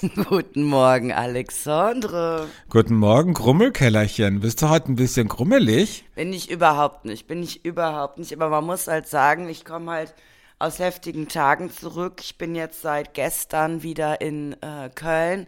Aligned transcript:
Guten 0.28 0.62
Morgen, 0.64 1.12
Alexandre. 1.12 2.48
Guten 2.70 2.94
Morgen, 2.94 3.34
Grummelkellerchen. 3.34 4.40
Bist 4.40 4.62
du 4.62 4.70
heute 4.70 4.90
ein 4.90 4.96
bisschen 4.96 5.28
grummelig? 5.28 6.06
Bin 6.14 6.32
ich 6.32 6.50
überhaupt 6.50 7.04
nicht, 7.04 7.26
bin 7.26 7.42
ich 7.42 7.66
überhaupt 7.66 8.18
nicht. 8.18 8.32
Aber 8.32 8.48
man 8.48 8.64
muss 8.64 8.86
halt 8.86 9.08
sagen, 9.08 9.48
ich 9.50 9.64
komme 9.66 9.90
halt 9.90 10.14
aus 10.58 10.78
heftigen 10.78 11.28
Tagen 11.28 11.70
zurück. 11.70 12.20
Ich 12.22 12.38
bin 12.38 12.54
jetzt 12.54 12.80
seit 12.80 13.12
gestern 13.12 13.82
wieder 13.82 14.22
in 14.22 14.54
äh, 14.62 14.88
Köln. 14.94 15.46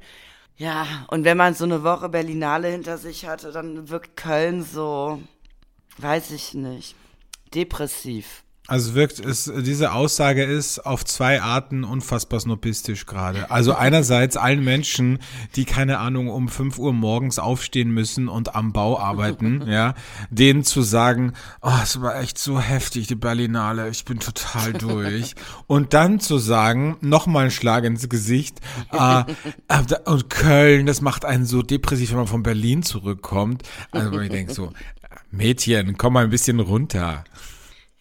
Ja, 0.59 1.07
und 1.09 1.25
wenn 1.25 1.39
man 1.39 1.55
so 1.55 1.65
eine 1.65 1.83
Woche 1.83 2.11
Berlinale 2.11 2.69
hinter 2.69 2.99
sich 2.99 3.25
hatte, 3.27 3.53
dann 3.53 3.89
wirkt 3.89 4.19
Köln 4.19 4.65
so, 4.65 5.23
weiß 5.97 6.31
ich 6.31 6.53
nicht, 6.53 6.95
depressiv. 7.55 8.45
Also 8.69 8.95
wirkt 8.95 9.19
es, 9.19 9.53
diese 9.65 9.93
Aussage 9.93 10.45
ist 10.45 10.87
auf 10.87 11.05
zwei 11.05 11.43
Arten 11.43 11.83
unfassbar 11.83 12.39
snobistisch 12.39 13.07
gerade. 13.07 13.51
Also 13.51 13.75
einerseits 13.75 14.37
allen 14.37 14.63
Menschen, 14.63 15.19
die 15.57 15.65
keine 15.65 15.99
Ahnung 15.99 16.29
um 16.29 16.49
5 16.49 16.79
Uhr 16.79 16.93
morgens 16.93 17.41
aufstehen 17.41 17.91
müssen 17.91 18.29
und 18.29 18.55
am 18.55 18.73
Bau 18.73 19.01
arbeiten, 19.01 19.65
ja, 19.67 19.95
denen 20.31 20.63
zu 20.63 20.83
sagen, 20.83 21.33
oh, 21.61 21.73
es 21.83 22.01
war 22.01 22.21
echt 22.21 22.39
so 22.39 22.61
heftig, 22.61 23.09
die 23.09 23.17
Berlinale, 23.17 23.89
ich 23.89 24.05
bin 24.05 24.21
total 24.21 24.73
durch. 24.73 25.35
Und 25.67 25.93
dann 25.93 26.21
zu 26.21 26.39
sagen, 26.39 26.99
nochmal 27.01 27.47
ein 27.47 27.51
Schlag 27.51 27.83
ins 27.83 28.09
Gesicht, 28.09 28.61
äh, 28.93 29.25
und 30.05 30.31
Köln, 30.31 30.87
das 30.87 31.01
macht 31.01 31.25
einen 31.25 31.47
so 31.47 31.63
depressiv, 31.63 32.11
wenn 32.11 32.19
man 32.19 32.27
von 32.29 32.45
Berlin 32.45 32.85
zurückkommt. 32.85 33.65
Also 33.91 34.21
ich 34.21 34.31
denke 34.31 34.55
so, 34.55 34.73
Mädchen, 35.33 35.99
komm 35.99 36.13
mal 36.13 36.25
ein 36.25 36.31
bisschen 36.31 36.61
runter. 36.61 37.25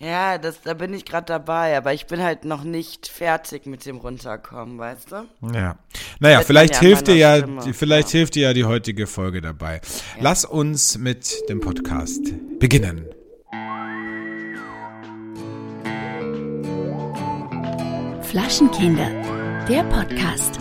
Ja, 0.02 0.40
das, 0.40 0.62
da 0.64 0.74
bin 0.74 0.96
ich 0.96 1.06
gerade 1.06 1.28
dabei, 1.28 1.78
aber 1.78 1.94
ich 1.94 2.08
bin 2.08 2.24
halt 2.24 2.44
noch 2.44 2.64
nicht 2.64 3.08
fertig 3.08 3.68
mit 3.68 3.86
dem 3.86 3.98
Runterkommen, 3.98 4.80
weißt 4.80 5.12
du? 5.12 5.28
Ja. 5.54 5.78
Naja, 6.20 6.42
vielleicht 6.42 6.78
hilft 6.78 7.08
dir 7.08 7.16
ja, 7.16 7.38
Stimme. 7.38 7.74
vielleicht 7.74 8.08
ja. 8.08 8.18
hilft 8.18 8.34
dir 8.34 8.48
ja 8.48 8.54
die 8.54 8.66
heutige 8.66 9.06
Folge 9.06 9.42
dabei. 9.42 9.76
Ja. 9.76 10.24
Lass 10.24 10.44
uns 10.44 10.98
mit 10.98 11.48
dem 11.50 11.60
Podcast 11.60 12.34
beginnen. 12.58 13.06
Flaschenkinder, 18.24 19.10
der 19.70 19.84
Podcast. 19.84 20.60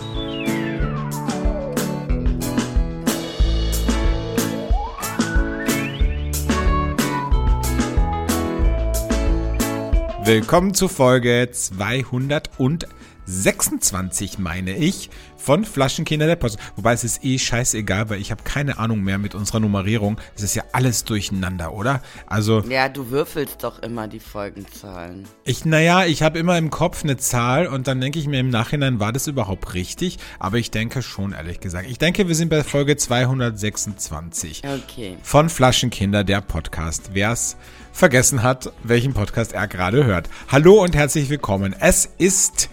Willkommen 10.23 10.75
zu 10.75 10.87
Folge 10.87 11.49
226, 11.51 14.37
meine 14.37 14.77
ich, 14.77 15.09
von 15.35 15.65
Flaschenkinder 15.65 16.27
der 16.27 16.35
Post. 16.35 16.59
Wobei 16.75 16.93
es 16.93 17.03
ist 17.03 17.25
eh 17.25 17.39
scheißegal, 17.39 18.11
weil 18.11 18.21
ich 18.21 18.29
habe 18.29 18.43
keine 18.43 18.77
Ahnung 18.77 19.01
mehr 19.01 19.17
mit 19.17 19.33
unserer 19.33 19.59
Nummerierung. 19.59 20.21
Es 20.35 20.43
ist 20.43 20.53
ja 20.53 20.61
alles 20.73 21.05
durcheinander, 21.05 21.73
oder? 21.73 22.03
Also. 22.27 22.59
Ja, 22.69 22.87
du 22.87 23.09
würfelst 23.09 23.63
doch 23.63 23.79
immer 23.79 24.07
die 24.07 24.19
Folgenzahlen. 24.19 25.27
Ich, 25.43 25.65
naja, 25.65 26.05
ich 26.05 26.21
habe 26.21 26.37
immer 26.37 26.55
im 26.59 26.69
Kopf 26.69 27.03
eine 27.03 27.17
Zahl 27.17 27.65
und 27.65 27.87
dann 27.87 27.99
denke 27.99 28.19
ich 28.19 28.27
mir 28.27 28.41
im 28.41 28.51
Nachhinein, 28.51 28.99
war 28.99 29.11
das 29.11 29.25
überhaupt 29.25 29.73
richtig? 29.73 30.19
Aber 30.37 30.59
ich 30.59 30.69
denke 30.69 31.01
schon, 31.01 31.33
ehrlich 31.33 31.61
gesagt. 31.61 31.89
Ich 31.89 31.97
denke, 31.97 32.27
wir 32.27 32.35
sind 32.35 32.49
bei 32.49 32.63
Folge 32.63 32.95
226. 32.95 34.61
Okay. 34.63 35.17
Von 35.23 35.49
Flaschenkinder, 35.49 36.23
der 36.23 36.41
Podcast. 36.41 37.15
Wer's 37.15 37.57
vergessen 37.91 38.43
hat, 38.43 38.71
welchen 38.83 39.13
Podcast 39.13 39.53
er 39.53 39.67
gerade 39.67 40.05
hört. 40.05 40.29
Hallo 40.49 40.81
und 40.83 40.95
herzlich 40.95 41.29
willkommen. 41.29 41.75
Es 41.79 42.09
ist 42.17 42.69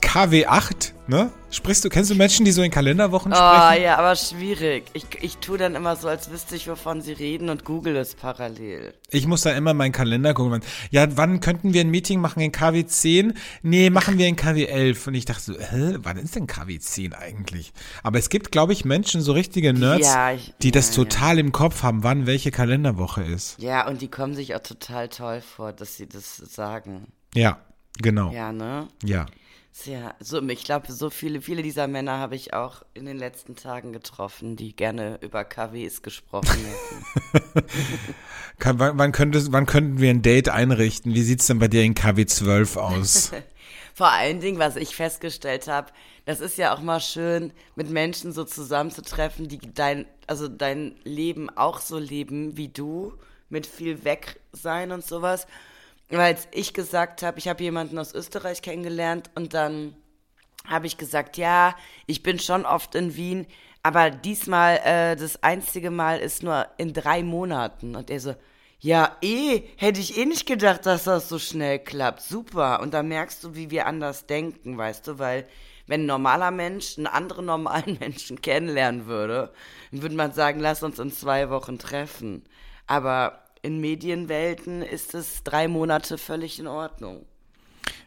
KW8, 0.00 0.92
ne? 1.06 1.30
Sprichst 1.52 1.84
du, 1.84 1.88
kennst 1.88 2.10
du 2.10 2.14
Menschen, 2.14 2.44
die 2.44 2.52
so 2.52 2.62
in 2.62 2.70
Kalenderwochen 2.70 3.32
sprechen? 3.32 3.44
Ah, 3.44 3.74
ja, 3.74 3.96
aber 3.98 4.14
schwierig. 4.14 4.84
Ich, 4.92 5.04
ich 5.20 5.38
tue 5.38 5.58
dann 5.58 5.74
immer 5.74 5.96
so, 5.96 6.06
als 6.06 6.30
wüsste 6.30 6.54
ich, 6.54 6.68
wovon 6.68 7.00
sie 7.02 7.12
reden 7.12 7.48
und 7.48 7.64
google 7.64 7.96
es 7.96 8.14
parallel. 8.14 8.94
Ich 9.10 9.26
muss 9.26 9.42
da 9.42 9.50
immer 9.52 9.74
meinen 9.74 9.90
Kalender 9.90 10.32
gucken. 10.32 10.62
Ja, 10.90 11.16
wann 11.16 11.40
könnten 11.40 11.74
wir 11.74 11.80
ein 11.80 11.90
Meeting 11.90 12.20
machen 12.20 12.40
in 12.40 12.52
KW 12.52 12.86
10? 12.86 13.34
Nee, 13.62 13.90
machen 13.90 14.16
wir 14.18 14.28
in 14.28 14.36
KW 14.36 14.64
11. 14.66 15.08
Und 15.08 15.14
ich 15.14 15.24
dachte 15.24 15.42
so, 15.42 15.54
hä, 15.58 15.96
wann 15.98 16.18
ist 16.18 16.36
denn 16.36 16.46
KW 16.46 16.78
10 16.78 17.14
eigentlich? 17.14 17.72
Aber 18.04 18.18
es 18.18 18.28
gibt, 18.28 18.52
glaube 18.52 18.72
ich, 18.72 18.84
Menschen, 18.84 19.20
so 19.20 19.32
richtige 19.32 19.72
Nerds, 19.72 20.06
ja, 20.06 20.32
ich, 20.32 20.54
die 20.62 20.68
ja, 20.68 20.72
das 20.72 20.92
total 20.92 21.34
ja. 21.34 21.40
im 21.40 21.50
Kopf 21.50 21.82
haben, 21.82 22.04
wann 22.04 22.26
welche 22.26 22.52
Kalenderwoche 22.52 23.22
ist. 23.22 23.60
Ja, 23.60 23.88
und 23.88 24.02
die 24.02 24.08
kommen 24.08 24.34
sich 24.34 24.54
auch 24.54 24.62
total 24.62 25.08
toll 25.08 25.40
vor, 25.40 25.72
dass 25.72 25.96
sie 25.96 26.08
das 26.08 26.36
sagen. 26.36 27.08
Ja, 27.34 27.58
genau. 28.00 28.32
Ja, 28.32 28.52
ne? 28.52 28.86
Ja. 29.04 29.26
Sehr, 29.72 30.14
so, 30.18 30.42
ich 30.42 30.64
glaube, 30.64 30.92
so 30.92 31.10
viele, 31.10 31.40
viele 31.40 31.62
dieser 31.62 31.86
Männer 31.86 32.18
habe 32.18 32.34
ich 32.34 32.52
auch 32.52 32.82
in 32.92 33.06
den 33.06 33.16
letzten 33.16 33.54
Tagen 33.54 33.92
getroffen, 33.92 34.56
die 34.56 34.74
gerne 34.74 35.18
über 35.20 35.44
KWs 35.44 36.02
gesprochen 36.02 36.48
hätten. 36.48 37.66
Kann, 38.58 38.78
wann, 38.78 38.98
wann, 38.98 39.12
könnte, 39.12 39.40
wann 39.52 39.66
könnten 39.66 40.00
wir 40.00 40.10
ein 40.10 40.22
Date 40.22 40.48
einrichten? 40.48 41.14
Wie 41.14 41.22
sieht 41.22 41.40
es 41.40 41.46
denn 41.46 41.60
bei 41.60 41.68
dir 41.68 41.82
in 41.82 41.94
KW 41.94 42.26
12 42.26 42.76
aus? 42.76 43.30
Vor 43.94 44.10
allen 44.10 44.40
Dingen, 44.40 44.58
was 44.58 44.76
ich 44.76 44.96
festgestellt 44.96 45.68
habe, 45.68 45.92
das 46.24 46.40
ist 46.40 46.58
ja 46.58 46.74
auch 46.74 46.80
mal 46.80 47.00
schön, 47.00 47.52
mit 47.76 47.90
Menschen 47.90 48.32
so 48.32 48.44
zusammenzutreffen, 48.44 49.48
die 49.48 49.58
dein, 49.72 50.06
also 50.26 50.48
dein 50.48 50.96
Leben 51.04 51.48
auch 51.48 51.80
so 51.80 51.98
leben 51.98 52.56
wie 52.56 52.68
du, 52.68 53.14
mit 53.48 53.66
viel 53.66 54.04
weg 54.04 54.40
sein 54.52 54.92
und 54.92 55.04
sowas 55.04 55.46
weil 56.10 56.36
ich 56.52 56.74
gesagt 56.74 57.22
habe, 57.22 57.38
ich 57.38 57.48
habe 57.48 57.62
jemanden 57.62 57.98
aus 57.98 58.14
Österreich 58.14 58.62
kennengelernt 58.62 59.30
und 59.34 59.54
dann 59.54 59.94
habe 60.66 60.86
ich 60.86 60.98
gesagt, 60.98 61.36
ja, 61.36 61.74
ich 62.06 62.22
bin 62.22 62.38
schon 62.38 62.66
oft 62.66 62.94
in 62.94 63.16
Wien, 63.16 63.46
aber 63.82 64.10
diesmal, 64.10 64.80
äh, 64.84 65.16
das 65.16 65.42
einzige 65.42 65.90
Mal 65.90 66.18
ist 66.18 66.42
nur 66.42 66.66
in 66.76 66.92
drei 66.92 67.22
Monaten. 67.22 67.96
Und 67.96 68.10
er 68.10 68.20
so, 68.20 68.34
ja, 68.78 69.16
eh, 69.22 69.62
hätte 69.76 70.00
ich 70.00 70.18
eh 70.18 70.26
nicht 70.26 70.46
gedacht, 70.46 70.84
dass 70.86 71.04
das 71.04 71.28
so 71.28 71.38
schnell 71.38 71.78
klappt. 71.78 72.22
Super. 72.22 72.80
Und 72.80 72.92
da 72.92 73.02
merkst 73.02 73.42
du, 73.42 73.54
wie 73.54 73.70
wir 73.70 73.86
anders 73.86 74.26
denken, 74.26 74.76
weißt 74.76 75.06
du, 75.06 75.18
weil 75.18 75.46
wenn 75.86 76.02
ein 76.02 76.06
normaler 76.06 76.50
Mensch 76.50 76.98
einen 76.98 77.06
anderen 77.06 77.46
normalen 77.46 77.98
Menschen 78.00 78.40
kennenlernen 78.42 79.06
würde, 79.06 79.52
dann 79.90 80.02
würde 80.02 80.14
man 80.14 80.32
sagen, 80.32 80.60
lass 80.60 80.82
uns 80.82 80.98
in 80.98 81.12
zwei 81.12 81.50
Wochen 81.50 81.78
treffen. 81.78 82.44
Aber 82.86 83.42
in 83.62 83.80
Medienwelten 83.80 84.82
ist 84.82 85.14
es 85.14 85.42
drei 85.44 85.68
Monate 85.68 86.18
völlig 86.18 86.58
in 86.58 86.66
Ordnung. 86.66 87.26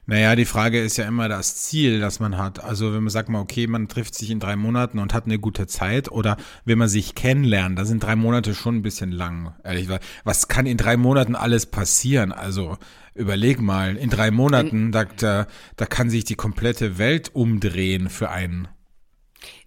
Naja, 0.06 0.36
die 0.36 0.46
Frage 0.46 0.82
ist 0.82 0.98
ja 0.98 1.08
immer 1.08 1.30
das 1.30 1.64
Ziel, 1.64 2.02
das 2.02 2.20
man 2.20 2.38
hat. 2.38 2.62
Also 2.62 2.94
wenn 2.94 3.04
man 3.04 3.10
sagt 3.10 3.30
mal, 3.30 3.40
okay, 3.40 3.68
man 3.68 3.88
trifft 3.88 4.16
sich 4.16 4.32
in 4.32 4.42
drei 4.42 4.58
Monaten 4.58 5.00
und 5.00 5.14
hat 5.14 5.26
eine 5.26 5.40
gute 5.40 5.66
Zeit 5.66 6.12
oder 6.12 6.36
wenn 6.66 6.78
man 6.78 6.90
sich 6.90 7.16
kennenlernt, 7.16 7.80
da 7.80 7.86
sind 7.86 8.04
drei 8.04 8.18
Monate 8.18 8.54
schon 8.54 8.78
ein 8.78 8.82
bisschen 8.82 9.12
lang, 9.14 9.54
ehrlich 9.64 9.84
gesagt. 9.84 10.06
Was 10.26 10.50
kann 10.50 10.66
in 10.66 10.76
drei 10.76 10.98
Monaten 10.98 11.36
alles 11.36 11.68
passieren? 11.68 12.34
Also 12.34 12.78
überleg 13.16 13.62
mal, 13.62 13.96
in 13.96 14.10
drei 14.10 14.30
Monaten, 14.30 14.92
da, 14.92 15.06
da, 15.06 15.48
da 15.78 15.86
kann 15.86 16.10
sich 16.10 16.26
die 16.26 16.36
komplette 16.36 16.98
Welt 16.98 17.34
umdrehen 17.34 18.10
für 18.10 18.30
einen 18.30 18.68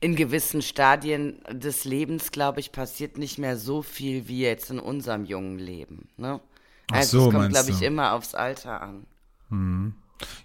in 0.00 0.16
gewissen 0.16 0.62
Stadien 0.62 1.40
des 1.50 1.84
Lebens, 1.84 2.30
glaube 2.30 2.60
ich, 2.60 2.72
passiert 2.72 3.18
nicht 3.18 3.38
mehr 3.38 3.56
so 3.56 3.82
viel 3.82 4.28
wie 4.28 4.40
jetzt 4.40 4.70
in 4.70 4.78
unserem 4.78 5.24
jungen 5.24 5.58
Leben. 5.58 6.08
Ne? 6.16 6.40
Also 6.90 7.20
so, 7.20 7.28
es 7.28 7.34
kommt, 7.34 7.50
glaube 7.50 7.70
ich, 7.70 7.82
immer 7.82 8.12
aufs 8.12 8.34
Alter 8.34 8.80
an. 8.80 9.06
Mhm. 9.50 9.94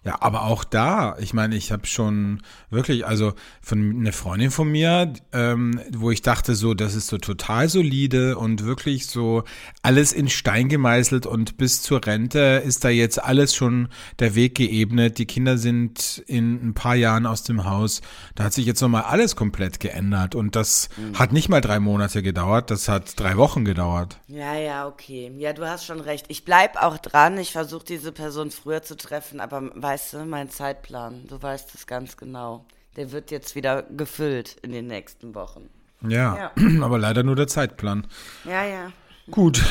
Ja, 0.04 0.22
aber 0.22 0.44
auch 0.44 0.64
da, 0.64 1.16
ich 1.20 1.34
meine, 1.34 1.56
ich 1.56 1.72
habe 1.72 1.86
schon 1.86 2.42
wirklich, 2.70 3.06
also 3.06 3.34
von 3.62 3.98
einer 4.00 4.14
Freundin 4.14 4.52
von 4.52 4.70
mir, 4.70 5.14
ähm, 5.32 5.80
wo 5.92 6.12
ich 6.12 6.22
dachte, 6.22 6.56
so, 6.56 6.74
das 6.74 6.96
ist 6.96 7.08
so 7.08 7.18
total 7.18 7.70
solide 7.70 8.38
und 8.38 8.66
wirklich 8.66 9.08
so 9.08 9.44
alles 9.84 10.12
in 10.12 10.28
Stein 10.28 10.70
gemeißelt 10.70 11.26
und 11.26 11.58
bis 11.58 11.82
zur 11.84 12.06
Rente 12.06 12.64
ist 12.66 12.84
da 12.84 12.90
jetzt 12.90 13.24
alles 13.24 13.54
schon 13.54 13.90
der 14.20 14.36
Weg 14.36 14.56
geebnet. 14.56 15.20
Die 15.20 15.28
Kinder 15.28 15.58
sind 15.58 16.24
in 16.28 16.70
ein 16.70 16.74
paar 16.74 16.96
Jahren 16.96 17.26
aus 17.26 17.44
dem 17.44 17.66
Haus. 17.66 18.02
Da 18.36 18.46
hat 18.46 18.54
sich 18.54 18.66
jetzt 18.66 18.82
nochmal 18.82 19.04
alles 19.04 19.36
komplett 19.36 19.80
geändert 19.80 20.36
und 20.36 20.56
das 20.56 20.90
mhm. 20.98 21.20
hat 21.20 21.32
nicht 21.32 21.48
mal 21.48 21.62
drei 21.62 21.80
Monate 21.80 22.24
gedauert, 22.24 22.72
das 22.72 22.90
hat 22.90 23.20
drei 23.20 23.38
Wochen 23.38 23.66
gedauert. 23.66 24.20
Ja, 24.28 24.56
ja, 24.56 24.88
okay. 24.88 25.32
Ja, 25.38 25.54
du 25.54 25.68
hast 25.68 25.86
schon 25.86 26.00
recht. 26.00 26.26
Ich 26.30 26.44
bleib 26.44 26.82
auch 26.82 26.98
dran. 26.98 27.38
Ich 27.38 27.52
versuche 27.52 27.86
diese 27.86 28.12
Person 28.12 28.50
früher 28.50 28.82
zu 28.82 28.98
treffen, 28.98 29.40
aber 29.40 29.61
weißt 29.62 30.14
du, 30.14 30.26
mein 30.26 30.50
Zeitplan, 30.50 31.28
du 31.28 31.42
weißt 31.42 31.76
es 31.76 31.88
ganz 31.88 32.18
genau. 32.18 32.66
Der 32.96 33.12
wird 33.12 33.32
jetzt 33.32 33.56
wieder 33.56 33.84
gefüllt 33.84 34.58
in 34.62 34.72
den 34.72 34.88
nächsten 34.88 35.34
Wochen. 35.36 35.70
Ja, 36.08 36.36
ja. 36.36 36.52
aber 36.84 36.98
leider 36.98 37.24
nur 37.24 37.36
der 37.36 37.48
Zeitplan. 37.48 38.08
Ja, 38.44 38.66
ja. 38.66 38.92
Gut. 39.30 39.64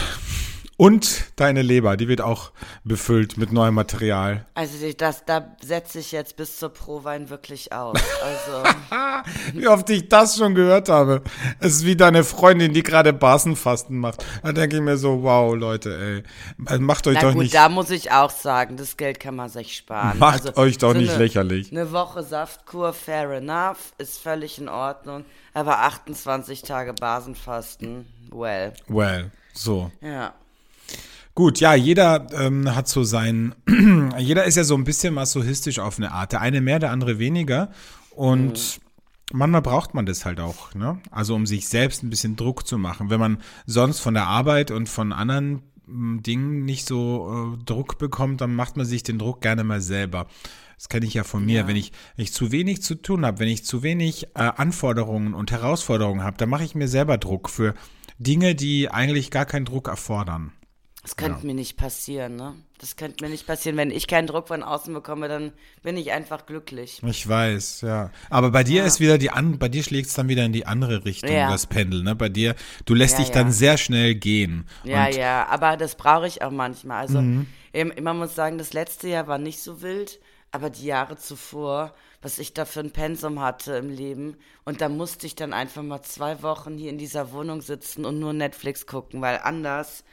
Und 0.80 1.32
deine 1.36 1.60
Leber, 1.60 1.98
die 1.98 2.08
wird 2.08 2.22
auch 2.22 2.52
befüllt 2.84 3.36
mit 3.36 3.52
neuem 3.52 3.74
Material. 3.74 4.46
Also 4.54 4.76
das, 4.96 5.26
da 5.26 5.54
setze 5.62 5.98
ich 5.98 6.10
jetzt 6.10 6.38
bis 6.38 6.56
zur 6.56 6.70
Prowein 6.70 7.28
wirklich 7.28 7.70
aus. 7.70 8.00
Also 8.22 8.78
Wie 9.52 9.68
oft 9.68 9.90
ich 9.90 10.08
das 10.08 10.38
schon 10.38 10.54
gehört 10.54 10.88
habe. 10.88 11.20
Es 11.58 11.74
ist 11.74 11.84
wie 11.84 11.96
deine 11.96 12.24
Freundin, 12.24 12.72
die 12.72 12.82
gerade 12.82 13.12
Basenfasten 13.12 13.98
macht. 13.98 14.24
Da 14.42 14.52
denke 14.52 14.76
ich 14.76 14.82
mir 14.82 14.96
so, 14.96 15.22
wow, 15.22 15.54
Leute, 15.54 16.24
ey. 16.66 16.78
Macht 16.78 17.06
euch 17.08 17.16
na 17.16 17.28
doch 17.28 17.32
gut, 17.34 17.42
nicht, 17.42 17.54
da 17.54 17.68
muss 17.68 17.90
ich 17.90 18.10
auch 18.10 18.30
sagen, 18.30 18.78
das 18.78 18.96
Geld 18.96 19.20
kann 19.20 19.36
man 19.36 19.50
sich 19.50 19.76
sparen. 19.76 20.18
macht 20.18 20.46
also, 20.46 20.62
euch 20.62 20.78
doch 20.78 20.92
so 20.92 20.98
nicht 20.98 21.10
eine, 21.10 21.18
lächerlich. 21.18 21.72
Eine 21.72 21.92
Woche 21.92 22.22
Saftkur, 22.22 22.94
fair 22.94 23.30
enough, 23.32 23.92
ist 23.98 24.18
völlig 24.18 24.56
in 24.56 24.70
Ordnung. 24.70 25.26
Aber 25.52 25.80
28 25.80 26.62
Tage 26.62 26.94
Basenfasten, 26.94 28.06
well, 28.32 28.72
Well, 28.88 29.30
so. 29.52 29.92
ja. 30.00 30.32
Gut, 31.40 31.58
ja, 31.58 31.74
jeder 31.74 32.26
ähm, 32.34 32.76
hat 32.76 32.86
so 32.86 33.02
sein, 33.02 33.54
jeder 34.18 34.44
ist 34.44 34.58
ja 34.58 34.64
so 34.64 34.74
ein 34.74 34.84
bisschen 34.84 35.14
masochistisch 35.14 35.78
auf 35.78 35.96
eine 35.96 36.12
Art. 36.12 36.32
Der 36.32 36.42
eine 36.42 36.60
mehr, 36.60 36.78
der 36.78 36.90
andere 36.90 37.18
weniger. 37.18 37.70
Und 38.10 38.78
manchmal 39.32 39.62
braucht 39.62 39.94
man 39.94 40.04
das 40.04 40.26
halt 40.26 40.38
auch, 40.38 40.74
ne? 40.74 41.00
Also 41.10 41.34
um 41.34 41.46
sich 41.46 41.66
selbst 41.66 42.02
ein 42.02 42.10
bisschen 42.10 42.36
Druck 42.36 42.66
zu 42.66 42.76
machen. 42.76 43.08
Wenn 43.08 43.20
man 43.20 43.38
sonst 43.64 44.00
von 44.00 44.12
der 44.12 44.26
Arbeit 44.26 44.70
und 44.70 44.90
von 44.90 45.14
anderen 45.14 45.62
m, 45.88 46.22
Dingen 46.22 46.66
nicht 46.66 46.86
so 46.86 47.56
äh, 47.58 47.64
Druck 47.64 47.96
bekommt, 47.96 48.42
dann 48.42 48.54
macht 48.54 48.76
man 48.76 48.84
sich 48.84 49.02
den 49.02 49.18
Druck 49.18 49.40
gerne 49.40 49.64
mal 49.64 49.80
selber. 49.80 50.26
Das 50.76 50.90
kenne 50.90 51.06
ich 51.06 51.14
ja 51.14 51.24
von 51.24 51.42
mir. 51.42 51.66
Wenn, 51.66 51.76
ich, 51.76 51.92
wenn 52.16 52.24
ich 52.24 52.34
zu 52.34 52.52
wenig 52.52 52.82
zu 52.82 52.96
tun 52.96 53.24
habe, 53.24 53.38
wenn 53.38 53.48
ich 53.48 53.64
zu 53.64 53.82
wenig 53.82 54.24
äh, 54.34 54.40
Anforderungen 54.40 55.32
und 55.32 55.52
Herausforderungen 55.52 56.22
habe, 56.22 56.36
dann 56.36 56.50
mache 56.50 56.64
ich 56.64 56.74
mir 56.74 56.86
selber 56.86 57.16
Druck 57.16 57.48
für 57.48 57.72
Dinge, 58.18 58.54
die 58.54 58.90
eigentlich 58.90 59.30
gar 59.30 59.46
keinen 59.46 59.64
Druck 59.64 59.88
erfordern. 59.88 60.52
Das 61.02 61.16
könnte 61.16 61.46
mir 61.46 61.54
nicht 61.54 61.78
passieren, 61.78 62.36
ne? 62.36 62.54
Das 62.78 62.96
könnte 62.96 63.24
mir 63.24 63.30
nicht 63.30 63.46
passieren. 63.46 63.78
Wenn 63.78 63.90
ich 63.90 64.06
keinen 64.06 64.26
Druck 64.26 64.48
von 64.48 64.62
außen 64.62 64.92
bekomme, 64.92 65.28
dann 65.28 65.52
bin 65.82 65.96
ich 65.96 66.12
einfach 66.12 66.44
glücklich. 66.44 67.00
Ich 67.02 67.26
weiß, 67.26 67.80
ja. 67.82 68.10
Aber 68.28 68.50
bei 68.50 68.64
dir 68.64 68.84
ist 68.84 69.00
wieder 69.00 69.16
die 69.16 69.30
an, 69.30 69.58
bei 69.58 69.70
dir 69.70 69.82
schlägt 69.82 70.08
es 70.08 70.14
dann 70.14 70.28
wieder 70.28 70.44
in 70.44 70.52
die 70.52 70.66
andere 70.66 71.04
Richtung, 71.06 71.30
Ja. 71.32 71.50
das 71.50 71.66
Pendel, 71.66 72.02
ne? 72.02 72.14
Bei 72.14 72.28
dir, 72.28 72.54
du 72.84 72.92
lässt 72.94 73.14
Ja, 73.14 73.20
dich 73.24 73.30
dann 73.30 73.46
ja. 73.46 73.52
sehr 73.52 73.78
schnell 73.78 74.14
gehen. 74.14 74.66
Ja, 74.84 75.06
Und 75.06 75.14
ja, 75.16 75.46
aber 75.48 75.78
das 75.78 75.94
brauche 75.94 76.26
ich 76.26 76.42
auch 76.42 76.50
manchmal. 76.50 76.98
Also, 77.00 77.22
Mhm. 77.22 77.46
ähm, 77.72 77.92
man 78.02 78.18
muss 78.18 78.34
sagen, 78.34 78.58
das 78.58 78.74
letzte 78.74 79.08
Jahr 79.08 79.26
war 79.26 79.38
nicht 79.38 79.62
so 79.62 79.80
wild, 79.80 80.20
aber 80.52 80.68
die 80.68 80.84
Jahre 80.84 81.16
zuvor, 81.16 81.94
was 82.20 82.38
ich 82.38 82.52
da 82.52 82.66
für 82.66 82.80
ein 82.80 82.90
Pensum 82.90 83.40
hatte 83.40 83.72
im 83.76 83.88
Leben, 83.88 84.36
und 84.66 84.82
da 84.82 84.90
musste 84.90 85.26
ich 85.26 85.34
dann 85.34 85.54
einfach 85.54 85.82
mal 85.82 86.02
zwei 86.02 86.42
Wochen 86.42 86.76
hier 86.76 86.90
in 86.90 86.98
dieser 86.98 87.32
Wohnung 87.32 87.62
sitzen 87.62 88.04
und 88.04 88.18
nur 88.18 88.34
Netflix 88.34 88.86
gucken, 88.86 89.22
weil 89.22 89.38
anders. 89.42 90.04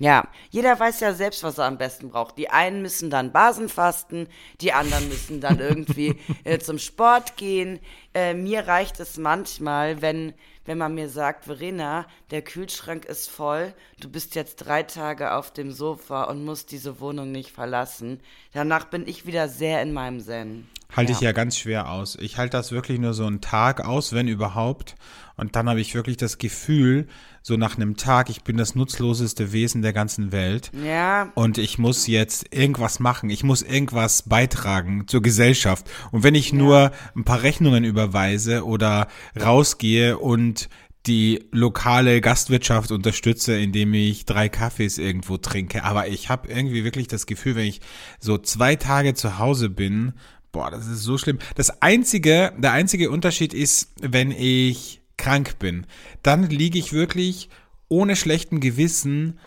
Ja, 0.00 0.28
jeder 0.50 0.78
weiß 0.78 1.00
ja 1.00 1.12
selbst, 1.12 1.42
was 1.42 1.58
er 1.58 1.64
am 1.64 1.76
besten 1.76 2.10
braucht. 2.10 2.38
Die 2.38 2.50
einen 2.50 2.82
müssen 2.82 3.10
dann 3.10 3.32
Basenfasten, 3.32 4.28
die 4.60 4.72
anderen 4.72 5.08
müssen 5.08 5.40
dann 5.40 5.58
irgendwie 5.58 6.16
äh, 6.44 6.58
zum 6.58 6.78
Sport 6.78 7.36
gehen. 7.36 7.80
Äh, 8.14 8.34
mir 8.34 8.68
reicht 8.68 9.00
es 9.00 9.16
manchmal, 9.16 10.00
wenn, 10.00 10.34
wenn 10.64 10.78
man 10.78 10.94
mir 10.94 11.08
sagt, 11.08 11.46
Verena, 11.46 12.06
der 12.30 12.42
Kühlschrank 12.42 13.06
ist 13.06 13.28
voll, 13.28 13.74
du 14.00 14.08
bist 14.08 14.36
jetzt 14.36 14.56
drei 14.56 14.84
Tage 14.84 15.32
auf 15.32 15.52
dem 15.52 15.72
Sofa 15.72 16.24
und 16.24 16.44
musst 16.44 16.70
diese 16.70 17.00
Wohnung 17.00 17.32
nicht 17.32 17.50
verlassen. 17.50 18.20
Danach 18.52 18.84
bin 18.84 19.06
ich 19.06 19.26
wieder 19.26 19.48
sehr 19.48 19.82
in 19.82 19.92
meinem 19.92 20.20
Zen. 20.20 20.68
halte 20.94 21.10
ich 21.10 21.20
ja 21.20 21.32
ganz 21.32 21.58
schwer 21.58 21.90
aus. 21.90 22.16
Ich 22.20 22.38
halte 22.38 22.56
das 22.56 22.70
wirklich 22.70 23.00
nur 23.00 23.14
so 23.14 23.26
einen 23.26 23.40
Tag 23.40 23.84
aus, 23.84 24.12
wenn 24.12 24.28
überhaupt. 24.28 24.94
Und 25.36 25.54
dann 25.54 25.68
habe 25.68 25.80
ich 25.80 25.94
wirklich 25.94 26.16
das 26.16 26.38
Gefühl, 26.38 27.08
so 27.48 27.56
nach 27.56 27.76
einem 27.76 27.96
Tag, 27.96 28.30
ich 28.30 28.44
bin 28.44 28.56
das 28.56 28.74
nutzloseste 28.74 29.52
Wesen 29.52 29.82
der 29.82 29.92
ganzen 29.92 30.30
Welt. 30.30 30.70
Ja, 30.84 31.32
Und 31.34 31.58
ich 31.58 31.78
muss 31.78 32.06
jetzt 32.06 32.54
irgendwas 32.54 33.00
machen. 33.00 33.30
Ich 33.30 33.42
muss 33.42 33.62
irgendwas 33.62 34.22
beitragen 34.22 35.08
zur 35.08 35.22
Gesellschaft. 35.22 35.90
Und 36.12 36.22
wenn 36.22 36.36
ich 36.36 36.52
nur 36.52 36.92
ein 37.16 37.24
paar 37.24 37.42
Rechnungen 37.42 37.84
überweise 37.84 38.64
oder 38.64 39.08
rausgehe 39.40 40.18
und 40.18 40.68
die 41.06 41.46
lokale 41.50 42.20
Gastwirtschaft 42.20 42.92
unterstütze, 42.92 43.56
indem 43.56 43.94
ich 43.94 44.26
drei 44.26 44.50
Kaffees 44.50 44.98
irgendwo 44.98 45.38
trinke. 45.38 45.84
Aber 45.84 46.06
ich 46.08 46.28
habe 46.28 46.48
irgendwie 46.48 46.84
wirklich 46.84 47.08
das 47.08 47.24
Gefühl, 47.24 47.56
wenn 47.56 47.66
ich 47.66 47.80
so 48.20 48.36
zwei 48.36 48.76
Tage 48.76 49.14
zu 49.14 49.38
Hause 49.38 49.70
bin, 49.70 50.12
boah, 50.52 50.70
das 50.70 50.86
ist 50.86 51.02
so 51.02 51.16
schlimm. 51.16 51.38
Das 51.54 51.82
einzige, 51.82 52.52
der 52.58 52.72
einzige 52.72 53.10
Unterschied 53.10 53.54
ist, 53.54 53.94
wenn 54.02 54.32
ich 54.32 54.97
krank 55.18 55.58
bin. 55.58 55.86
Dann 56.22 56.48
liege 56.48 56.78
ich 56.78 56.94
wirklich 56.94 57.50
ohne 57.88 58.16
schlechten 58.16 58.60
Gewissen 58.60 59.38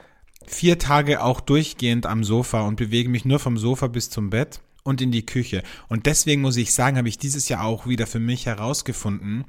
vier 0.46 0.78
Tage 0.78 1.24
auch 1.24 1.42
durchgehend 1.42 2.06
am 2.06 2.24
Sofa 2.24 2.62
und 2.62 2.76
bewege 2.76 3.10
mich 3.10 3.26
nur 3.26 3.40
vom 3.40 3.58
Sofa 3.58 3.88
bis 3.88 4.10
zum 4.10 4.30
Bett 4.30 4.62
und 4.84 5.02
in 5.02 5.12
die 5.12 5.26
Küche. 5.26 5.64
Und 5.88 6.06
deswegen 6.06 6.42
muss 6.42 6.58
ich 6.58 6.74
sagen, 6.74 6.98
habe 6.98 7.10
ich 7.10 7.18
dieses 7.18 7.50
Jahr 7.50 7.64
auch 7.64 7.88
wieder 7.88 8.08
für 8.08 8.20
mich 8.20 8.46
herausgefunden, 8.46 9.46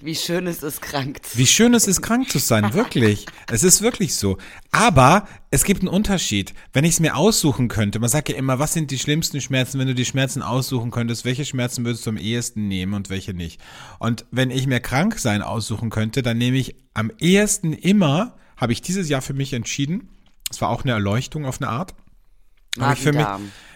wie 0.00 0.14
schön 0.14 0.46
ist 0.46 0.62
es, 0.62 0.80
krank 0.80 1.24
zu 1.24 1.38
wie 1.38 1.46
schön 1.46 1.74
es 1.74 1.88
ist, 1.88 2.02
krank 2.02 2.30
zu 2.30 2.38
sein, 2.38 2.72
wirklich. 2.74 3.26
Es 3.50 3.64
ist 3.64 3.82
wirklich 3.82 4.14
so. 4.14 4.38
Aber 4.70 5.26
es 5.50 5.64
gibt 5.64 5.80
einen 5.80 5.88
Unterschied. 5.88 6.54
Wenn 6.72 6.84
ich 6.84 6.92
es 6.92 7.00
mir 7.00 7.16
aussuchen 7.16 7.68
könnte, 7.68 7.98
man 7.98 8.10
sagt 8.10 8.28
ja 8.28 8.36
immer, 8.36 8.58
was 8.58 8.74
sind 8.74 8.90
die 8.90 8.98
schlimmsten 8.98 9.40
Schmerzen, 9.40 9.78
wenn 9.78 9.88
du 9.88 9.94
die 9.94 10.04
Schmerzen 10.04 10.42
aussuchen 10.42 10.90
könntest, 10.90 11.24
welche 11.24 11.44
Schmerzen 11.44 11.84
würdest 11.84 12.06
du 12.06 12.10
am 12.10 12.16
ehesten 12.16 12.68
nehmen 12.68 12.94
und 12.94 13.10
welche 13.10 13.34
nicht? 13.34 13.60
Und 13.98 14.26
wenn 14.30 14.50
ich 14.50 14.66
mir 14.66 14.80
krank 14.80 15.18
sein 15.18 15.42
aussuchen 15.42 15.90
könnte, 15.90 16.22
dann 16.22 16.38
nehme 16.38 16.58
ich 16.58 16.76
am 16.94 17.10
ehesten 17.18 17.72
immer, 17.72 18.36
habe 18.56 18.72
ich 18.72 18.82
dieses 18.82 19.08
Jahr 19.08 19.22
für 19.22 19.34
mich 19.34 19.52
entschieden, 19.52 20.10
es 20.50 20.60
war 20.60 20.68
auch 20.68 20.84
eine 20.84 20.92
Erleuchtung 20.92 21.44
auf 21.44 21.60
eine 21.60 21.70
Art, 21.70 21.94
habe 22.78 22.94
ich 22.94 23.00
für 23.00 23.12
mich. 23.12 23.26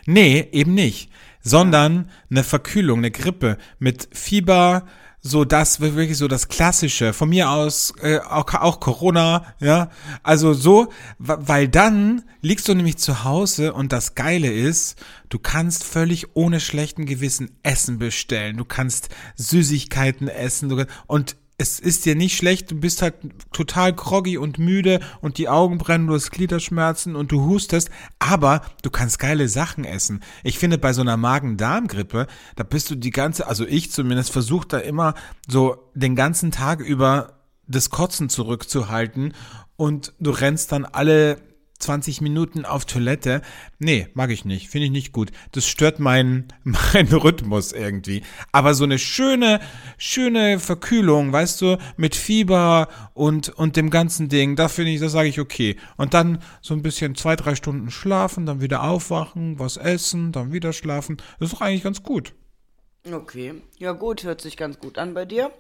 Nee, 0.07 0.49
eben 0.53 0.75
nicht. 0.75 1.11
Sondern 1.41 2.11
eine 2.31 2.45
Verkühlung, 2.45 2.99
eine 2.99 3.11
Grippe 3.11 3.59
mit 3.79 4.09
Fieber, 4.13 4.87
so 5.23 5.45
das 5.45 5.81
wirklich 5.81 6.19
so 6.19 6.27
das 6.27 6.49
Klassische. 6.49 7.13
Von 7.13 7.29
mir 7.29 7.49
aus 7.49 7.95
äh, 8.03 8.19
auch, 8.19 8.53
auch 8.55 8.81
Corona, 8.81 9.55
ja. 9.61 9.91
Also 10.25 10.53
so, 10.53 10.89
weil 11.19 11.69
dann 11.69 12.25
liegst 12.41 12.69
du 12.69 12.75
nämlich 12.75 12.99
zu 12.99 13.23
Hause 13.23 13.73
und 13.73 13.93
das 13.93 14.17
Geile 14.17 14.53
ist, 14.53 15.01
du 15.29 15.39
kannst 15.39 15.85
völlig 15.85 16.35
ohne 16.35 16.59
schlechten 16.59 17.07
Gewissen 17.07 17.53
Essen 17.63 17.99
bestellen. 17.99 18.57
Du 18.57 18.65
kannst 18.65 19.11
Süßigkeiten 19.37 20.27
essen 20.27 20.87
und 21.07 21.37
es 21.63 21.79
ist 21.79 22.05
dir 22.05 22.17
nicht 22.17 22.37
schlecht, 22.37 22.73
du 22.73 22.75
bist 22.75 23.03
halt 23.03 23.15
total 23.53 23.93
groggy 23.93 24.37
und 24.37 24.59
müde 24.59 24.99
und 25.21 25.39
die 25.39 25.49
Augen 25.49 25.79
brennen, 25.79 26.09
du 26.09 26.15
hast 26.15 26.33
Gliederschmerzen 26.33 27.15
und 27.15 27.31
du 27.31 27.43
hustest, 27.43 27.89
aber 28.19 28.63
du 28.83 28.91
kannst 28.91 29.21
geile 29.21 29.49
Sachen 29.49 29.85
essen. 29.85 30.25
Ich 30.43 30.59
finde, 30.59 30.77
bei 30.77 30.93
so 30.93 31.03
einer 31.03 31.17
Magen-Darm-Grippe, 31.17 32.27
da 32.57 32.65
bist 32.65 32.91
du 32.91 32.97
die 32.97 33.13
ganze, 33.13 33.47
also 33.47 33.65
ich 33.65 33.93
zumindest, 33.93 34.33
versuche 34.33 34.67
da 34.67 34.79
immer 34.79 35.15
so 35.49 35.77
den 35.95 36.17
ganzen 36.17 36.51
Tag 36.51 36.81
über 36.81 37.35
das 37.69 37.91
Kotzen 37.91 38.29
zurückzuhalten 38.29 39.33
und 39.77 40.15
du 40.19 40.33
rennst 40.33 40.73
dann 40.73 40.85
alle 40.85 41.39
20 41.83 42.21
Minuten 42.21 42.65
auf 42.65 42.85
Toilette. 42.85 43.43
Nee, 43.79 44.09
mag 44.15 44.31
ich 44.31 44.45
nicht. 44.45 44.69
Finde 44.69 44.87
ich 44.87 44.93
nicht 44.93 45.13
gut. 45.13 45.31
Das 45.53 45.67
stört 45.67 45.99
meinen 45.99 46.49
meinen 46.65 47.13
Rhythmus 47.13 47.73
irgendwie. 47.73 48.23
Aber 48.53 48.75
so 48.75 48.85
eine 48.85 48.99
schöne, 48.99 49.61
schöne 49.99 50.59
Verkühlung, 50.59 51.33
weißt 51.33 51.61
du, 51.61 51.79
mit 51.97 52.15
Fieber 52.15 52.89
und, 53.15 53.49
und 53.51 53.77
dem 53.77 53.91
ganzen 53.91 54.29
Ding, 54.29 54.57
da 54.57 54.69
finde 54.69 54.93
ich, 54.93 55.01
das 55.01 55.13
sage 55.13 55.29
ich 55.29 55.41
okay. 55.41 55.77
Und 55.97 56.15
dann 56.15 56.39
so 56.61 56.75
ein 56.75 56.83
bisschen 56.83 57.15
zwei, 57.15 57.37
drei 57.37 57.55
Stunden 57.55 57.91
schlafen, 57.91 58.47
dann 58.47 58.61
wieder 58.61 58.83
aufwachen, 58.85 59.59
was 59.59 59.77
essen, 59.77 60.33
dann 60.33 60.53
wieder 60.53 60.73
schlafen. 60.73 61.17
Das 61.39 61.51
ist 61.51 61.55
doch 61.55 61.61
eigentlich 61.61 61.83
ganz 61.83 62.03
gut. 62.03 62.35
Okay, 63.11 63.55
ja 63.79 63.93
gut, 63.93 64.23
hört 64.23 64.41
sich 64.41 64.57
ganz 64.57 64.79
gut 64.79 64.97
an 64.97 65.13
bei 65.13 65.25
dir. 65.25 65.51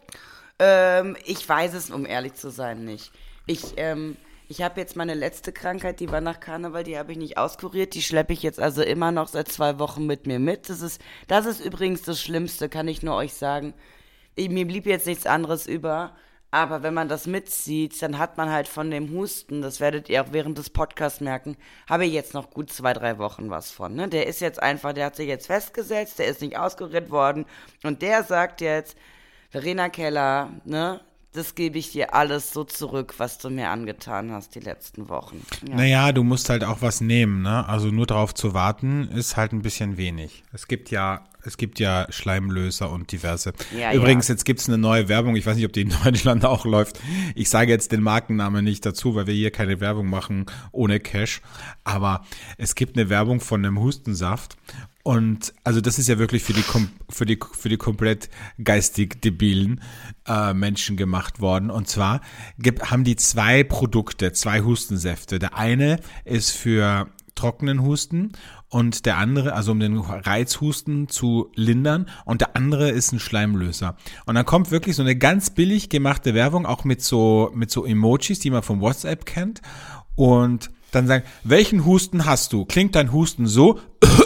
Ähm, 0.61 1.16
ich 1.25 1.49
weiß 1.49 1.75
es, 1.75 1.90
um 1.90 2.06
ehrlich 2.06 2.35
zu 2.35 2.50
sein, 2.50 2.85
nicht. 2.85 3.11
Ich, 3.46 3.75
ähm, 3.76 4.16
ich 4.52 4.61
habe 4.61 4.78
jetzt 4.78 4.97
meine 4.97 5.14
letzte 5.14 5.50
Krankheit, 5.50 5.99
die 5.99 6.11
war 6.11 6.21
nach 6.21 6.38
Karneval, 6.38 6.85
die 6.85 6.99
habe 6.99 7.12
ich 7.12 7.16
nicht 7.16 7.38
auskuriert. 7.38 7.94
Die 7.94 8.02
schleppe 8.02 8.35
ich 8.35 8.42
jetzt 8.42 8.61
also 8.61 8.82
immer 8.82 9.11
noch 9.11 9.28
seit 9.28 9.49
zwei 9.49 9.78
Wochen 9.78 10.04
mit 10.04 10.26
mir 10.26 10.38
mit. 10.38 10.68
Das 10.68 10.82
ist, 10.82 11.00
das 11.26 11.47
ist 11.47 11.64
übrigens 11.64 12.02
das 12.02 12.21
Schlimmste, 12.21 12.68
kann 12.68 12.87
ich 12.87 13.02
nur 13.02 13.14
euch 13.16 13.32
sagen. 13.32 13.73
Ich, 14.35 14.50
mir 14.50 14.66
blieb 14.66 14.85
jetzt 14.85 15.06
nichts 15.06 15.25
anderes 15.25 15.66
über. 15.66 16.14
Aber 16.50 16.82
wenn 16.82 16.92
man 16.92 17.09
das 17.09 17.26
mitzieht, 17.26 18.02
dann 18.02 18.18
hat 18.18 18.37
man 18.37 18.50
halt 18.50 18.68
von 18.68 18.90
dem 18.90 19.11
Husten, 19.14 19.62
das 19.62 19.80
werdet 19.80 20.11
ihr 20.11 20.23
auch 20.23 20.32
während 20.32 20.59
des 20.59 20.68
Podcasts 20.68 21.23
merken, 21.23 21.56
habe 21.88 22.04
ich 22.04 22.12
jetzt 22.12 22.35
noch 22.35 22.50
gut 22.50 22.71
zwei, 22.71 22.92
drei 22.92 23.16
Wochen 23.16 23.49
was 23.49 23.71
von. 23.71 23.94
Ne? 23.94 24.09
Der 24.09 24.26
ist 24.26 24.42
jetzt 24.42 24.62
einfach, 24.62 24.92
der 24.92 25.06
hat 25.06 25.16
sich 25.16 25.28
jetzt 25.28 25.47
festgesetzt, 25.47 26.18
der 26.18 26.26
ist 26.26 26.42
nicht 26.42 26.59
auskuriert 26.59 27.11
worden. 27.11 27.47
Und 27.85 28.02
der 28.02 28.23
sagt 28.23 28.61
jetzt, 28.61 28.99
Verena 29.49 29.88
Keller, 29.88 30.50
ne, 30.66 31.00
das 31.32 31.54
gebe 31.54 31.78
ich 31.78 31.92
dir 31.92 32.14
alles 32.14 32.52
so 32.52 32.62
zurück, 32.64 33.14
was 33.16 33.38
du 33.38 33.48
mir 33.48 33.70
angetan 33.70 34.32
hast 34.32 34.54
die 34.54 34.60
letzten 34.60 35.08
Wochen. 35.08 35.40
Ja. 35.66 35.76
Naja, 35.76 36.12
du 36.12 36.22
musst 36.24 36.50
halt 36.50 36.62
auch 36.62 36.82
was 36.82 37.00
nehmen, 37.00 37.40
ne? 37.40 37.66
Also 37.66 37.88
nur 37.88 38.06
darauf 38.06 38.34
zu 38.34 38.52
warten, 38.52 39.08
ist 39.08 39.36
halt 39.38 39.52
ein 39.52 39.62
bisschen 39.62 39.96
wenig. 39.96 40.44
Es 40.52 40.68
gibt 40.68 40.90
ja, 40.90 41.24
es 41.42 41.56
gibt 41.56 41.80
ja 41.80 42.06
Schleimlöser 42.10 42.90
und 42.90 43.12
diverse. 43.12 43.54
Ja, 43.74 43.94
Übrigens, 43.94 44.28
ja. 44.28 44.34
jetzt 44.34 44.44
gibt's 44.44 44.68
eine 44.68 44.76
neue 44.76 45.08
Werbung. 45.08 45.34
Ich 45.34 45.46
weiß 45.46 45.56
nicht, 45.56 45.64
ob 45.64 45.72
die 45.72 45.82
in 45.82 45.94
Deutschland 46.04 46.44
auch 46.44 46.66
läuft. 46.66 47.00
Ich 47.34 47.48
sage 47.48 47.70
jetzt 47.70 47.92
den 47.92 48.02
Markennamen 48.02 48.62
nicht 48.62 48.84
dazu, 48.84 49.14
weil 49.14 49.26
wir 49.26 49.34
hier 49.34 49.50
keine 49.50 49.80
Werbung 49.80 50.10
machen 50.10 50.44
ohne 50.70 51.00
Cash. 51.00 51.40
Aber 51.82 52.26
es 52.58 52.74
gibt 52.74 52.98
eine 52.98 53.08
Werbung 53.08 53.40
von 53.40 53.64
einem 53.64 53.80
Hustensaft. 53.80 54.58
Und 55.04 55.52
also 55.64 55.80
das 55.80 55.99
ist 55.99 56.09
ja 56.09 56.18
wirklich 56.18 56.44
für 56.44 56.52
die 56.52 56.64
für 57.11 57.26
die 57.26 57.38
für 57.52 57.68
die 57.68 57.76
komplett 57.76 58.30
geistig 58.62 59.21
debilen 59.21 59.80
äh, 60.28 60.54
Menschen 60.54 60.97
gemacht 60.97 61.40
worden. 61.40 61.71
Und 61.71 61.88
zwar 61.88 62.21
gibt, 62.59 62.90
haben 62.90 63.02
die 63.02 63.16
zwei 63.16 63.64
Produkte, 63.64 64.32
zwei 64.32 64.61
Hustensäfte. 64.61 65.40
Der 65.40 65.56
eine 65.56 65.99
ist 66.25 66.50
für 66.50 67.09
trockenen 67.35 67.82
Husten 67.82 68.32
und 68.68 69.04
der 69.04 69.18
andere, 69.18 69.54
also 69.54 69.73
um 69.73 69.80
den 69.80 69.99
Reizhusten 69.99 71.09
zu 71.09 71.50
lindern 71.56 72.09
und 72.25 72.40
der 72.40 72.56
andere 72.56 72.90
ist 72.90 73.12
ein 73.12 73.18
Schleimlöser. 73.18 73.97
Und 74.26 74.35
dann 74.37 74.47
kommt 74.47 74.71
wirklich 74.71 74.97
so 74.97 75.02
eine 75.02 75.16
ganz 75.16 75.50
billig 75.50 75.88
gemachte 75.88 76.35
Werbung, 76.35 76.64
auch 76.64 76.85
mit 76.85 77.02
so, 77.02 77.50
mit 77.54 77.71
so 77.71 77.85
Emojis, 77.85 78.38
die 78.38 78.50
man 78.50 78.62
vom 78.62 78.80
WhatsApp 78.80 79.26
kennt. 79.26 79.62
Und 80.14 80.71
dann 80.92 81.06
sagen, 81.06 81.25
welchen 81.42 81.85
Husten 81.85 82.26
hast 82.26 82.52
du? 82.52 82.64
Klingt 82.64 82.94
dein 82.94 83.12
Husten 83.12 83.47
so? 83.47 83.80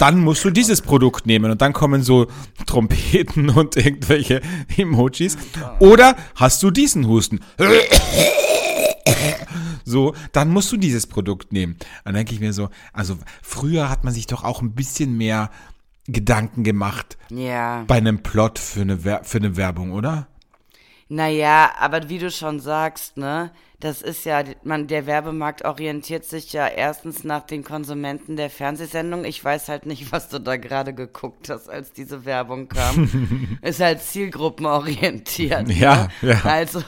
Dann 0.00 0.18
musst 0.20 0.42
du 0.44 0.50
dieses 0.50 0.80
Produkt 0.80 1.26
nehmen 1.26 1.50
und 1.50 1.60
dann 1.60 1.74
kommen 1.74 2.02
so 2.02 2.26
Trompeten 2.66 3.50
und 3.58 3.76
irgendwelche 3.76 4.40
Emojis. 4.76 5.36
Oder 5.78 6.16
hast 6.34 6.62
du 6.62 6.70
diesen 6.70 7.06
Husten? 7.06 7.40
So, 9.84 10.14
dann 10.32 10.48
musst 10.50 10.70
du 10.72 10.76
dieses 10.76 11.06
Produkt 11.06 11.52
nehmen. 11.52 11.76
Dann 12.04 12.14
denke 12.14 12.32
ich 12.32 12.40
mir 12.40 12.52
so, 12.52 12.68
also 12.92 13.18
früher 13.42 13.88
hat 13.90 14.04
man 14.04 14.14
sich 14.14 14.26
doch 14.26 14.44
auch 14.44 14.62
ein 14.62 14.72
bisschen 14.74 15.16
mehr 15.16 15.50
Gedanken 16.06 16.64
gemacht 16.64 17.18
Ja. 17.30 17.84
bei 17.86 17.96
einem 17.96 18.22
Plot 18.22 18.58
für 18.58 18.80
eine, 18.82 19.04
Wer 19.04 19.22
für 19.24 19.38
eine 19.38 19.56
Werbung, 19.56 19.92
oder? 19.92 20.28
Naja, 21.12 21.72
aber 21.80 22.08
wie 22.08 22.20
du 22.20 22.30
schon 22.30 22.60
sagst, 22.60 23.16
ne, 23.16 23.50
das 23.80 24.00
ist 24.00 24.24
ja, 24.24 24.44
man, 24.62 24.86
der 24.86 25.06
Werbemarkt 25.06 25.64
orientiert 25.64 26.24
sich 26.24 26.52
ja 26.52 26.68
erstens 26.68 27.24
nach 27.24 27.42
den 27.42 27.64
Konsumenten 27.64 28.36
der 28.36 28.48
Fernsehsendung. 28.48 29.24
Ich 29.24 29.44
weiß 29.44 29.68
halt 29.68 29.86
nicht, 29.86 30.12
was 30.12 30.28
du 30.28 30.38
da 30.38 30.56
gerade 30.56 30.94
geguckt 30.94 31.50
hast, 31.50 31.68
als 31.68 31.92
diese 31.92 32.24
Werbung 32.26 32.68
kam. 32.68 33.58
ist 33.62 33.80
halt 33.80 34.00
zielgruppenorientiert. 34.00 35.68
Ja, 35.80 36.08
ne? 36.20 36.30
ja. 36.30 36.40
Also, 36.44 36.80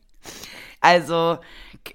also, 0.80 1.38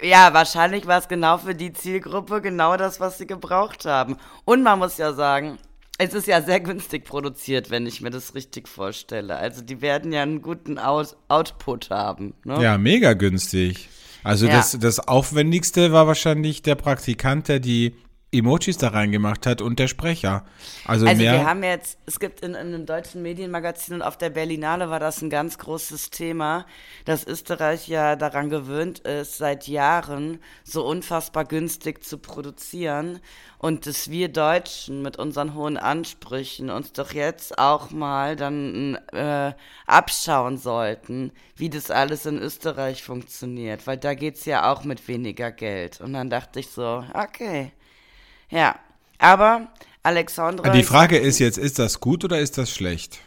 ja, 0.04 0.32
wahrscheinlich 0.32 0.86
war 0.86 1.00
es 1.00 1.08
genau 1.08 1.40
für 1.40 1.56
die 1.56 1.74
Zielgruppe 1.74 2.40
genau 2.40 2.78
das, 2.78 3.00
was 3.00 3.18
sie 3.18 3.26
gebraucht 3.26 3.86
haben. 3.86 4.18
Und 4.44 4.62
man 4.62 4.78
muss 4.78 4.98
ja 5.00 5.12
sagen, 5.14 5.58
es 5.98 6.14
ist 6.14 6.28
ja 6.28 6.42
sehr 6.42 6.60
günstig 6.60 7.06
produziert, 7.06 7.70
wenn 7.70 7.86
ich 7.86 8.02
mir 8.02 8.10
das 8.10 8.36
richtig 8.36 8.68
vorstelle. 8.68 9.36
Also 9.38 9.62
die 9.62 9.82
werden 9.82 10.12
ja 10.12 10.24
einen 10.24 10.42
guten 10.42 10.78
Out 10.78 11.16
Output 11.30 11.90
haben. 11.90 12.34
Ne? 12.44 12.62
Ja, 12.62 12.78
mega 12.78 13.14
günstig. 13.14 13.90
Also 14.24 14.48
Ja. 14.48 14.58
das, 14.58 14.78
das 14.80 15.00
Aufwendigste 15.00 15.92
war 15.92 16.08
wahrscheinlich 16.08 16.62
der 16.62 16.76
Praktikant, 16.76 17.48
der 17.48 17.60
die 17.60 17.96
Emojis 18.38 18.78
da 18.78 18.90
reingemacht 18.90 19.46
hat 19.46 19.62
und 19.62 19.80
der 19.80 19.88
Sprecher. 19.88 20.46
Also, 20.86 21.08
Also 21.08 21.22
mehr. 21.22 21.34
wir 21.34 21.46
haben 21.46 21.64
jetzt, 21.64 21.98
es 22.06 22.20
gibt 22.20 22.42
in, 22.42 22.52
in 22.52 22.58
einem 22.58 22.86
deutschen 22.86 23.22
Medienmagazin 23.22 23.96
und 23.96 24.02
auf 24.02 24.18
der 24.18 24.30
Berlinale 24.30 24.90
war 24.90 25.00
das 25.00 25.22
ein 25.22 25.30
ganz 25.30 25.58
großes 25.58 26.10
Thema, 26.10 26.66
dass 27.06 27.26
Österreich 27.26 27.88
ja 27.88 28.16
daran 28.16 28.50
gewöhnt 28.50 29.00
ist, 29.00 29.38
seit 29.38 29.68
Jahren 29.68 30.40
so 30.64 30.86
unfassbar 30.86 31.46
günstig 31.46 32.04
zu 32.04 32.18
produzieren 32.18 33.20
und 33.58 33.88
dass 33.88 34.12
wir 34.12 34.30
Deutschen 34.30 35.02
mit 35.02 35.18
unseren 35.18 35.56
hohen 35.56 35.78
Ansprüchen 35.78 36.70
uns 36.70 36.94
doch 36.94 37.14
jetzt 37.14 37.58
auch 37.58 37.90
mal 37.92 38.36
dann 38.36 38.96
äh, 39.12 39.54
abschauen 39.88 40.58
sollten, 40.58 41.32
wie 41.56 41.70
das 41.70 41.90
alles 41.90 42.26
in 42.26 42.38
Österreich 42.38 43.04
funktioniert, 43.04 43.88
weil 43.88 43.98
da 43.98 44.14
geht's 44.14 44.46
ja 44.46 44.72
auch 44.72 44.84
mit 44.84 45.08
weniger 45.08 45.52
Geld. 45.52 46.02
Und 46.02 46.14
dann 46.14 46.30
dachte 46.30 46.60
ich 46.60 46.68
so, 46.68 47.04
okay, 47.14 47.72
ja, 48.50 48.80
aber 49.18 49.68
Alexandra. 50.04 50.70
die 50.70 50.84
Frage 50.84 51.18
ist 51.18 51.40
jetzt, 51.40 51.58
ist 51.58 51.80
das 51.80 52.00
gut 52.00 52.24
oder 52.24 52.40
ist 52.40 52.58
das 52.58 52.72
schlecht? 52.72 53.20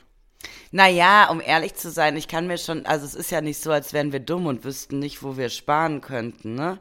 Naja, 0.70 1.30
um 1.30 1.40
ehrlich 1.40 1.75
zu 1.75 1.90
sein, 1.90 2.16
ich 2.16 2.28
kann 2.28 2.46
mir 2.46 2.58
schon, 2.58 2.84
also 2.84 3.06
es 3.06 3.14
ist 3.14 3.30
ja 3.30 3.40
nicht 3.40 3.60
so, 3.60 3.72
als 3.72 3.92
wären 3.92 4.12
wir 4.12 4.20
dumm 4.20 4.46
und 4.46 4.64
wüssten 4.64 4.98
nicht, 4.98 5.22
wo 5.22 5.37
wir 5.37 5.48
sparen 5.48 6.00
könnten, 6.00 6.54
ne? 6.54 6.78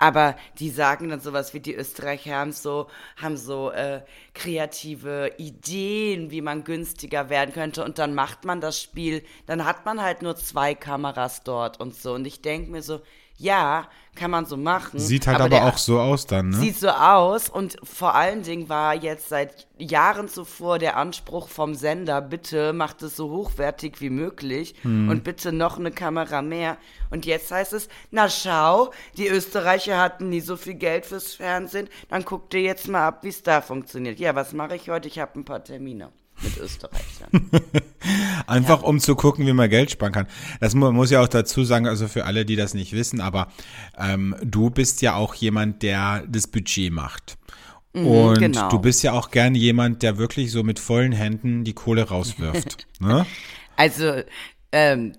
Aber 0.00 0.36
die 0.60 0.70
sagen 0.70 1.08
dann 1.08 1.20
sowas 1.20 1.54
wie 1.54 1.60
die 1.60 1.74
Österreicher 1.74 2.36
haben 2.36 2.52
so, 2.52 2.86
haben 3.16 3.36
so 3.36 3.72
äh, 3.72 4.02
kreative 4.32 5.32
Ideen, 5.38 6.30
wie 6.30 6.40
man 6.40 6.62
günstiger 6.62 7.30
werden 7.30 7.52
könnte. 7.52 7.84
Und 7.84 7.98
dann 7.98 8.14
macht 8.14 8.44
man 8.44 8.60
das 8.60 8.80
Spiel, 8.80 9.24
dann 9.46 9.64
hat 9.64 9.84
man 9.84 10.00
halt 10.00 10.22
nur 10.22 10.36
zwei 10.36 10.76
Kameras 10.76 11.42
dort 11.42 11.80
und 11.80 11.96
so. 11.96 12.14
Und 12.14 12.28
ich 12.28 12.42
denke 12.42 12.70
mir 12.70 12.82
so, 12.82 13.00
ja, 13.38 13.86
kann 14.16 14.32
man 14.32 14.46
so 14.46 14.56
machen. 14.56 14.98
Sieht 14.98 15.28
halt 15.28 15.38
aber, 15.38 15.48
der- 15.48 15.64
auch 15.66 15.78
so 15.78 16.00
aus 16.00 16.26
dann, 16.26 16.48
ne? 16.50 16.56
Sieht 16.56 16.76
so 16.76 16.88
aus 16.88 17.48
und 17.48 17.76
vor 17.84 18.16
allen 18.16 18.42
Dingen 18.42 18.68
war 18.68 18.96
jetzt 18.96 19.28
seit 19.28 19.68
Jahren 19.78 20.26
zuvor 20.28 20.80
der 20.80 20.96
Anspruch 20.96 21.48
vom 21.48 21.76
Sender, 21.76 22.20
bitte 22.20 22.72
macht 22.72 23.00
es 23.02 23.14
so 23.14 23.30
hochwertig 23.30 24.00
wie 24.00 24.10
möglich 24.10 24.74
Hm. 24.82 25.08
und 25.08 25.22
bitte 25.22 25.52
noch 25.52 25.78
eine 25.78 25.92
Kamera 25.92 26.42
mehr. 26.42 26.78
Und 27.10 27.26
jetzt 27.26 27.52
heißt 27.52 27.72
es, 27.74 27.88
na 28.10 28.28
schau, 28.28 28.90
die 29.16 29.28
Österreicher 29.28 29.98
hatten 30.00 30.30
nie 30.30 30.40
so 30.40 30.56
viel 30.56 30.74
Geld 30.74 31.06
fürs 31.06 31.34
Fernsehen, 31.34 31.88
dann 32.08 32.24
guck 32.24 32.50
dir 32.50 32.60
jetzt 32.60 32.88
mal 32.88 33.06
ab, 33.06 33.20
wie 33.22 33.28
es 33.28 33.44
da 33.44 33.60
funktioniert. 33.60 34.18
Ja, 34.18 34.34
was 34.34 34.52
mache 34.52 34.74
ich 34.74 34.90
heute? 34.90 35.06
Ich 35.06 35.20
habe 35.20 35.38
ein 35.38 35.44
paar 35.44 35.62
Termine 35.62 36.10
mit 36.42 36.56
Österreichern. 36.58 37.30
Einfach 38.46 38.82
um 38.82 39.00
zu 39.00 39.16
gucken, 39.16 39.46
wie 39.46 39.52
man 39.52 39.68
Geld 39.68 39.90
sparen 39.90 40.12
kann. 40.12 40.26
Das 40.60 40.74
mu 40.74 40.90
muss 40.92 41.10
ja 41.10 41.22
auch 41.22 41.28
dazu 41.28 41.64
sagen, 41.64 41.86
also 41.86 42.08
für 42.08 42.24
alle, 42.24 42.44
die 42.44 42.56
das 42.56 42.74
nicht 42.74 42.92
wissen, 42.92 43.20
aber 43.20 43.48
ähm, 43.98 44.36
du 44.42 44.70
bist 44.70 45.02
ja 45.02 45.14
auch 45.14 45.34
jemand, 45.34 45.82
der 45.82 46.24
das 46.28 46.46
Budget 46.46 46.92
macht. 46.92 47.36
Und 47.92 48.38
genau. 48.38 48.68
du 48.68 48.78
bist 48.78 49.02
ja 49.02 49.12
auch 49.12 49.30
gern 49.30 49.54
jemand, 49.54 50.02
der 50.02 50.18
wirklich 50.18 50.52
so 50.52 50.62
mit 50.62 50.78
vollen 50.78 51.12
Händen 51.12 51.64
die 51.64 51.72
Kohle 51.72 52.08
rauswirft. 52.08 52.86
ne? 53.00 53.26
Also, 53.76 54.22
ähm, 54.72 55.14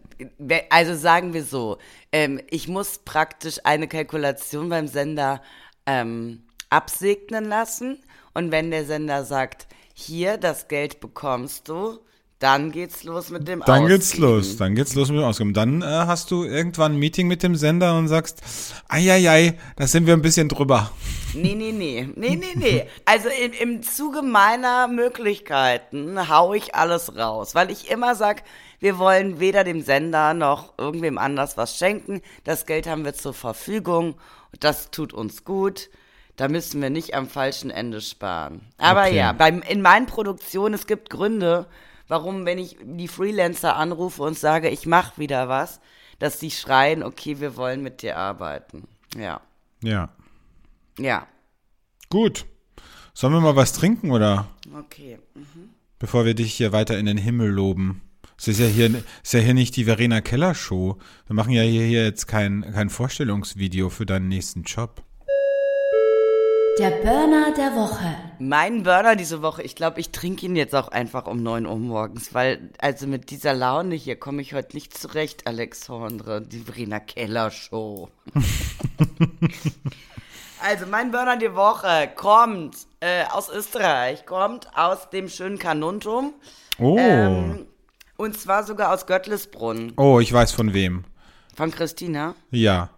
also 0.70 0.96
sagen 0.96 1.34
wir 1.34 1.44
so, 1.44 1.78
ähm, 2.12 2.40
ich 2.50 2.68
muss 2.68 3.00
praktisch 3.00 3.58
eine 3.64 3.88
Kalkulation 3.88 4.70
beim 4.70 4.88
Sender 4.88 5.42
ähm, 5.86 6.44
absegnen 6.70 7.46
lassen 7.46 8.00
und 8.34 8.52
wenn 8.52 8.72
der 8.72 8.86
Sender 8.86 9.26
sagt, 9.26 9.68
hier, 9.94 10.38
das 10.38 10.68
Geld 10.68 11.00
bekommst 11.00 11.68
du, 11.68 12.00
dann 12.40 12.72
geht's 12.72 13.04
los 13.04 13.30
mit 13.32 13.48
dem 13.48 13.62
Dann 13.66 13.88
geht's 13.88 14.18
los, 14.18 14.56
dann 14.56 14.74
geht's 14.74 14.96
los 14.96 15.10
mit 15.10 15.18
dem 15.20 15.26
Ausgeben. 15.26 15.54
Dann 15.54 15.82
äh, 15.82 15.86
hast 15.86 16.32
du 16.32 16.46
irgendwann 16.46 16.94
ein 16.94 16.98
Meeting 16.98 17.28
mit 17.28 17.44
dem 17.44 17.56
Sender 17.56 17.98
und 17.98 18.08
sagst, 18.08 18.42
eieiei, 18.88 19.58
da 19.76 19.88
sind 19.88 20.08
wir 20.08 20.14
ein 20.14 20.22
bisschen 20.22 20.48
drüber. 20.48 20.92
Nee, 21.34 21.54
nee, 21.56 21.72
nee, 21.74 22.08
nee, 22.16 22.36
nee, 22.38 22.56
nee. 22.56 22.86
Also 23.06 23.28
im, 23.30 23.52
im 23.52 23.84
Zuge 23.84 24.22
meiner 24.22 24.88
Möglichkeiten 24.88 26.30
hau 26.30 26.54
ich 26.54 26.76
alles 26.76 27.16
raus, 27.18 27.56
weil 27.56 27.70
ich 27.72 27.92
immer 27.92 28.16
sag, 28.16 28.44
wir 28.80 28.98
wollen 28.98 29.40
weder 29.40 29.64
dem 29.64 29.82
Sender 29.82 30.34
noch 30.34 30.74
irgendwem 30.78 31.18
anders 31.18 31.58
was 31.58 31.78
schenken. 31.78 32.22
Das 32.46 32.66
Geld 32.66 32.88
haben 32.88 33.04
wir 33.06 33.14
zur 33.14 33.34
Verfügung. 33.34 34.16
Das 34.60 34.92
tut 34.92 35.14
uns 35.14 35.44
gut. 35.44 35.90
Da 36.38 36.48
müssen 36.48 36.82
wir 36.82 36.90
nicht 36.90 37.16
am 37.16 37.28
falschen 37.28 37.70
Ende 37.70 38.00
sparen. 38.00 38.62
Aber 38.78 39.02
Okay. 39.08 39.18
ja, 39.18 39.34
beim, 39.34 39.62
in 39.62 39.82
meinen 39.82 40.06
Produktionen, 40.06 40.74
es 40.74 40.88
gibt 40.88 41.10
Gründe, 41.10 41.68
warum, 42.10 42.46
wenn 42.46 42.58
ich 42.58 42.78
die 42.84 43.08
Freelancer 43.08 43.78
anrufe 43.78 44.24
und 44.24 44.38
sage, 44.38 44.70
ich 44.70 44.86
mache 44.86 45.18
wieder 45.18 45.48
was, 45.48 45.80
dass 46.20 46.40
die 46.40 46.52
schreien, 46.52 47.02
okay, 47.02 47.40
wir 47.40 47.56
wollen 47.56 47.82
mit 47.82 48.02
dir 48.02 48.18
arbeiten. 48.18 48.88
Ja, 49.16 49.40
Ja. 49.82 50.10
ja, 50.98 51.26
Gut. 52.10 52.46
Sollen 53.14 53.34
wir 53.34 53.42
mal 53.42 53.56
was 53.56 53.74
trinken 53.74 54.12
oder? 54.12 54.48
okay. 54.78 55.20
Bevor 55.98 56.26
wir 56.26 56.34
dich 56.34 56.54
hier 56.54 56.72
weiter 56.72 56.98
in 56.98 57.06
den 57.06 57.18
Himmel 57.18 57.50
loben. 57.50 58.02
Es 58.38 58.48
ist 58.48 58.60
ja 58.60 58.68
hier, 58.68 59.04
ist 59.22 59.34
ja 59.34 59.42
hier 59.42 59.54
nicht 59.54 59.76
die 59.76 59.84
Verena 59.84 60.22
Keller 60.22 60.56
Show. 60.56 60.98
Wir 61.28 61.36
machen 61.36 61.52
ja 61.52 61.62
hier, 61.62 61.84
hier 61.84 62.06
jetzt 62.06 62.26
kein, 62.28 62.62
kein 62.74 62.90
Vorstellungsvideo 62.90 63.90
für 63.90 64.06
deinen 64.06 64.30
nächsten 64.30 64.64
Job. 64.64 65.04
Der 66.80 66.92
Burner 66.92 67.52
der 67.52 67.76
Woche. 67.76 68.16
Mein 68.40 68.84
Burner 68.84 69.18
diese 69.18 69.42
Woche, 69.42 69.62
ich 69.62 69.76
glaube, 69.76 70.00
ich 70.00 70.12
trinke 70.12 70.46
ihn 70.46 70.56
jetzt 70.56 70.74
auch 70.74 70.88
einfach 70.88 71.28
um 71.28 71.44
9 71.44 71.66
Uhr 71.66 71.76
morgens, 71.76 72.34
weil, 72.34 72.70
also 72.80 73.06
mit 73.06 73.32
dieser 73.32 73.54
Laune 73.54 73.96
hier 73.96 74.16
komme 74.16 74.42
ich 74.42 74.54
heute 74.54 74.78
nicht 74.78 74.98
zurecht, 74.98 75.46
Alexandre, 75.46 76.42
die 76.42 76.60
Verena 76.60 77.02
Keller 77.02 77.52
Show. 77.52 78.08
also, 80.64 80.86
mein 80.86 81.12
Burner 81.12 81.36
die 81.36 81.54
Woche 81.54 82.10
kommt 82.16 82.78
äh, 83.02 83.26
aus 83.26 83.50
Österreich, 83.50 84.26
kommt 84.26 84.70
aus 84.74 85.10
dem 85.10 85.28
schönen 85.28 85.60
Kanuntum. 85.60 86.34
Oh. 86.80 86.96
Ähm, 86.98 87.66
Und 88.16 88.40
zwar 88.40 88.64
sogar 88.64 88.94
aus 88.94 89.06
Göttlisbrunn. 89.06 89.92
Oh, 89.98 90.22
ich 90.22 90.32
weiß 90.32 90.54
von 90.54 90.74
wem. 90.74 91.04
Von 91.58 91.72
Christina. 91.72 92.36
Ja. 92.52 92.90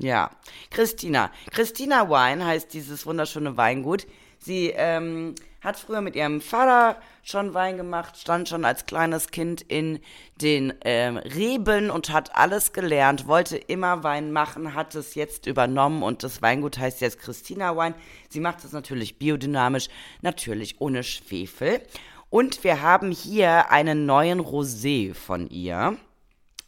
Ja, 0.00 0.30
Christina. 0.70 1.30
Christina 1.50 2.08
Wine 2.08 2.46
heißt 2.46 2.72
dieses 2.72 3.04
wunderschöne 3.04 3.58
Weingut. 3.58 4.06
Sie 4.38 4.72
ähm, 4.74 5.34
hat 5.60 5.78
früher 5.78 6.00
mit 6.00 6.16
ihrem 6.16 6.40
Vater 6.40 6.96
schon 7.22 7.52
Wein 7.52 7.76
gemacht, 7.76 8.16
stand 8.16 8.48
schon 8.48 8.64
als 8.64 8.86
kleines 8.86 9.28
Kind 9.28 9.60
in 9.60 10.00
den 10.40 10.72
ähm, 10.86 11.18
Reben 11.18 11.90
und 11.90 12.08
hat 12.14 12.34
alles 12.34 12.72
gelernt, 12.72 13.26
wollte 13.26 13.58
immer 13.58 14.02
Wein 14.02 14.32
machen, 14.32 14.74
hat 14.74 14.94
es 14.94 15.14
jetzt 15.16 15.46
übernommen 15.46 16.02
und 16.02 16.22
das 16.22 16.40
Weingut 16.40 16.78
heißt 16.78 17.02
jetzt 17.02 17.18
Christina 17.18 17.76
Wine. 17.76 17.94
Sie 18.30 18.40
macht 18.40 18.64
es 18.64 18.72
natürlich 18.72 19.18
biodynamisch, 19.18 19.88
natürlich 20.22 20.80
ohne 20.80 21.02
Schwefel. 21.02 21.82
Und 22.30 22.64
wir 22.64 22.80
haben 22.80 23.10
hier 23.10 23.70
einen 23.70 24.06
neuen 24.06 24.40
Rosé 24.40 25.12
von 25.12 25.50
ihr. 25.50 25.98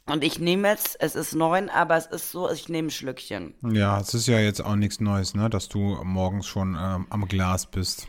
Und 0.06 0.24
ich 0.24 0.40
nehme 0.40 0.68
jetzt, 0.68 0.96
es 1.00 1.14
ist 1.14 1.34
neun, 1.34 1.68
aber 1.68 1.96
es 1.96 2.06
ist 2.06 2.32
so, 2.32 2.50
ich 2.50 2.68
nehme 2.68 2.88
ein 2.88 2.90
Schlückchen. 2.90 3.54
Ja, 3.62 4.00
es 4.00 4.14
ist 4.14 4.26
ja 4.26 4.40
jetzt 4.40 4.64
auch 4.64 4.74
nichts 4.74 5.00
Neues, 5.00 5.34
ne, 5.34 5.48
dass 5.48 5.68
du 5.68 5.78
morgens 6.02 6.46
schon 6.46 6.76
ähm, 6.78 7.06
am 7.08 7.28
Glas 7.28 7.66
bist. 7.66 8.08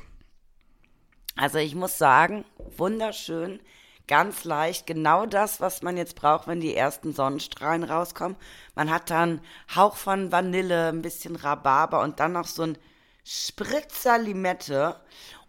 Also 1.36 1.60
ich 1.60 1.76
muss 1.76 1.98
sagen, 1.98 2.46
wunderschön, 2.78 3.60
ganz 4.08 4.44
leicht, 4.44 4.88
genau 4.88 5.26
das, 5.26 5.62
was 5.62 5.82
man 5.82 5.98
jetzt 5.98 6.16
braucht, 6.16 6.48
wenn 6.48 6.60
die 6.60 6.76
ersten 6.76 7.14
Sonnenstrahlen 7.14 7.84
rauskommen. 7.84 8.38
Man 8.76 8.90
hat 8.90 9.10
dann 9.10 9.42
Hauch 9.76 9.96
von 9.96 10.32
Vanille, 10.32 10.90
ein 10.90 11.02
bisschen 11.02 11.36
Rhabarber 11.36 12.02
und 12.02 12.20
dann 12.20 12.34
noch 12.34 12.48
so 12.48 12.64
ein 12.64 12.78
Spritzer 13.24 14.18
Limette 14.18 14.98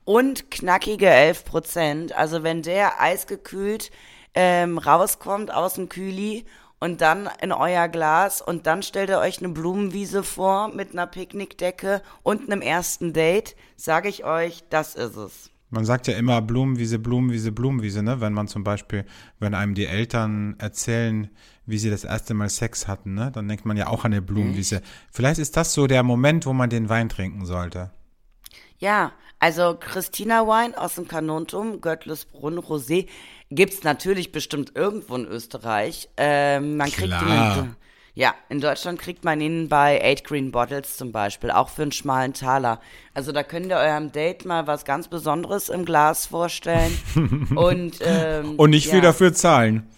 und 0.04 0.50
knackige 0.50 1.08
11 1.08 1.44
Prozent. 1.44 2.12
Also 2.12 2.42
wenn 2.42 2.62
der 2.62 3.00
eisgekühlt 3.00 3.90
ähm, 4.34 4.78
rauskommt 4.78 5.52
aus 5.52 5.74
dem 5.74 5.88
Kühli 5.88 6.44
und 6.80 7.00
dann 7.00 7.28
in 7.40 7.52
euer 7.52 7.88
Glas 7.88 8.42
und 8.42 8.66
dann 8.66 8.82
stellt 8.82 9.08
ihr 9.08 9.18
euch 9.18 9.38
eine 9.38 9.48
Blumenwiese 9.48 10.22
vor 10.22 10.68
mit 10.68 10.92
einer 10.92 11.06
Picknickdecke 11.06 12.02
und 12.22 12.42
einem 12.42 12.60
ersten 12.60 13.12
Date, 13.12 13.56
sage 13.76 14.08
ich 14.08 14.24
euch, 14.24 14.64
das 14.68 14.94
ist 14.94 15.16
es. 15.16 15.50
Man 15.70 15.84
sagt 15.84 16.06
ja 16.06 16.16
immer 16.16 16.40
Blumenwiese, 16.40 16.98
Blumenwiese, 16.98 17.50
Blumenwiese, 17.50 18.02
ne? 18.02 18.20
Wenn 18.20 18.32
man 18.32 18.46
zum 18.46 18.62
Beispiel, 18.62 19.04
wenn 19.40 19.54
einem 19.54 19.74
die 19.74 19.86
Eltern 19.86 20.54
erzählen, 20.58 21.30
wie 21.66 21.78
sie 21.78 21.90
das 21.90 22.04
erste 22.04 22.34
Mal 22.34 22.48
Sex 22.48 22.86
hatten, 22.86 23.14
ne? 23.14 23.32
Dann 23.32 23.48
denkt 23.48 23.64
man 23.64 23.76
ja 23.76 23.88
auch 23.88 24.04
an 24.04 24.12
eine 24.12 24.22
Blumenwiese. 24.22 24.82
Vielleicht 25.10 25.40
ist 25.40 25.56
das 25.56 25.74
so 25.74 25.86
der 25.86 26.02
Moment, 26.02 26.46
wo 26.46 26.52
man 26.52 26.70
den 26.70 26.88
Wein 26.90 27.08
trinken 27.08 27.44
sollte. 27.44 27.90
Ja, 28.78 29.12
also 29.38 29.76
Christina 29.78 30.46
Wein 30.46 30.74
aus 30.74 30.94
dem 30.94 31.08
Kanontum, 31.08 31.80
Göttlisbrunn 31.80 32.58
Rosé, 32.58 33.08
gibt's 33.50 33.82
natürlich 33.84 34.32
bestimmt 34.32 34.72
irgendwo 34.74 35.16
in 35.16 35.26
Österreich. 35.26 36.08
Ähm, 36.16 36.76
man 36.76 36.90
kriegt 36.90 37.08
Klar. 37.08 37.58
ihn. 37.58 37.76
Ja, 38.16 38.32
in 38.48 38.60
Deutschland 38.60 39.00
kriegt 39.00 39.24
man 39.24 39.40
ihn 39.40 39.68
bei 39.68 40.00
Eight 40.00 40.22
Green 40.22 40.52
Bottles 40.52 40.96
zum 40.96 41.10
Beispiel, 41.10 41.50
auch 41.50 41.68
für 41.68 41.82
einen 41.82 41.90
schmalen 41.92 42.32
Taler. 42.32 42.80
Also 43.12 43.32
da 43.32 43.42
könnt 43.42 43.66
ihr 43.66 43.76
eurem 43.76 44.12
Date 44.12 44.44
mal 44.44 44.68
was 44.68 44.84
ganz 44.84 45.08
Besonderes 45.08 45.68
im 45.68 45.84
Glas 45.84 46.26
vorstellen 46.26 46.96
und 47.56 47.98
ähm, 48.02 48.54
Und 48.56 48.70
nicht 48.70 48.86
viel 48.86 48.96
ja, 48.98 49.06
dafür 49.06 49.34
zahlen. 49.34 49.88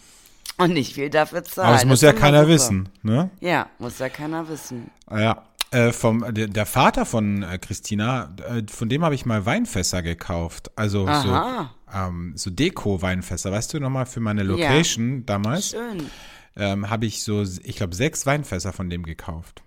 und 0.57 0.73
nicht 0.73 0.95
viel 0.95 1.11
dafür 1.11 1.45
zahlen. 1.45 1.67
Aber 1.69 1.77
das 1.77 1.85
muss 1.85 1.99
ist 1.99 2.03
ja 2.03 2.15
keiner 2.15 2.41
super. 2.41 2.53
wissen, 2.55 2.89
ne? 3.03 3.29
Ja, 3.41 3.69
muss 3.79 3.99
ja 3.99 4.09
keiner 4.09 4.49
wissen. 4.49 4.91
Ja. 5.11 5.43
Äh, 5.73 5.93
vom, 5.93 6.25
der, 6.33 6.65
Vater 6.67 7.05
von 7.05 7.43
äh, 7.43 7.59
Christina, 7.59 8.35
äh, 8.49 8.63
von 8.71 8.89
dem 8.89 9.05
habe 9.05 9.17
ich 9.17 9.27
mal 9.27 9.45
Weinfässer 9.47 10.01
gekauft. 10.03 10.71
Also 10.77 11.07
Aha. 11.09 11.71
so, 11.91 11.99
ähm, 11.99 12.33
so 12.37 12.51
Deko-Weinfässer. 12.51 13.51
Weißt 13.51 13.75
du 13.75 13.81
nochmal, 13.81 14.07
für 14.07 14.21
meine 14.21 14.45
Location 14.45 15.27
damals 15.27 15.71
Schön. 15.71 16.09
ähm, 16.57 16.89
habe 16.89 17.07
ich 17.07 17.25
so, 17.25 17.43
ich 17.43 17.77
glaube, 17.77 17.97
sechs 17.97 18.27
Weinfässer 18.27 18.73
von 18.73 18.89
dem 18.91 19.03
gekauft. 19.03 19.63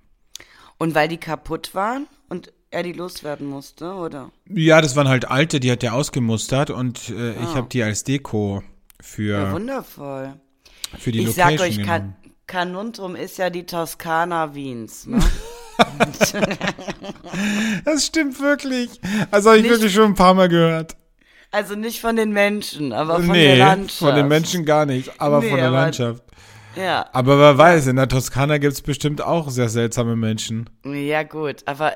Und 0.78 0.96
weil 0.96 1.10
die 1.10 1.18
kaputt 1.18 1.76
waren 1.76 2.08
und 2.30 2.54
er 2.72 2.84
die 2.84 2.94
loswerden 2.94 3.48
musste, 3.48 3.94
oder? 3.94 4.32
Ja, 4.48 4.80
das 4.80 4.96
waren 4.96 5.10
halt 5.10 5.26
alte, 5.30 5.60
die 5.60 5.72
hat 5.72 5.84
er 5.84 5.96
ausgemustert 5.96 6.70
und 6.70 7.10
äh, 7.10 7.32
ich 7.34 7.56
habe 7.56 7.68
die 7.68 7.84
als 7.84 8.06
Deko 8.06 8.64
Ja, 8.64 8.64
für, 9.02 9.52
wundervoll. 9.52 10.40
für 10.98 11.12
die 11.12 11.24
ich 11.24 11.34
sag 11.34 11.52
Location 11.52 11.68
euch, 11.68 11.86
genommen. 11.86 12.16
Canuntum 12.48 13.16
ist 13.16 13.38
ja 13.38 13.50
die 13.50 13.66
Toskana 13.66 14.56
Wiens. 14.56 15.06
Ne? 15.08 15.20
Das 17.86 18.06
stimmt 18.06 18.40
wirklich. 18.42 18.90
Das 19.32 19.46
habe 19.46 19.58
ich 19.58 19.64
Nicht- 19.64 19.72
wirklich 19.72 19.94
schon 19.94 20.12
ein 20.12 20.16
paar 20.16 20.34
Mal 20.34 20.50
gehört. 20.50 20.96
Also 21.52 21.74
nicht 21.76 22.00
von 22.00 22.16
den 22.16 22.32
Menschen, 22.32 22.94
aber 22.94 23.16
von 23.16 23.28
nee, 23.32 23.48
der 23.48 23.58
Landschaft. 23.58 24.00
von 24.00 24.16
den 24.16 24.28
Menschen 24.28 24.66
gar 24.66 24.86
nicht, 24.86 25.12
aber 25.20 25.40
Nee, 25.40 25.50
von 25.50 25.58
der 25.58 25.68
aber- 25.70 25.78
Landschaft. 25.78 26.24
Ja, 26.76 27.08
Aber 27.14 27.40
wer 27.40 27.58
weiß, 27.58 27.88
in 27.88 27.96
der 27.96 28.08
Toskana 28.08 28.58
gibt's 28.60 28.82
bestimmt 28.82 29.22
auch 29.22 29.50
sehr 29.50 29.70
seltsame 29.70 30.16
Menschen. 30.16 30.70
ja 30.86 31.24
gut, 31.24 31.64
aber 31.66 31.94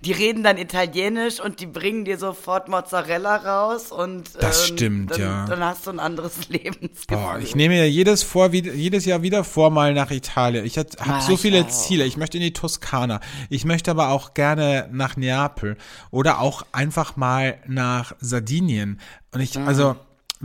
die 0.00 0.12
reden 0.12 0.42
dann 0.42 0.56
Italienisch 0.56 1.40
und 1.40 1.60
die 1.60 1.66
bringen 1.66 2.04
dir 2.04 2.18
sofort 2.18 2.68
Mozzarella 2.68 3.36
raus 3.36 3.92
und 3.92 4.30
Das 4.42 4.68
ähm, 4.70 4.76
stimmt, 4.76 5.10
dann, 5.12 5.20
ja. 5.20 5.44
Dann 5.46 5.60
hast 5.62 5.86
du 5.86 5.90
ein 5.90 6.00
anderes 6.00 6.48
Lebensgefühl. 6.48 7.22
Boah, 7.22 7.38
ich 7.38 7.54
nehme 7.54 7.76
ja 7.76 7.84
jedes, 7.84 8.22
vor, 8.22 8.52
wie, 8.52 8.68
jedes 8.70 9.04
Jahr 9.04 9.22
wieder 9.22 9.44
vor, 9.44 9.70
mal 9.70 9.92
nach 9.94 10.10
Italien. 10.10 10.64
Ich 10.64 10.78
habe 10.78 10.88
Ah, 10.98 11.20
so 11.20 11.36
viele. 11.36 11.66
Ziele. 11.68 12.04
Ich 12.04 12.16
möchte 12.16 12.38
in 12.38 12.42
die 12.42 12.52
Toskana. 12.52 13.20
Ich 13.50 13.64
möchte 13.64 13.90
aber 13.90 14.08
auch 14.08 14.34
gerne 14.34 14.88
nach 14.92 15.16
Neapel 15.16 15.76
oder 16.10 16.40
auch 16.40 16.62
einfach 16.72 17.16
mal 17.16 17.58
nach 17.66 18.14
Sardinien. 18.20 19.00
Und 19.32 19.40
ich, 19.40 19.58
also, 19.58 19.96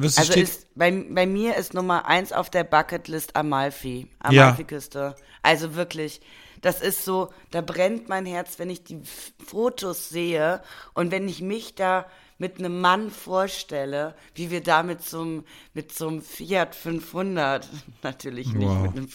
wirst 0.01 0.19
Also 0.19 0.33
ist, 0.33 0.67
bei, 0.75 0.91
bei 0.91 1.25
mir 1.25 1.55
ist 1.55 1.73
Nummer 1.73 2.05
eins 2.05 2.31
auf 2.33 2.49
der 2.49 2.63
Bucketlist 2.63 3.35
Amalfi, 3.35 4.07
Ja. 4.29 4.45
Amalfi-Küste. 4.49 5.15
Also 5.43 5.75
wirklich, 5.75 6.21
das 6.61 6.81
ist 6.81 7.05
so, 7.05 7.29
da 7.51 7.61
brennt 7.61 8.09
mein 8.09 8.25
Herz, 8.25 8.59
wenn 8.59 8.69
ich 8.69 8.83
die 8.83 9.01
Fotos 9.45 10.09
sehe 10.09 10.61
und 10.93 11.11
wenn 11.11 11.27
ich 11.27 11.41
mich 11.41 11.75
da 11.75 12.05
mit 12.37 12.59
einem 12.59 12.79
Mann 12.79 13.11
vorstelle, 13.11 14.15
wie 14.35 14.49
wir 14.49 14.61
da 14.61 14.83
mit 14.83 15.03
so 15.03 15.21
einem, 15.21 15.43
mit 15.73 15.91
so 15.93 16.07
einem 16.07 16.21
Fiat 16.21 16.75
500, 16.75 17.67
natürlich 18.03 18.53
nicht 18.53 18.67
Wow. 18.69 18.81
mit 18.83 18.91
einem, 18.97 19.09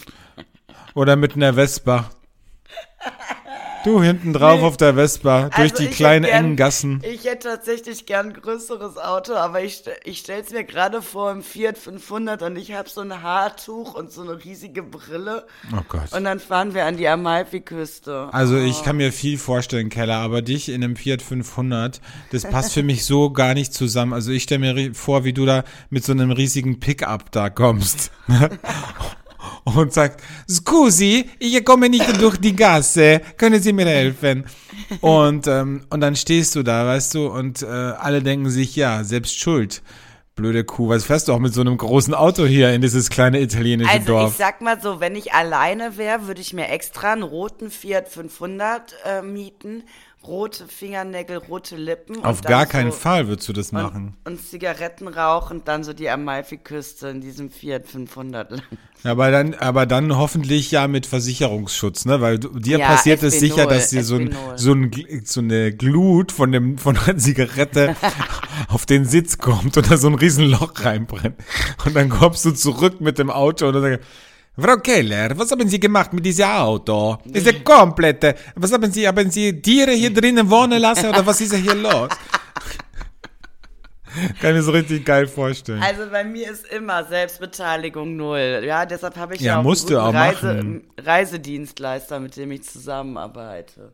oder 0.94 1.16
mit 1.16 1.34
einer 1.34 1.54
Vespa. 1.54 2.10
Du 3.84 4.02
hinten 4.02 4.32
drauf 4.32 4.62
auf 4.62 4.76
der 4.76 4.94
Vespa, 4.94 5.50
durch 5.54 5.72
Also 5.72 5.82
die 5.84 5.88
kleinen 5.88 6.24
gern- 6.24 6.44
engen 6.44 6.56
Gassen. 6.56 7.02
Ich 7.04 7.24
hätte 7.24 7.48
tatsächlich 7.48 8.06
gern 8.06 8.28
ein 8.28 8.32
größeres 8.32 8.96
Auto, 8.96 9.34
aber 9.34 9.62
ich, 9.62 9.82
ich 10.04 10.18
stell's 10.18 10.50
mir 10.50 10.64
gerade 10.64 11.02
vor 11.02 11.30
im 11.30 11.42
Fiat 11.42 11.76
500 11.78 12.42
und 12.42 12.56
ich 12.56 12.72
habe 12.72 12.88
so 12.88 13.02
ein 13.02 13.22
Haartuch 13.22 13.94
und 13.94 14.10
so 14.10 14.22
eine 14.22 14.42
riesige 14.42 14.82
Brille. 14.82 15.46
Oh 15.72 15.82
Gott. 15.88 16.12
Und 16.12 16.24
dann 16.24 16.40
fahren 16.40 16.74
wir 16.74 16.86
an 16.86 16.96
die 16.96 17.06
Amalfi-Küste. 17.08 18.28
Also 18.32 18.56
ich 18.56 18.82
kann 18.82 18.96
mir 18.96 19.12
viel 19.12 19.38
vorstellen, 19.38 19.90
Keller, 19.90 20.16
aber 20.16 20.40
dich 20.42 20.68
in 20.70 20.82
einem 20.82 20.96
Fiat 20.96 21.22
500, 21.22 22.00
das 22.32 22.44
passt 22.44 22.72
für 22.72 22.82
mich 22.82 23.04
so 23.04 23.30
gar 23.30 23.54
nicht 23.54 23.74
zusammen. 23.74 24.12
Also 24.14 24.30
ich 24.32 24.44
stelle 24.44 24.72
mir 24.74 24.94
vor, 24.94 25.24
wie 25.24 25.32
du 25.32 25.44
da 25.46 25.64
mit 25.90 26.04
so 26.04 26.12
einem 26.12 26.30
riesigen 26.30 26.80
Pickup 26.80 27.30
da 27.32 27.50
kommst. 27.50 28.10
Und 29.64 29.92
sagst, 29.92 30.20
Scusi, 30.48 31.28
ich 31.38 31.64
komme 31.64 31.88
nicht 31.88 32.20
durch 32.20 32.36
die 32.36 32.54
Gasse, 32.54 33.20
können 33.36 33.60
Sie 33.62 33.72
mir 33.72 33.86
helfen? 33.86 34.44
Und, 35.00 35.46
ähm, 35.46 35.84
und 35.90 36.00
dann 36.00 36.16
stehst 36.16 36.54
du 36.56 36.62
da, 36.62 36.86
weißt 36.86 37.14
du, 37.14 37.26
und 37.28 37.62
äh, 37.62 37.66
alle 37.66 38.22
denken 38.22 38.50
sich, 38.50 38.76
ja, 38.76 39.04
selbst 39.04 39.38
schuld. 39.38 39.82
Blöde 40.36 40.64
Kuh, 40.64 40.88
was 40.88 41.04
fährst 41.04 41.28
du 41.28 41.32
auch 41.32 41.38
mit 41.38 41.54
so 41.54 41.60
einem 41.60 41.76
großen 41.76 42.12
Auto 42.12 42.44
hier 42.44 42.72
in 42.72 42.80
dieses 42.82 43.08
kleine 43.08 43.40
italienische 43.40 43.88
Also 43.90 44.06
Dorf? 44.06 44.30
ich 44.32 44.36
sag 44.36 44.60
mal 44.62 44.80
so, 44.80 44.98
wenn 44.98 45.14
ich 45.14 45.32
alleine 45.32 45.96
wäre, 45.96 46.26
würde 46.26 46.40
ich 46.40 46.52
mir 46.52 46.68
extra 46.70 47.12
einen 47.12 47.22
roten 47.22 47.70
Fiat 47.70 48.08
500 48.08 48.96
äh, 49.04 49.22
mieten, 49.22 49.84
rote 50.26 50.66
Fingernägel, 50.66 51.36
rote 51.36 51.76
Lippen. 51.76 52.24
Auf 52.24 52.42
gar 52.42 52.66
keinen 52.66 52.92
so, 52.92 52.98
Fall 52.98 53.28
würdest 53.28 53.48
du 53.48 53.52
das 53.52 53.72
machen. 53.72 54.16
Und, 54.24 54.40
Zigaretten 54.40 55.08
rauchen 55.08 55.58
und 55.58 55.68
dann 55.68 55.84
so 55.84 55.92
die 55.92 56.08
Amalfi-Küste 56.08 57.08
in 57.08 57.20
diesem 57.20 57.50
Fiat 57.50 57.86
500 57.86 58.50
lang. 58.50 58.62
Ja, 59.02 59.10
aber 59.10 59.30
dann, 59.30 59.54
aber 59.54 59.86
dann 59.86 60.16
hoffentlich 60.16 60.70
ja 60.70 60.88
mit 60.88 61.06
Versicherungsschutz, 61.06 62.06
ne? 62.06 62.20
Weil 62.20 62.38
dir 62.38 62.78
Ja, 62.78 62.88
passiert 62.88 63.22
es 63.22 63.34
SP0, 63.34 63.38
sicher, 63.38 63.66
dass 63.66 63.90
dir 63.90 64.02
so, 64.02 64.16
ein, 64.16 64.32
SP0. 64.32 64.56
so, 64.56 64.72
ein, 64.72 65.22
so 65.24 65.40
eine 65.40 65.72
Glut 65.72 66.32
von 66.32 66.52
dem 66.52 66.78
von 66.78 66.96
einer 66.96 67.18
Zigarette 67.18 67.96
auf 68.68 68.86
den 68.86 69.04
Sitz 69.04 69.38
kommt 69.38 69.76
und 69.76 69.90
da 69.90 69.96
so 69.98 70.08
ein 70.08 70.14
Riesenloch 70.14 70.72
reinbrennt. 70.76 71.36
Und 71.84 71.94
dann 71.94 72.08
kommst 72.08 72.44
du 72.46 72.52
zurück 72.52 73.00
mit 73.00 73.18
dem 73.18 73.30
Auto 73.30 73.66
und 73.68 73.74
dann 73.74 73.82
sagst 73.82 74.08
Frau 74.56 74.76
Keller, 74.76 75.36
was 75.36 75.50
haben 75.50 75.68
Sie 75.68 75.80
gemacht 75.80 76.12
mit 76.12 76.24
diesem 76.24 76.46
Auto? 76.46 77.18
Ist 77.32 77.46
ja 77.46 77.52
komplett. 77.64 78.36
Was 78.54 78.72
haben 78.72 78.92
Sie, 78.92 79.06
haben 79.06 79.28
Sie 79.30 79.60
Tiere 79.60 79.90
hier 79.92 80.14
drinnen 80.14 80.48
wohnen 80.48 80.80
lassen 80.80 81.08
oder 81.08 81.26
was 81.26 81.40
ist 81.40 81.54
hier 81.54 81.74
los? 81.74 82.08
Kann 84.40 84.50
ich 84.50 84.56
mir 84.56 84.62
so 84.62 84.70
richtig 84.70 85.04
geil 85.04 85.26
vorstellen. 85.26 85.82
Also 85.82 86.08
bei 86.08 86.22
mir 86.22 86.48
ist 86.52 86.66
immer 86.68 87.04
Selbstbeteiligung 87.04 88.14
null. 88.16 88.62
Ja, 88.64 88.86
deshalb 88.86 89.16
habe 89.16 89.34
ich 89.34 89.40
Ja, 89.40 89.54
ja, 89.54 89.58
auch 89.58 89.64
musst 89.64 89.90
einen 89.90 89.98
auch 89.98 90.14
Reise. 90.14 90.82
Reisedienstleister, 90.98 92.20
mit 92.20 92.36
dem 92.36 92.52
ich 92.52 92.62
zusammenarbeite. 92.62 93.92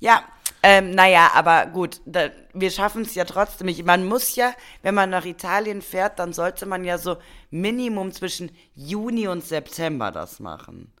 Ja, 0.00 0.22
Ähm, 0.62 0.90
naja, 0.90 1.30
aber 1.34 1.66
gut, 1.66 2.00
da, 2.04 2.30
wir 2.52 2.70
schaffen 2.70 3.02
es 3.02 3.14
ja 3.14 3.24
trotzdem 3.24 3.66
nicht. 3.66 3.84
Man 3.84 4.06
muss 4.06 4.34
ja, 4.34 4.52
wenn 4.82 4.94
man 4.94 5.10
nach 5.10 5.24
Italien 5.24 5.82
fährt, 5.82 6.18
dann 6.18 6.32
sollte 6.32 6.66
man 6.66 6.84
ja 6.84 6.98
so 6.98 7.16
Minimum 7.50 8.12
zwischen 8.12 8.50
Juni 8.74 9.28
und 9.28 9.44
September 9.44 10.10
das 10.10 10.40
machen. 10.40 10.92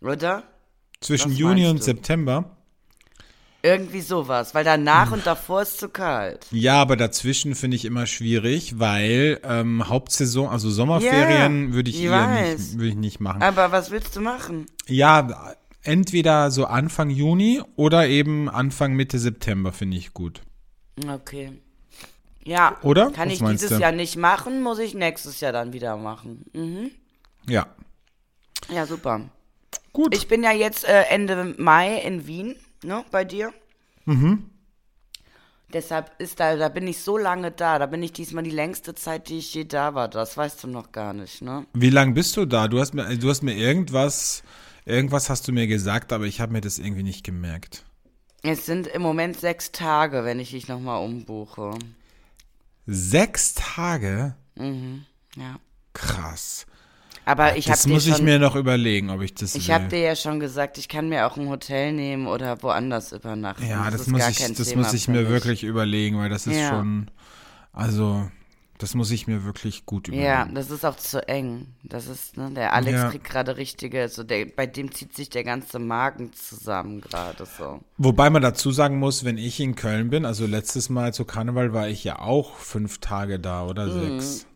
Oder? 0.00 0.44
Zwischen 1.00 1.32
Was 1.32 1.38
Juni 1.38 1.66
und 1.66 1.78
du? 1.78 1.82
September. 1.82 2.56
Irgendwie 3.62 4.00
sowas, 4.00 4.54
weil 4.54 4.62
danach 4.62 5.10
und 5.10 5.26
davor 5.26 5.62
ist 5.62 5.80
zu 5.80 5.88
kalt. 5.88 6.46
Ja, 6.52 6.80
aber 6.80 6.94
dazwischen 6.96 7.56
finde 7.56 7.76
ich 7.76 7.84
immer 7.84 8.06
schwierig, 8.06 8.78
weil 8.78 9.40
ähm, 9.42 9.88
Hauptsaison, 9.88 10.48
also 10.48 10.70
Sommerferien 10.70 11.68
Ja, 11.70 11.74
würde 11.74 11.90
ich 11.90 11.96
ich 11.96 12.02
nicht, 12.08 12.78
würde 12.78 12.88
ich 12.88 12.94
nicht 12.94 13.18
machen. 13.18 13.42
Aber 13.42 13.72
was 13.72 13.90
willst 13.90 14.14
du 14.14 14.20
machen? 14.20 14.66
Ja, 14.86 15.56
entweder 15.86 16.50
so 16.50 16.64
Anfang 16.66 17.10
Juni 17.10 17.62
oder 17.76 18.06
eben 18.08 18.48
Anfang 18.48 18.94
Mitte 18.94 19.18
September 19.18 19.72
finde 19.72 19.96
ich 19.96 20.12
gut. 20.12 20.42
Okay. 21.08 21.52
Ja, 22.44 22.78
Oder? 22.82 23.10
kann 23.10 23.28
Was 23.28 23.34
ich 23.40 23.44
dieses 23.44 23.70
du? 23.70 23.78
Jahr 23.80 23.92
nicht 23.92 24.16
machen, 24.16 24.62
muss 24.62 24.78
ich 24.78 24.94
nächstes 24.94 25.40
Jahr 25.40 25.52
dann 25.52 25.72
wieder 25.72 25.96
machen. 25.96 26.44
Mhm. 26.52 26.90
Ja. 27.48 27.66
Ja, 28.68 28.86
super. 28.86 29.22
Gut. 29.92 30.14
Ich 30.14 30.28
bin 30.28 30.44
ja 30.44 30.52
jetzt 30.52 30.86
äh, 30.86 31.02
Ende 31.08 31.54
Mai 31.58 31.98
in 32.02 32.26
Wien, 32.26 32.54
ne, 32.84 33.04
bei 33.10 33.24
dir. 33.24 33.52
Mhm. 34.04 34.50
Deshalb 35.72 36.12
ist 36.18 36.38
da, 36.38 36.56
da 36.56 36.68
bin 36.68 36.86
ich 36.86 37.00
so 37.00 37.18
lange 37.18 37.50
da. 37.50 37.80
Da 37.80 37.86
bin 37.86 38.02
ich 38.02 38.12
diesmal 38.12 38.44
die 38.44 38.50
längste 38.50 38.94
Zeit, 38.94 39.28
die 39.28 39.38
ich 39.38 39.52
je 39.52 39.64
da 39.64 39.94
war. 39.94 40.06
Das 40.08 40.36
weißt 40.36 40.62
du 40.62 40.68
noch 40.68 40.92
gar 40.92 41.12
nicht, 41.12 41.42
ne? 41.42 41.66
Wie 41.74 41.90
lang 41.90 42.14
bist 42.14 42.36
du 42.36 42.46
da? 42.46 42.68
Du 42.68 42.78
hast 42.78 42.94
mir, 42.94 43.16
du 43.16 43.28
hast 43.28 43.42
mir 43.42 43.54
irgendwas, 43.56 44.44
irgendwas 44.86 45.28
hast 45.28 45.46
du 45.46 45.52
mir 45.52 45.66
gesagt, 45.66 46.12
aber 46.12 46.24
ich 46.24 46.40
habe 46.40 46.52
mir 46.52 46.62
das 46.62 46.78
irgendwie 46.78 47.02
nicht 47.02 47.24
gemerkt. 47.24 47.84
Es 48.42 48.64
sind 48.64 48.86
im 48.86 49.02
Moment 49.02 49.38
sechs 49.38 49.72
Tage, 49.72 50.24
wenn 50.24 50.40
ich 50.40 50.50
dich 50.50 50.68
nochmal 50.68 51.04
umbuche. 51.04 51.72
Sechs 52.86 53.54
Tage? 53.54 54.34
Ja. 54.56 55.56
Krass. 55.92 56.66
Aber 57.24 57.56
ich 57.56 57.66
habe 57.66 57.76
Das 57.76 57.86
muss 57.88 58.06
ich 58.06 58.16
schon, 58.16 58.24
mir 58.24 58.38
noch 58.38 58.54
überlegen, 58.54 59.10
ob 59.10 59.20
ich 59.20 59.34
das 59.34 59.56
ich 59.56 59.72
habe 59.72 59.88
dir 59.88 59.98
ja 59.98 60.14
schon 60.14 60.38
gesagt, 60.38 60.78
ich 60.78 60.88
kann 60.88 61.08
mir 61.08 61.26
auch 61.26 61.36
ein 61.36 61.48
Hotel 61.48 61.92
nehmen 61.92 62.28
oder 62.28 62.62
woanders 62.62 63.10
übernachten. 63.10 63.66
ja, 63.66 63.90
das, 63.90 64.02
ist 64.02 64.06
muss 64.06 64.28
ich, 64.28 64.38
kein 64.38 64.54
das 64.54 64.68
Thema 64.68 64.82
muss 64.82 64.92
ich 64.92 65.08
mir 65.08 65.28
wirklich 65.28 65.64
überlegen, 65.64 66.18
weil 66.18 66.28
das 66.28 66.46
ist 66.46 66.56
Ja. 66.56 66.68
schon, 66.68 67.10
also, 67.72 68.30
das 68.78 68.94
muss 68.94 69.10
ich 69.10 69.26
mir 69.26 69.44
wirklich 69.44 69.86
gut 69.86 70.08
überlegen. 70.08 70.26
Ja, 70.26 70.44
das 70.52 70.70
ist 70.70 70.84
auch 70.84 70.96
zu 70.96 71.26
eng. 71.28 71.66
Das 71.82 72.06
ist, 72.06 72.36
ne, 72.36 72.50
der 72.50 72.72
Alex 72.74 72.98
Ja. 72.98 73.10
kriegt 73.10 73.24
gerade 73.24 73.56
richtige, 73.56 74.08
so 74.08 74.22
der, 74.24 74.46
bei 74.46 74.66
dem 74.66 74.92
zieht 74.92 75.14
sich 75.14 75.30
der 75.30 75.44
ganze 75.44 75.78
Magen 75.78 76.32
zusammen 76.32 77.00
gerade 77.00 77.46
so. 77.46 77.80
Wobei 77.98 78.28
man 78.30 78.42
dazu 78.42 78.70
sagen 78.70 78.98
muss, 78.98 79.24
wenn 79.24 79.38
ich 79.38 79.60
in 79.60 79.74
Köln 79.76 80.10
bin, 80.10 80.24
also 80.24 80.46
letztes 80.46 80.88
Mal 80.88 81.14
zu 81.14 81.24
Karneval 81.24 81.72
war 81.72 81.88
ich 81.88 82.04
ja 82.04 82.18
auch 82.18 82.56
fünf 82.56 82.98
Tage 82.98 83.38
da 83.40 83.64
oder 83.66 83.90
sechs. 83.90 84.46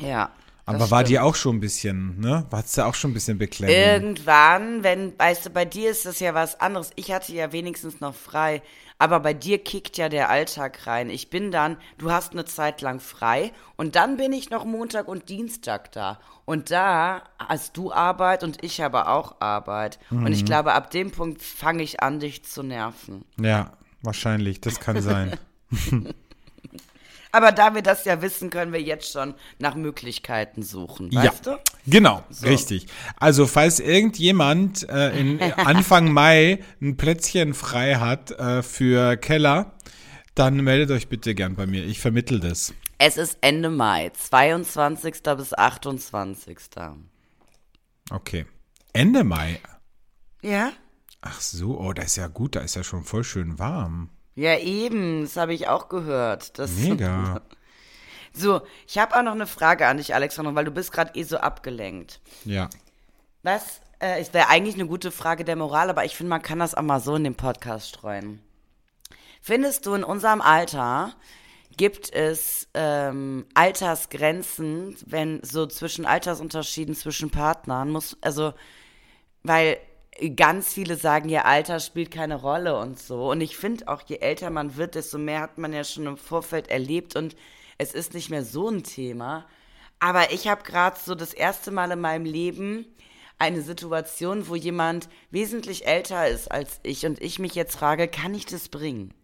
Ja. 0.00 0.30
Aber 0.66 0.84
Mhm. 0.86 0.90
war 0.90 1.04
dir 1.04 1.24
auch 1.24 1.34
schon 1.34 1.56
ein 1.56 1.60
bisschen, 1.60 2.20
ne? 2.20 2.44
Warst 2.50 2.76
du 2.76 2.84
auch 2.84 2.94
schon 2.94 3.12
ein 3.12 3.14
bisschen 3.14 3.38
beklemmt? 3.38 3.72
Irgendwann, 3.72 4.82
wenn, 4.82 5.18
weißt 5.18 5.46
du, 5.46 5.50
bei 5.50 5.64
dir 5.64 5.90
ist 5.90 6.04
das 6.04 6.20
ja 6.20 6.34
was 6.34 6.60
anderes. 6.60 6.90
Ich 6.96 7.10
hatte 7.10 7.32
ja 7.32 7.52
wenigstens 7.52 8.00
noch 8.00 8.14
frei. 8.14 8.60
Aber 8.98 9.20
bei 9.20 9.32
dir 9.32 9.58
kickt 9.62 9.96
ja 9.96 10.08
der 10.08 10.28
Alltag 10.28 10.86
rein. 10.88 11.08
Ich 11.08 11.30
bin 11.30 11.52
dann, 11.52 11.76
du 11.98 12.10
hast 12.10 12.32
eine 12.32 12.44
Zeit 12.44 12.80
lang 12.80 12.98
frei 12.98 13.52
und 13.76 13.94
dann 13.94 14.16
bin 14.16 14.32
ich 14.32 14.50
noch 14.50 14.64
Montag 14.64 15.06
und 15.06 15.28
Dienstag 15.28 15.92
da. 15.92 16.18
Und 16.44 16.70
da 16.72 17.22
hast 17.38 17.76
du 17.76 17.92
Arbeit 17.92 18.42
und 18.42 18.64
ich 18.64 18.80
habe 18.80 19.06
auch 19.08 19.40
Arbeit. 19.40 19.98
Und 20.10 20.22
Mhm. 20.22 20.26
ich 20.32 20.44
glaube, 20.44 20.72
ab 20.72 20.90
dem 20.90 21.12
Punkt 21.12 21.42
fange 21.42 21.82
ich 21.82 22.02
an, 22.02 22.18
dich 22.18 22.44
zu 22.44 22.62
nerven. 22.62 23.24
Ja, 23.40 23.72
wahrscheinlich, 24.02 24.60
das 24.60 24.80
kann 24.80 25.00
sein. 25.00 25.38
Aber 27.32 27.52
da 27.52 27.74
wir 27.74 27.82
das 27.82 28.04
ja 28.04 28.22
wissen, 28.22 28.50
können 28.50 28.72
wir 28.72 28.80
jetzt 28.80 29.12
schon 29.12 29.34
nach 29.58 29.74
Möglichkeiten 29.74 30.62
suchen, 30.62 31.12
weißt 31.12 31.46
ja, 31.46 31.56
du? 31.56 31.58
genau, 31.86 32.24
richtig. 32.42 32.86
Also 33.16 33.46
falls 33.46 33.80
irgendjemand 33.80 34.88
äh, 34.88 35.18
in 35.18 35.40
Anfang 35.56 36.12
Mai 36.12 36.64
ein 36.80 36.96
Plätzchen 36.96 37.54
frei 37.54 37.96
hat 37.96 38.30
äh, 38.30 38.62
für 38.62 39.16
Keller, 39.16 39.72
dann 40.34 40.56
meldet 40.56 40.90
euch 40.90 41.08
bitte 41.08 41.34
gern 41.34 41.56
bei 41.56 41.66
mir. 41.66 41.84
Ich 41.84 42.00
vermittel 42.00 42.40
das. 42.40 42.72
Es 42.98 43.16
ist 43.16 43.38
Ende 43.40 43.70
Mai, 43.70 44.10
22. 44.10 45.22
bis 45.36 45.52
28. 45.52 46.56
Okay. 48.10 48.46
Ende 48.92 49.22
Mai. 49.22 49.60
Ja? 50.42 50.72
Ach 51.20 51.40
so, 51.40 51.78
oh, 51.78 51.92
das 51.92 52.06
ist 52.06 52.16
ja 52.16 52.28
gut, 52.28 52.56
da 52.56 52.60
ist 52.60 52.76
ja 52.76 52.82
schon 52.82 53.04
voll 53.04 53.24
schön 53.24 53.58
warm. 53.58 54.10
Ja, 54.38 54.56
eben, 54.56 55.22
das 55.22 55.36
habe 55.36 55.52
ich 55.52 55.66
auch 55.66 55.88
gehört. 55.88 56.60
Das 56.60 56.70
Mega. 56.76 57.40
So, 58.32 58.62
ich 58.86 58.96
habe 58.96 59.16
auch 59.16 59.22
noch 59.22 59.32
eine 59.32 59.48
Frage 59.48 59.88
an 59.88 59.96
dich, 59.96 60.14
Alexander, 60.14 60.54
weil 60.54 60.64
du 60.64 60.70
bist 60.70 60.92
gerade 60.92 61.18
eh 61.18 61.24
so 61.24 61.38
abgelenkt. 61.38 62.20
Ja. 62.44 62.70
Was, 63.42 63.80
äh, 63.98 64.20
es 64.20 64.32
wäre 64.32 64.48
eigentlich 64.48 64.76
eine 64.76 64.86
gute 64.86 65.10
Frage 65.10 65.44
der 65.44 65.56
Moral, 65.56 65.90
aber 65.90 66.04
ich 66.04 66.14
finde, 66.14 66.30
man 66.30 66.42
kann 66.42 66.60
das 66.60 66.76
auch 66.76 66.82
mal 66.82 67.00
so 67.00 67.16
in 67.16 67.24
den 67.24 67.34
Podcast 67.34 67.88
streuen. 67.88 68.40
Findest 69.42 69.86
du, 69.86 69.94
in 69.94 70.04
unserem 70.04 70.40
Alter 70.40 71.16
gibt 71.76 72.12
es 72.12 72.68
ähm, 72.74 73.44
Altersgrenzen, 73.54 74.96
wenn 75.04 75.42
so 75.42 75.66
zwischen 75.66 76.06
Altersunterschieden 76.06 76.94
zwischen 76.94 77.30
Partnern 77.30 77.90
muss, 77.90 78.16
also, 78.20 78.54
weil 79.42 79.78
ganz 80.36 80.72
viele 80.72 80.96
sagen, 80.96 81.28
ja, 81.28 81.42
Alter 81.42 81.80
spielt 81.80 82.10
keine 82.10 82.36
Rolle 82.36 82.78
und 82.78 82.98
so. 82.98 83.30
Und 83.30 83.40
ich 83.40 83.56
finde 83.56 83.88
auch, 83.88 84.02
je 84.06 84.16
älter 84.16 84.50
man 84.50 84.76
wird, 84.76 84.94
desto 84.94 85.18
mehr 85.18 85.40
hat 85.40 85.58
man 85.58 85.72
ja 85.72 85.84
schon 85.84 86.06
im 86.06 86.16
Vorfeld 86.16 86.68
erlebt 86.68 87.16
und 87.16 87.36
es 87.78 87.92
ist 87.94 88.14
nicht 88.14 88.30
mehr 88.30 88.44
so 88.44 88.68
ein 88.68 88.82
Thema. 88.82 89.46
Aber 90.00 90.32
ich 90.32 90.48
habe 90.48 90.62
gerade 90.62 90.96
so 91.04 91.14
das 91.14 91.32
erste 91.34 91.70
Mal 91.70 91.90
in 91.92 92.00
meinem 92.00 92.24
Leben 92.24 92.86
eine 93.38 93.62
Situation, 93.62 94.48
wo 94.48 94.56
jemand 94.56 95.08
wesentlich 95.30 95.86
älter 95.86 96.28
ist 96.28 96.50
als 96.50 96.80
ich 96.82 97.06
und 97.06 97.20
ich 97.22 97.38
mich 97.38 97.54
jetzt 97.54 97.76
frage, 97.76 98.08
kann 98.08 98.34
ich 98.34 98.46
das 98.46 98.68
bringen? 98.68 99.14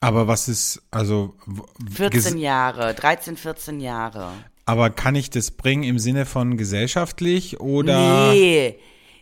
Aber 0.00 0.28
was 0.28 0.48
ist, 0.48 0.82
also, 0.90 1.34
w- 1.46 1.62
14 1.90 2.34
ges- 2.34 2.38
Jahre, 2.38 2.94
13, 2.94 3.36
14 3.36 3.80
Jahre. 3.80 4.32
aber 4.66 4.90
kann 4.90 5.14
ich 5.14 5.30
das 5.30 5.50
bringen 5.50 5.82
im 5.84 5.98
Sinne 5.98 6.26
von 6.26 6.56
gesellschaftlich 6.56 7.60
oder? 7.60 8.32
Nee. 8.32 8.78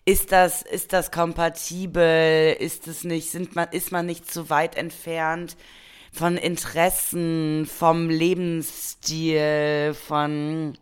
Ist 0.07 0.33
das, 0.33 0.63
ist 0.63 0.93
das 0.93 1.11
kompatibel? 1.11 2.55
Ist 2.59 2.87
es 2.89 3.05
nicht, 3.05 3.31
sind 3.31 3.57
man, 3.57 3.69
ist 3.71 3.91
man 3.91 4.05
nicht 4.05 4.31
zu 4.31 4.51
weit 4.51 4.77
entfernt 4.77 5.57
von 6.15 6.37
Interessen, 6.37 7.67
vom 7.67 8.09
Lebensstil, 8.09 9.95
von, 9.95 10.79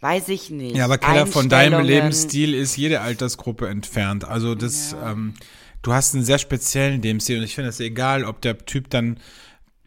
weiß 0.00 0.28
ich 0.28 0.50
nicht. 0.50 0.76
Ja, 0.76 0.84
aber 0.84 0.98
Keller, 0.98 1.26
von 1.26 1.48
deinem? 1.48 1.84
Lebensstil 1.84 2.54
ist 2.54 2.76
jede 2.76 3.00
Altersgruppe 3.00 3.66
entfernt. 3.68 4.24
Also 4.24 4.54
das, 4.54 4.94
ähm, 5.04 5.34
du 5.82 5.92
hast 5.92 6.14
einen 6.14 6.24
sehr 6.24 6.38
speziellen 6.38 7.02
Lebensstil 7.02 7.38
und 7.38 7.44
ich 7.44 7.56
finde 7.56 7.70
es 7.70 7.80
egal, 7.80 8.24
ob 8.24 8.42
der 8.42 8.58
Typ 8.58 8.90
dann 8.90 9.18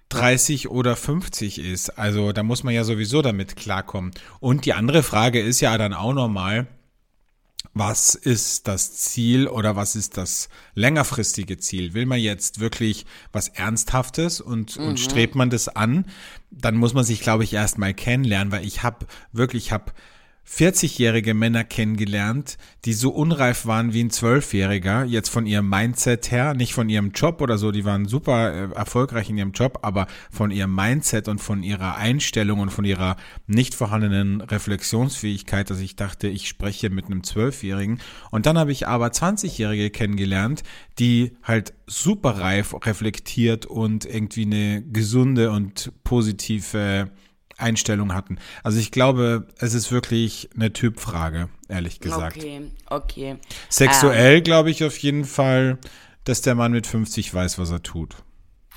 30 0.10 0.70
oder 0.70 0.98
50 0.98 1.60
ist. 1.60 1.98
Also 1.98 2.34
da 2.34 2.43
muss 2.43 2.63
man 2.63 2.74
ja 2.74 2.84
sowieso 2.84 3.22
damit 3.22 3.56
klarkommen. 3.56 4.12
Und 4.39 4.65
die 4.65 4.74
andere 4.74 5.02
Frage 5.04 5.39
ist 5.39 5.62
ja 5.62 5.78
dann 5.78 5.93
auch 5.93 6.13
normal, 6.13 6.67
was 7.80 8.16
ist 8.16 8.68
das 8.68 8.94
Ziel 8.94 9.48
oder 9.48 9.76
was 9.76 9.96
ist 9.96 10.18
das 10.18 10.50
längerfristige 10.74 11.58
Ziel? 11.58 11.94
Will 11.94 12.06
man 12.06 12.20
jetzt 12.20 12.60
wirklich 12.60 13.06
was 13.32 13.50
Ernsthaftes 13.50 14.42
und, 14.42 14.78
und 14.78 15.00
strebt 15.00 15.36
man 15.36 15.50
das 15.50 15.68
an, 15.68 16.06
dann 16.52 16.76
muss 16.76 16.94
man 16.94 17.04
sich, 17.04 17.22
glaube 17.22 17.44
ich, 17.44 17.54
erstmal 17.54 17.94
kennenlernen, 17.94 18.52
weil 18.52 18.66
ich 18.66 18.84
habe 18.84 19.06
wirklich, 19.32 19.68
ich 19.68 19.72
habe 19.72 19.92
40-jährige 20.49 21.33
Männer 21.33 21.65
kennengelernt, 21.65 22.57
die 22.86 22.93
so 22.93 23.10
unreif 23.10 23.65
waren 23.65 23.93
wie 23.93 24.03
ein 24.03 24.10
Zwölfjähriger, 24.10 25.03
jetzt 25.03 25.27
von 25.27 25.45
ihrem 25.45 25.69
Mindset 25.69 26.31
her, 26.31 26.53
nicht 26.53 26.73
von 26.73 26.88
ihrem 26.88 27.12
Job 27.12 27.41
oder 27.41 27.57
so, 27.57 27.71
die 27.71 27.83
waren 27.83 28.05
super 28.05 28.53
äh, 28.53 28.73
erfolgreich 28.73 29.29
in 29.29 29.38
ihrem 29.38 29.51
Job, 29.51 29.79
aber 29.81 30.07
von 30.31 30.49
ihrem 30.49 30.73
Mindset 30.73 31.27
und 31.27 31.39
von 31.39 31.63
ihrer 31.63 31.97
Einstellung 31.97 32.60
und 32.60 32.69
von 32.69 32.86
ihrer 32.86 33.17
nicht 33.45 33.75
vorhandenen 33.75 34.39
Reflexionsfähigkeit, 34.39 35.69
dass 35.69 35.81
ich 35.81 35.97
dachte, 35.97 36.29
ich 36.29 36.47
spreche 36.47 36.89
mit 36.89 37.07
einem 37.07 37.23
Zwölfjährigen. 37.23 37.99
Und 38.31 38.45
dann 38.45 38.57
habe 38.57 38.71
ich 38.71 38.88
aber 38.88 39.07
20-Jährige 39.07 39.89
kennengelernt, 39.89 40.63
die 40.97 41.33
halt 41.43 41.73
super 41.88 42.39
reif, 42.39 42.73
reflektiert 42.86 43.65
und 43.65 44.05
irgendwie 44.05 44.45
eine 44.45 44.81
gesunde 44.81 45.51
und 45.51 45.91
positive 46.05 47.12
Einstellung 47.58 48.13
hatten. 48.13 48.38
Also 48.63 48.80
ich 48.80 48.91
glaube, 48.91 49.48
es 49.58 49.74
ist 49.74 49.91
wirklich 49.91 50.50
eine 50.56 50.74
Typfrage, 50.74 51.50
ehrlich 51.67 52.00
gesagt. 52.00 52.38
Okay, 52.38 52.72
okay. 52.89 53.38
Sexuell 53.70 54.41
glaube 54.41 54.70
ich 54.70 54.84
auf 54.84 54.98
jeden 54.98 55.26
Fall, 55.26 55.80
dass 56.24 56.41
der 56.41 56.56
Mann 56.56 56.72
mit 56.72 56.88
50 56.88 57.34
weiß, 57.34 57.58
was 57.58 57.72
er 57.72 57.84
tut. 57.84 58.15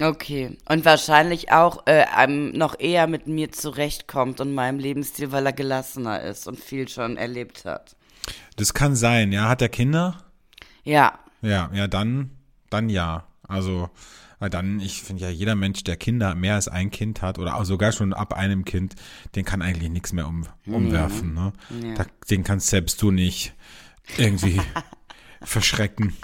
Okay. 0.00 0.56
Und 0.68 0.84
wahrscheinlich 0.84 1.52
auch 1.52 1.86
äh, 1.86 2.06
ähm, 2.18 2.52
noch 2.52 2.78
eher 2.78 3.06
mit 3.06 3.26
mir 3.26 3.52
zurechtkommt 3.52 4.40
und 4.40 4.54
meinem 4.54 4.78
Lebensstil, 4.78 5.30
weil 5.30 5.44
er 5.44 5.52
gelassener 5.52 6.22
ist 6.22 6.48
und 6.48 6.58
viel 6.58 6.88
schon 6.88 7.16
erlebt 7.16 7.64
hat. 7.66 7.96
Das 8.56 8.72
kann 8.72 8.96
sein, 8.96 9.32
ja. 9.32 9.48
Hat 9.48 9.60
er 9.60 9.68
Kinder? 9.68 10.24
Ja. 10.84 11.18
Ja, 11.42 11.70
ja, 11.74 11.86
dann, 11.86 12.30
dann 12.70 12.88
ja. 12.88 13.26
Also, 13.46 13.90
dann, 14.48 14.80
ich 14.80 15.02
finde 15.02 15.24
ja, 15.24 15.28
jeder 15.28 15.54
Mensch, 15.54 15.84
der 15.84 15.96
Kinder 15.96 16.34
mehr 16.34 16.54
als 16.54 16.68
ein 16.68 16.90
Kind 16.90 17.20
hat 17.20 17.38
oder 17.38 17.62
sogar 17.64 17.92
schon 17.92 18.14
ab 18.14 18.32
einem 18.32 18.64
Kind, 18.64 18.94
den 19.34 19.44
kann 19.44 19.60
eigentlich 19.60 19.90
nichts 19.90 20.12
mehr 20.14 20.26
um, 20.26 20.46
umwerfen. 20.66 21.34
Ne? 21.34 21.52
Ja. 21.82 21.94
Da, 21.94 22.06
den 22.30 22.42
kannst 22.44 22.68
selbst 22.68 23.02
du 23.02 23.10
nicht 23.10 23.52
irgendwie 24.16 24.60
verschrecken. 25.42 26.16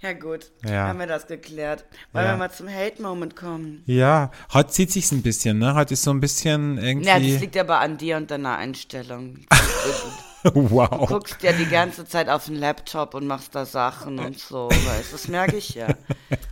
Ja 0.00 0.12
gut, 0.12 0.52
Ja. 0.64 0.86
haben 0.88 1.00
wir 1.00 1.08
das 1.08 1.26
geklärt. 1.26 1.84
Wollen 2.12 2.24
Ja. 2.24 2.32
wir 2.34 2.36
mal 2.38 2.52
zum 2.52 2.68
Hate-Moment 2.68 3.34
kommen? 3.34 3.82
Ja, 3.86 4.30
heute 4.52 4.70
zieht 4.70 4.92
sich's 4.92 5.10
ein 5.10 5.22
bisschen, 5.22 5.58
ne? 5.58 5.74
Heute 5.74 5.94
ist 5.94 6.04
so 6.04 6.12
ein 6.12 6.20
bisschen 6.20 6.78
irgendwie. 6.78 7.08
Ja, 7.08 7.18
das 7.18 7.40
liegt 7.40 7.56
aber 7.56 7.80
an 7.80 7.98
dir 7.98 8.16
und 8.16 8.30
deiner 8.30 8.56
Einstellung. 8.58 9.38
Du 10.54 10.70
wow. 10.70 11.08
guckst 11.08 11.42
ja 11.42 11.52
die 11.52 11.66
ganze 11.66 12.04
Zeit 12.04 12.28
auf 12.28 12.46
den 12.46 12.56
Laptop 12.56 13.14
und 13.14 13.26
machst 13.26 13.54
da 13.54 13.64
Sachen 13.64 14.18
und 14.18 14.38
so, 14.38 14.68
weißt 14.68 15.08
du, 15.08 15.12
das 15.12 15.28
merke 15.28 15.56
ich 15.56 15.74
ja. 15.74 15.88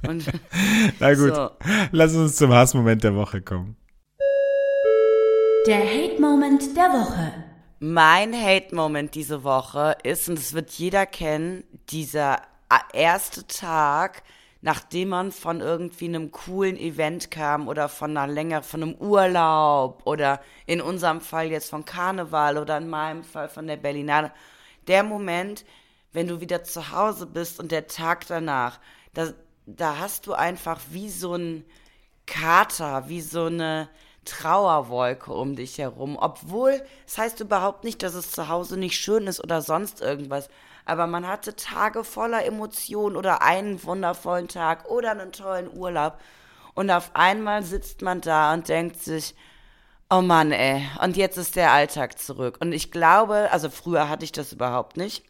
Und 0.06 0.24
Na 1.00 1.14
gut. 1.14 1.34
So. 1.34 1.50
Lass 1.92 2.14
uns 2.14 2.36
zum 2.36 2.52
Hassmoment 2.52 3.02
der 3.04 3.14
Woche 3.14 3.40
kommen. 3.42 3.76
Der 5.66 5.78
Hate-Moment 5.84 6.76
der 6.76 6.84
Woche. 6.92 7.32
Mein 7.80 8.32
Hate-Moment 8.34 9.14
diese 9.14 9.42
Woche 9.44 9.96
ist, 10.02 10.28
und 10.28 10.38
das 10.38 10.54
wird 10.54 10.70
jeder 10.70 11.06
kennen, 11.06 11.64
dieser 11.90 12.36
a- 12.68 12.80
erste 12.92 13.46
Tag, 13.46 14.22
nachdem 14.66 15.10
man 15.10 15.30
von 15.30 15.60
irgendwie 15.60 16.06
einem 16.06 16.32
coolen 16.32 16.76
Event 16.76 17.30
kam 17.30 17.68
oder 17.68 17.88
von 17.88 18.16
einer 18.16 18.26
länger, 18.26 18.64
von 18.64 18.82
einem 18.82 18.94
Urlaub 18.96 20.02
oder 20.04 20.40
in 20.66 20.80
unserem 20.80 21.20
Fall 21.20 21.52
jetzt 21.52 21.70
von 21.70 21.84
Karneval 21.84 22.58
oder 22.58 22.76
in 22.78 22.88
meinem 22.88 23.22
Fall 23.22 23.48
von 23.48 23.68
der 23.68 23.76
Berlinale. 23.76 24.32
Der 24.88 25.04
Moment, 25.04 25.64
wenn 26.12 26.26
du 26.26 26.40
wieder 26.40 26.64
zu 26.64 26.90
Hause 26.90 27.26
bist 27.26 27.60
und 27.60 27.70
der 27.70 27.86
Tag 27.86 28.26
danach, 28.26 28.80
da, 29.14 29.28
da 29.66 29.98
hast 29.98 30.26
du 30.26 30.32
einfach 30.32 30.80
wie 30.90 31.10
so 31.10 31.36
ein 31.36 31.64
Kater, 32.26 33.08
wie 33.08 33.20
so 33.20 33.44
eine 33.44 33.88
Trauerwolke 34.24 35.32
um 35.32 35.54
dich 35.54 35.78
herum. 35.78 36.18
Obwohl, 36.20 36.82
das 37.04 37.18
heißt 37.18 37.38
überhaupt 37.38 37.84
nicht, 37.84 38.02
dass 38.02 38.14
es 38.14 38.32
zu 38.32 38.48
Hause 38.48 38.76
nicht 38.76 38.98
schön 38.98 39.28
ist 39.28 39.38
oder 39.38 39.62
sonst 39.62 40.00
irgendwas. 40.00 40.48
Aber 40.86 41.06
man 41.06 41.26
hatte 41.26 41.54
Tage 41.56 42.04
voller 42.04 42.44
Emotionen 42.46 43.16
oder 43.16 43.42
einen 43.42 43.82
wundervollen 43.84 44.48
Tag 44.48 44.88
oder 44.88 45.10
einen 45.10 45.32
tollen 45.32 45.76
Urlaub. 45.76 46.18
Und 46.74 46.90
auf 46.90 47.10
einmal 47.14 47.62
sitzt 47.62 48.02
man 48.02 48.22
da 48.22 48.54
und 48.54 48.68
denkt 48.68 49.02
sich, 49.02 49.34
oh 50.08 50.22
Mann, 50.22 50.52
ey, 50.52 50.86
und 51.02 51.16
jetzt 51.16 51.36
ist 51.36 51.56
der 51.56 51.72
Alltag 51.72 52.18
zurück. 52.18 52.58
Und 52.60 52.72
ich 52.72 52.90
glaube, 52.90 53.48
also 53.50 53.68
früher 53.68 54.08
hatte 54.08 54.24
ich 54.24 54.32
das 54.32 54.52
überhaupt 54.52 54.96
nicht 54.96 55.24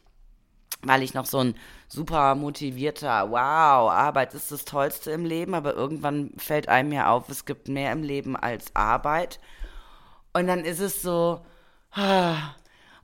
weil 0.83 1.03
ich 1.03 1.15
noch 1.15 1.27
so 1.27 1.39
ein 1.39 1.55
super 1.89 2.35
motivierter, 2.35 3.31
wow, 3.31 3.91
Arbeit 3.91 4.35
ist 4.35 4.53
das 4.53 4.65
Tollste 4.65 5.11
im 5.11 5.25
Leben, 5.25 5.55
aber 5.55 5.75
irgendwann 5.75 6.31
fällt 6.37 6.69
einem 6.69 6.93
ja 6.93 7.11
auf, 7.11 7.29
es 7.29 7.45
gibt 7.45 7.69
mehr 7.69 7.93
im 7.93 8.03
Leben 8.03 8.37
als 8.37 8.75
Arbeit. 8.75 9.41
Und 10.33 10.47
dann 10.47 10.65
ist 10.65 10.81
es 10.81 11.03
so, 11.03 11.45
ah. 11.93 12.37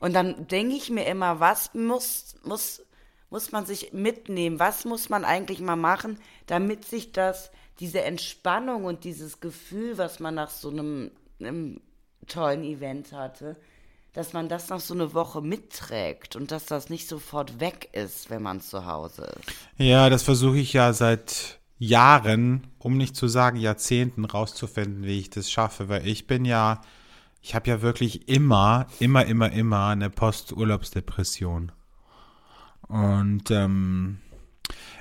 Und 0.03 0.15
dann 0.15 0.49
denke 0.49 0.75
ich 0.75 0.91
mir 0.91 1.07
immer, 1.07 1.39
was 1.39 1.75
muss, 1.75 2.35
muss, 2.43 2.83
muss 3.31 3.53
man 3.53 3.67
sich 3.67 3.93
mitnehmen, 3.93 4.59
was 4.59 4.85
muss 4.85 5.09
man 5.09 5.25
eigentlich 5.25 5.61
mal 5.61 5.77
machen, 5.77 6.19
damit 6.49 6.85
sich 6.85 7.13
das, 7.13 7.53
diese 7.79 8.03
Entspannung 8.03 8.85
und 8.85 9.05
dieses 9.05 9.39
Gefühl, 9.39 9.99
was 9.99 10.19
man 10.19 10.35
nach 10.35 10.51
so 10.51 10.71
einem, 10.71 11.13
einem 11.39 11.81
tollen 12.27 12.65
Event 12.65 13.13
hatte, 13.13 13.55
dass 14.13 14.33
man 14.33 14.49
das 14.49 14.71
noch 14.71 14.81
so 14.81 14.93
eine 14.93 15.15
Woche 15.15 15.41
mitträgt 15.41 16.35
und 16.35 16.51
dass 16.51 16.67
das 16.67 16.91
nicht 16.91 17.09
sofort 17.09 17.61
weg 17.61 17.89
ist, 17.93 18.29
wenn 18.29 18.43
man 18.43 18.61
zu 18.61 18.87
Hause 18.87 19.33
ist. 19.39 19.55
Ja, 19.79 20.11
das 20.11 20.25
versuche 20.25 20.59
ich 20.59 20.73
ja 20.73 20.93
seit 20.93 21.61
Jahren, 21.79 22.67
um 22.81 22.97
nicht 22.97 23.15
zu 23.15 23.29
sagen 23.29 23.57
Jahrzehnten, 23.57 24.25
rauszufinden, 24.25 25.05
wie 25.05 25.21
ich 25.21 25.31
das 25.31 25.49
schaffe, 25.49 25.89
weil 25.89 26.09
ich 26.09 26.27
bin 26.27 26.45
ja, 26.45 26.81
ich 27.43 27.55
habe 27.55 27.69
ja 27.69 27.83
wirklich 27.83 28.29
immer, 28.29 28.87
immer, 29.01 29.27
immer, 29.27 29.51
immer 29.53 29.89
eine 29.89 30.11
Posturlaubsdepression. 30.11 31.73
Und 32.89 33.51
ähm, 33.51 34.21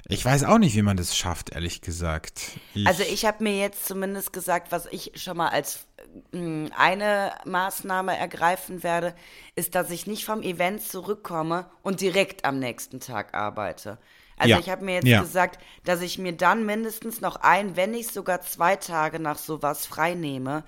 ich 0.05 0.25
weiß 0.25 0.43
auch 0.45 0.57
nicht, 0.57 0.75
wie 0.75 0.81
man 0.81 0.97
das 0.97 1.15
schafft, 1.15 1.51
ehrlich 1.51 1.81
gesagt. 1.81 2.41
Ich, 2.73 2.87
Also 2.87 3.03
ich 3.03 3.25
habe 3.25 3.43
mir 3.43 3.57
jetzt 3.59 3.85
zumindest 3.85 4.33
gesagt, 4.33 4.71
was 4.71 4.87
ich 4.87 5.11
schon 5.15 5.37
mal 5.37 5.49
als 5.49 5.85
mh, 6.31 6.69
eine 6.75 7.33
Maßnahme 7.45 8.17
ergreifen 8.17 8.81
werde, 8.83 9.13
ist, 9.55 9.75
dass 9.75 9.91
ich 9.91 10.07
nicht 10.07 10.25
vom 10.25 10.41
Event 10.41 10.81
zurückkomme 10.81 11.69
und 11.83 12.01
direkt 12.01 12.43
am 12.43 12.57
nächsten 12.59 12.99
Tag 12.99 13.35
arbeite. 13.35 13.99
Also 14.35 14.49
Ja, 14.49 14.59
ich 14.59 14.69
habe 14.69 14.83
mir 14.83 14.95
jetzt 14.95 15.07
ja. 15.07 15.21
gesagt, 15.21 15.59
dass 15.83 16.01
ich 16.01 16.17
mir 16.17 16.33
dann 16.33 16.65
mindestens 16.65 17.21
noch 17.21 17.35
ein, 17.35 17.75
wenn 17.75 17.91
nicht 17.91 18.11
sogar 18.11 18.41
zwei 18.41 18.77
Tage 18.77 19.19
nach 19.19 19.37
sowas 19.37 19.85
freinehme, 19.85 20.63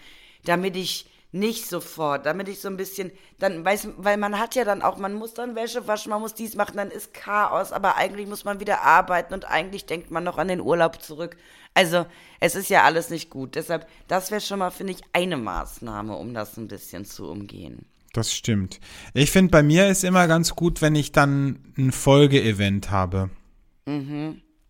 damit 0.46 0.76
ich 0.76 1.08
nicht 1.34 1.67
sofort, 1.67 2.26
damit 2.26 2.48
ich 2.48 2.62
so 2.62 2.67
ein 2.67 2.78
bisschen, 2.78 3.12
dann, 3.39 3.65
weiß, 3.65 3.89
weil 3.98 4.17
man 4.17 4.39
hat 4.39 4.54
ja 4.56 4.63
dann 4.63 4.84
auch, 4.84 4.98
man 4.98 5.15
muss 5.15 5.34
dann 5.34 5.56
Wäsche 5.56 5.88
waschen, 5.88 6.12
man 6.12 6.22
muss 6.22 6.36
dies 6.36 6.56
machen, 6.56 6.78
dann 6.78 6.91
ist 6.91 7.13
Chaos, 7.13 7.72
aber 7.72 7.98
eigentlich 7.98 8.28
muss 8.28 8.46
man 8.46 8.60
wieder 8.60 8.84
arbeiten 8.84 9.34
und 9.34 9.46
eigentlich 9.46 9.86
denkt 9.86 10.12
man 10.12 10.24
noch 10.24 10.38
an 10.38 10.48
den 10.48 10.62
Urlaub 10.62 11.02
zurück. 11.02 11.36
Also, 11.74 12.06
es 12.39 12.54
ist 12.54 12.69
ja 12.69 12.84
alles 12.84 13.10
nicht 13.10 13.32
gut. 13.32 13.56
Deshalb, 13.56 13.88
das 14.08 14.30
wäre 14.30 14.41
schon 14.41 14.60
mal, 14.60 14.69
finde 14.69 14.93
ich, 14.93 15.02
eine 15.12 15.38
Maßnahme, 15.38 16.15
um 16.15 16.36
das 16.36 16.56
ein 16.58 16.67
bisschen 16.67 17.04
zu 17.04 17.28
umgehen. 17.28 17.88
Das 18.13 18.32
stimmt. 18.32 18.80
Ich 19.15 19.32
finde, 19.32 19.50
bei 19.50 19.63
mir 19.63 19.88
ist 19.88 20.04
immer 20.04 20.28
ganz 20.28 20.56
gut, 20.56 20.84
wenn 20.84 20.93
ich 20.93 21.12
dann 21.13 21.74
ein 21.76 21.91
Folgeevent 21.91 22.91
habe. 22.91 23.32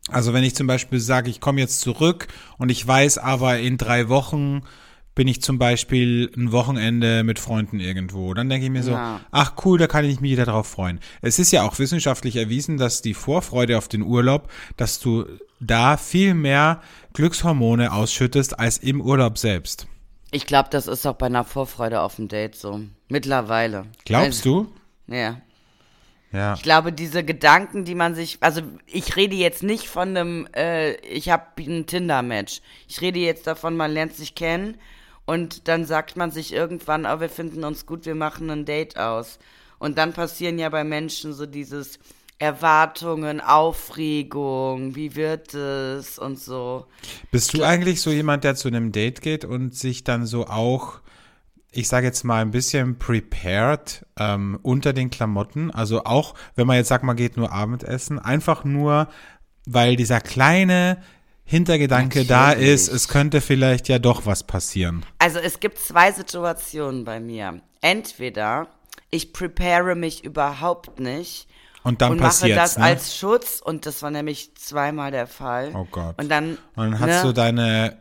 Also 0.07 0.33
wenn 0.33 0.45
ich 0.45 0.55
zum 0.55 0.67
Beispiel 0.67 0.99
sage, 0.99 1.29
ich 1.29 1.41
komme 1.41 1.59
jetzt 1.59 1.81
zurück 1.81 2.27
und 2.57 2.69
ich 2.69 2.87
weiß 2.87 3.17
aber 3.17 3.59
in 3.59 3.77
drei 3.77 4.07
Wochen 4.07 4.61
bin 5.15 5.27
ich 5.27 5.41
zum 5.41 5.59
Beispiel 5.59 6.31
ein 6.35 6.51
Wochenende 6.51 7.23
mit 7.23 7.37
Freunden 7.39 7.79
irgendwo. 7.79 8.33
Dann 8.33 8.49
denke 8.49 8.65
ich 8.65 8.71
mir 8.71 8.83
so, 8.83 8.91
Ja. 8.91 9.19
ach 9.31 9.53
cool, 9.63 9.77
da 9.77 9.87
kann 9.87 10.05
ich 10.05 10.19
mich 10.21 10.31
wieder 10.31 10.45
drauf 10.45 10.67
freuen. 10.67 10.99
Es 11.21 11.37
ist 11.39 11.51
ja 11.51 11.63
auch 11.63 11.77
wissenschaftlich 11.79 12.35
erwiesen, 12.35 12.77
dass 12.77 13.01
die 13.01 13.13
Vorfreude 13.13 13.77
auf 13.77 13.87
den 13.87 14.01
Urlaub, 14.01 14.49
dass 14.75 14.99
du 14.99 15.25
da 15.59 15.97
viel 15.97 16.33
mehr 16.33 16.81
Glückshormone 17.13 17.93
ausschüttest 17.93 18.59
als 18.59 18.79
im 18.79 19.01
Urlaub 19.01 19.37
selbst. 19.37 19.87
Ich 20.31 20.47
glaube, 20.47 20.69
das 20.71 20.87
ist 20.87 21.05
auch 21.05 21.13
bei 21.15 21.27
einer 21.27 21.43
Vorfreude 21.43 22.01
auf 22.01 22.17
ein 22.17 22.27
Date 22.27 22.55
so. 22.55 22.81
Mittlerweile. 23.07 23.85
Glaubst 24.05 24.45
du? 24.45 24.67
du? 25.07 25.15
Ja. 25.15 25.37
Ja. 26.31 26.55
Ich 26.55 26.63
glaube, 26.63 26.91
diese 26.91 27.23
Gedanken, 27.23 27.85
die 27.85 27.93
man 27.93 28.15
sich, 28.15 28.39
also 28.39 28.61
ich 28.87 29.15
rede 29.15 29.35
jetzt 29.35 29.61
nicht 29.61 29.87
von 29.87 30.17
einem, 30.17 30.47
äh, 30.55 30.93
ich 31.01 31.29
habe 31.29 31.43
ein 31.59 31.85
Tinder-Match. 31.85 32.61
Ich 32.87 33.01
rede 33.01 33.19
jetzt 33.19 33.45
davon, 33.45 33.77
man 33.77 33.91
lernt 33.91 34.15
sich 34.15 34.33
kennen 34.33 34.79
und 35.25 35.67
dann 35.67 35.85
sagt 35.85 36.17
man 36.17 36.31
sich 36.31 36.53
irgendwann, 36.53 37.05
oh, 37.05 37.19
wir 37.19 37.29
finden 37.29 37.63
uns 37.63 37.85
gut, 37.85 38.05
wir 38.05 38.15
machen 38.15 38.49
ein 38.49 38.65
Date 38.65 38.97
aus. 38.97 39.39
Und 39.79 39.97
dann 39.97 40.13
passieren 40.13 40.59
ja 40.59 40.69
bei 40.69 40.83
Menschen 40.83 41.33
so 41.33 41.45
dieses 41.45 41.99
Erwartungen, 42.39 43.39
Aufregung, 43.39 44.95
wie 44.95 45.15
wird 45.15 45.53
es 45.53 46.19
und 46.19 46.39
so. 46.39 46.85
Bist 47.31 47.53
du 47.53 47.63
eigentlich 47.63 48.01
so 48.01 48.11
jemand, 48.11 48.43
der 48.43 48.55
zu 48.55 48.67
einem 48.67 48.91
Date 48.91 49.21
geht 49.21 49.45
und 49.45 49.75
sich 49.75 50.03
dann 50.03 50.25
so 50.25 50.47
auch, 50.47 50.99
ich 51.71 51.87
sage 51.87 52.05
jetzt 52.05 52.23
mal 52.23 52.41
ein 52.41 52.51
bisschen 52.51 52.97
prepared 52.99 54.05
ähm, 54.17 54.59
unter 54.61 54.91
den 54.91 55.09
Klamotten? 55.09 55.71
Also 55.71 56.03
auch, 56.03 56.33
wenn 56.55 56.67
man 56.67 56.77
jetzt 56.77 56.89
sagt, 56.89 57.05
man 57.05 57.15
geht 57.15 57.37
nur 57.37 57.51
Abendessen, 57.53 58.19
einfach 58.19 58.65
nur, 58.65 59.07
weil 59.65 59.95
dieser 59.95 60.19
kleine 60.19 61.01
Hintergedanke 61.45 62.25
da 62.25 62.49
Natürlich. 62.49 62.69
ist, 62.69 62.87
es 62.87 63.07
könnte 63.07 63.41
vielleicht 63.41 63.89
ja 63.89 63.99
doch 63.99 64.25
was 64.25 64.43
passieren. 64.43 65.05
Also 65.19 65.39
es 65.39 65.59
gibt 65.59 65.77
zwei 65.77 66.11
Situationen 66.11 67.03
bei 67.03 67.19
mir. 67.19 67.61
Entweder 67.81 68.67
ich 69.11 69.33
prepare 69.33 69.95
mich 69.95 70.23
überhaupt 70.23 70.99
nicht 70.99 71.47
Und 71.83 72.01
dann 72.01 72.13
und 72.13 72.21
mache 72.21 72.49
das 72.49 72.77
ne? 72.77 72.85
als 72.85 73.15
Schutz 73.15 73.61
und 73.63 73.85
das 73.85 74.01
war 74.01 74.09
nämlich 74.09 74.55
zweimal 74.55 75.11
der 75.11 75.27
Fall. 75.27 75.71
Oh 75.75 75.85
Gott. 75.91 76.19
Und 76.19 76.29
dann, 76.29 76.57
Und 76.75 76.91
dann 76.91 76.99
hast 76.99 77.23
ne? 77.23 77.27
du 77.27 77.33
deine, 77.33 77.97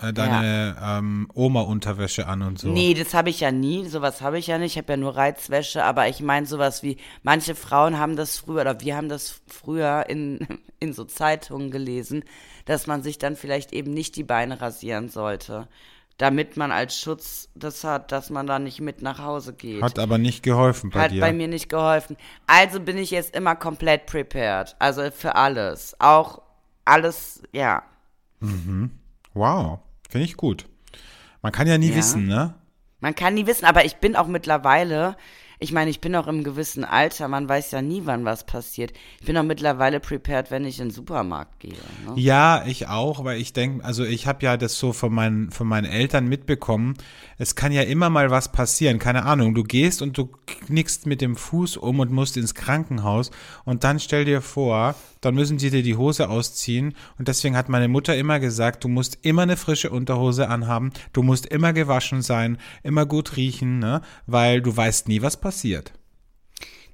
äh, 0.00 0.12
deine 0.12 0.76
ähm, 0.80 1.28
Oma-Unterwäsche 1.34 2.28
an 2.28 2.42
und 2.42 2.58
so. 2.60 2.68
Nee, 2.68 2.94
das 2.94 3.14
habe 3.14 3.30
ich 3.30 3.40
ja 3.40 3.50
nie, 3.50 3.88
sowas 3.88 4.20
habe 4.20 4.38
ich 4.38 4.46
ja 4.46 4.58
nicht, 4.58 4.72
ich 4.72 4.78
habe 4.78 4.92
ja 4.92 4.96
nur 4.98 5.16
Reizwäsche, 5.16 5.82
aber 5.82 6.08
ich 6.08 6.20
meine 6.20 6.46
sowas 6.46 6.82
wie, 6.82 6.98
manche 7.22 7.54
Frauen 7.54 7.98
haben 7.98 8.16
das 8.16 8.36
früher, 8.36 8.60
oder 8.60 8.80
wir 8.80 8.96
haben 8.96 9.08
das 9.08 9.40
früher 9.48 10.04
in, 10.08 10.46
in 10.78 10.92
so 10.92 11.04
Zeitungen 11.04 11.70
gelesen, 11.70 12.22
dass 12.64 12.86
man 12.86 13.02
sich 13.02 13.18
dann 13.18 13.36
vielleicht 13.36 13.72
eben 13.72 13.92
nicht 13.92 14.16
die 14.16 14.24
Beine 14.24 14.60
rasieren 14.60 15.08
sollte, 15.08 15.68
damit 16.18 16.56
man 16.56 16.70
als 16.72 16.98
Schutz 16.98 17.48
das 17.54 17.82
hat, 17.84 18.12
dass 18.12 18.30
man 18.30 18.46
da 18.46 18.58
nicht 18.58 18.80
mit 18.80 19.02
nach 19.02 19.18
Hause 19.18 19.52
geht. 19.54 19.82
Hat 19.82 19.98
aber 19.98 20.18
nicht 20.18 20.42
geholfen 20.42 20.90
bei 20.90 21.00
Hat 21.00 21.10
dir. 21.10 21.20
bei 21.20 21.32
mir 21.32 21.48
nicht 21.48 21.68
geholfen. 21.68 22.16
Also 22.46 22.80
bin 22.80 22.98
ich 22.98 23.10
jetzt 23.10 23.34
immer 23.34 23.56
komplett 23.56 24.06
prepared. 24.06 24.76
Also 24.78 25.10
für 25.10 25.34
alles. 25.34 25.96
Auch 25.98 26.42
alles, 26.84 27.42
ja. 27.52 27.82
wow, 29.34 29.78
finde 30.10 30.24
ich 30.26 30.36
gut. 30.36 30.66
Man 31.40 31.52
kann 31.52 31.66
ja 31.66 31.78
nie 31.78 31.90
Ja. 31.90 31.96
wissen, 31.96 32.26
ne? 32.26 32.54
Man 33.00 33.14
kann 33.16 33.34
nie 33.34 33.46
wissen, 33.46 33.64
aber 33.64 33.84
ich 33.84 33.96
bin 33.96 34.14
auch 34.14 34.28
mittlerweile, 34.28 35.16
ich 35.62 35.72
meine, 35.72 35.90
ich 35.90 36.00
bin 36.00 36.16
auch 36.16 36.26
im 36.26 36.42
gewissen 36.42 36.84
Alter, 36.84 37.28
man 37.28 37.48
weiß 37.48 37.70
ja 37.70 37.82
nie, 37.82 38.02
wann 38.04 38.24
was 38.24 38.44
passiert. 38.44 38.92
Ich 39.20 39.26
bin 39.26 39.36
auch 39.38 39.44
mittlerweile 39.44 40.00
prepared, 40.00 40.50
wenn 40.50 40.64
ich 40.64 40.80
in 40.80 40.88
den 40.88 40.90
Supermarkt 40.94 41.60
gehe. 41.60 41.72
Ne? 41.72 42.14
Ja, 42.16 42.64
ich 42.66 42.88
auch, 42.88 43.20
aber 43.20 43.36
ich 43.36 43.52
denke, 43.52 43.84
also 43.84 44.04
ich 44.04 44.26
habe 44.26 44.44
ja 44.44 44.56
das 44.56 44.76
so 44.76 44.92
von 44.92 45.14
meinen, 45.14 45.52
von 45.52 45.68
meinen 45.68 45.86
Eltern 45.86 46.26
mitbekommen. 46.26 46.94
Es 47.38 47.54
kann 47.54 47.70
ja 47.70 47.82
immer 47.82 48.10
mal 48.10 48.30
was 48.30 48.50
passieren. 48.50 48.98
Keine 48.98 49.24
Ahnung, 49.24 49.54
du 49.54 49.62
gehst 49.62 50.02
und 50.02 50.18
du 50.18 50.30
knickst 50.46 51.06
mit 51.06 51.20
dem 51.20 51.36
Fuß 51.36 51.76
um 51.76 52.00
und 52.00 52.10
musst 52.10 52.36
ins 52.36 52.54
Krankenhaus 52.54 53.30
und 53.64 53.84
dann 53.84 54.00
stell 54.00 54.24
dir 54.24 54.42
vor, 54.42 54.96
dann 55.22 55.34
müssen 55.34 55.58
sie 55.58 55.70
dir 55.70 55.82
die 55.82 55.96
Hose 55.96 56.28
ausziehen 56.28 56.94
und 57.18 57.28
deswegen 57.28 57.56
hat 57.56 57.70
meine 57.70 57.88
Mutter 57.88 58.14
immer 58.14 58.38
gesagt, 58.38 58.84
du 58.84 58.88
musst 58.88 59.18
immer 59.22 59.42
eine 59.42 59.56
frische 59.56 59.88
Unterhose 59.88 60.48
anhaben, 60.48 60.92
du 61.14 61.22
musst 61.22 61.46
immer 61.46 61.72
gewaschen 61.72 62.20
sein, 62.20 62.58
immer 62.82 63.06
gut 63.06 63.36
riechen, 63.36 63.78
ne? 63.78 64.02
weil 64.26 64.60
du 64.60 64.76
weißt 64.76 65.08
nie, 65.08 65.22
was 65.22 65.38
passiert. 65.38 65.94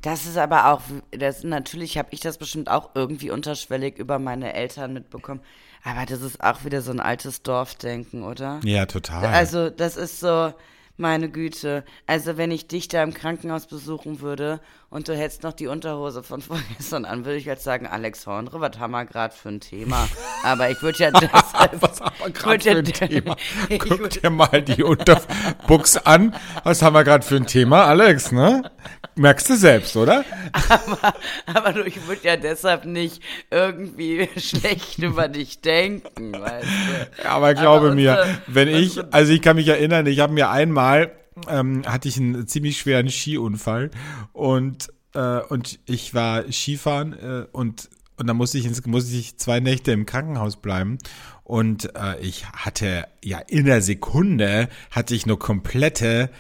Das 0.03 0.27
ist 0.27 0.37
aber 0.37 0.73
auch, 0.73 0.83
das 1.11 1.43
natürlich 1.43 1.99
habe 1.99 2.11
ich 2.13 2.21
das 2.21 2.39
bestimmt 2.39 2.71
auch 2.71 2.91
irgendwie 2.95 3.31
unterschwellig 3.31 3.99
über 3.99 4.21
meine 4.21 4.55
Eltern 4.55 4.93
mitbekommen. 4.93 5.41
Aber 5.83 6.07
das 6.07 6.23
ist 6.23 6.43
auch 6.43 6.65
wieder 6.65 6.83
so 6.83 6.93
ein 6.93 7.01
altes 7.01 7.43
Dorfdenken, 7.43 8.23
oder? 8.23 8.61
Ja, 8.63 8.87
total. 8.87 9.25
Also, 9.27 9.71
das 9.71 9.97
ist 9.97 10.21
so, 10.21 10.53
meine 10.97 11.31
Güte. 11.31 11.85
Also, 12.07 12.37
wenn 12.37 12.51
ich 12.51 12.69
dich 12.69 12.89
da 12.89 13.03
im 13.03 13.15
Krankenhaus 13.15 13.67
besuchen 13.67 14.21
würde 14.21 14.61
und 14.91 15.07
du 15.07 15.15
hättest 15.15 15.43
noch 15.43 15.53
die 15.53 15.67
Unterhose 15.67 16.23
von 16.23 16.41
vorgestern 16.43 17.05
an, 17.05 17.25
würde 17.25 17.39
ich 17.39 17.45
jetzt 17.45 17.65
sagen, 17.65 17.87
Alex 17.87 18.27
Hornre, 18.27 18.61
was 18.61 18.79
haben 18.79 18.93
wir 18.93 19.05
gerade 19.05 19.35
für 19.35 19.51
ein 19.51 19.61
Thema? 19.61 20.09
Aber 20.43 20.71
ich 20.71 20.81
würde 20.83 20.99
ja 20.99 21.11
deshalb. 21.21 21.81
was 21.81 22.01
haben 22.01 22.15
wir 22.19 22.31
gerade 22.31 22.63
für 22.63 22.79
ein 22.79 22.85
Thema? 22.85 23.37
Guck 23.79 24.11
dir 24.11 24.31
mal 24.31 24.63
die 24.63 24.83
Unterbuchs 24.83 25.97
an. 25.99 26.35
Was 26.65 26.83
haben 26.83 26.95
wir 26.95 27.05
gerade 27.05 27.25
für 27.25 27.37
ein 27.37 27.47
Thema, 27.47 27.85
Alex, 27.85 28.33
ne? 28.33 28.71
Merkst 29.15 29.51
du 29.51 29.57
selbst, 29.57 29.97
oder? 29.97 30.25
Aber, 30.53 31.15
aber 31.47 31.73
du, 31.73 31.85
ich 31.85 32.07
würde 32.07 32.23
ja 32.23 32.37
deshalb 32.37 32.85
nicht 32.85 33.23
irgendwie 33.51 34.29
schlecht 34.37 34.99
über 34.99 35.29
dich 35.29 35.61
denken, 35.61 36.33
weißt 36.33 36.67
du? 36.67 37.23
Ja, 37.25 37.31
aber 37.31 37.55
glaube 37.55 37.89
aber 37.89 37.95
mir, 37.95 38.13
unsere, 38.13 38.43
wenn 38.47 38.69
ich, 38.69 39.01
also 39.13 39.33
ich 39.33 39.43
kann 39.43 39.57
mich 39.57 39.69
erinnern, 39.69 40.07
ich 40.07 40.21
habe 40.21 40.33
mir 40.33 40.51
einmal, 40.51 41.11
ähm, 41.49 41.83
hatte 41.87 42.09
ich 42.09 42.17
einen 42.19 42.47
ziemlich 42.47 42.79
schweren 42.79 43.09
Skiunfall 43.09 43.91
und, 44.33 44.89
äh, 45.15 45.41
und 45.41 45.79
ich 45.87 46.15
war 46.15 46.51
Skifahren 46.51 47.13
äh, 47.13 47.47
und 47.53 47.89
und 48.19 48.27
dann 48.27 48.37
musste 48.37 48.59
ich, 48.59 48.67
ins, 48.67 48.85
musste 48.85 49.17
ich 49.17 49.39
zwei 49.39 49.61
Nächte 49.61 49.93
im 49.93 50.05
Krankenhaus 50.05 50.57
bleiben. 50.57 50.99
Und 51.45 51.95
äh, 51.97 52.19
ich 52.21 52.47
hatte 52.47 53.07
ja 53.25 53.39
in 53.39 53.65
der 53.65 53.81
Sekunde 53.81 54.69
hatte 54.91 55.15
ich 55.15 55.25
nur 55.25 55.39
komplette 55.39 56.31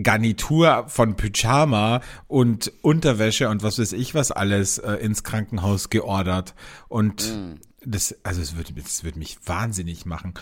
Garnitur 0.00 0.84
von 0.88 1.16
Pyjama 1.16 2.02
und 2.28 2.70
Unterwäsche 2.82 3.48
und 3.48 3.62
was 3.62 3.78
weiß 3.78 3.92
ich 3.92 4.14
was 4.14 4.30
alles 4.30 4.78
äh, 4.78 4.92
ins 4.96 5.24
Krankenhaus 5.24 5.90
geordert. 5.90 6.54
Und 6.88 7.24
mm. 7.24 7.60
das, 7.84 8.14
also 8.22 8.42
es 8.42 8.56
würde, 8.56 8.74
das 8.74 9.02
würde 9.02 9.18
mich 9.18 9.38
wahnsinnig 9.46 10.04
machen. 10.04 10.34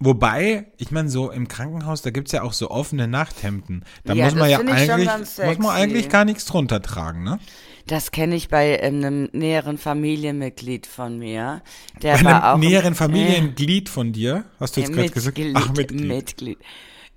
Wobei, 0.00 0.66
ich 0.76 0.92
meine, 0.92 1.08
so 1.08 1.30
im 1.30 1.48
Krankenhaus, 1.48 2.02
da 2.02 2.10
gibt's 2.10 2.30
ja 2.30 2.42
auch 2.42 2.52
so 2.52 2.70
offene 2.70 3.08
Nachthemden. 3.08 3.84
Da 4.04 4.12
ja, 4.14 4.26
muss 4.26 4.34
man 4.36 4.50
ja 4.50 4.58
eigentlich, 4.58 5.08
muss 5.44 5.58
man 5.58 5.74
eigentlich 5.74 6.08
gar 6.08 6.24
nichts 6.24 6.44
drunter 6.44 6.80
tragen, 6.80 7.24
ne? 7.24 7.40
Das 7.86 8.12
kenne 8.12 8.36
ich 8.36 8.48
bei 8.48 8.78
ähm, 8.78 8.96
einem 8.96 9.28
näheren 9.32 9.78
Familienmitglied 9.78 10.86
von 10.86 11.18
mir. 11.18 11.62
Der 12.02 12.18
bei 12.18 12.24
war 12.24 12.52
einem 12.52 12.60
näheren 12.60 12.94
Familienmitglied 12.94 13.88
äh, 13.88 13.90
von 13.90 14.12
dir? 14.12 14.44
Hast 14.60 14.76
du 14.76 14.82
jetzt 14.82 14.92
gerade 14.92 15.10
gesagt? 15.10 15.40
Ach, 15.54 15.72
Mitglied. 15.72 16.06
Mitglied. 16.06 16.58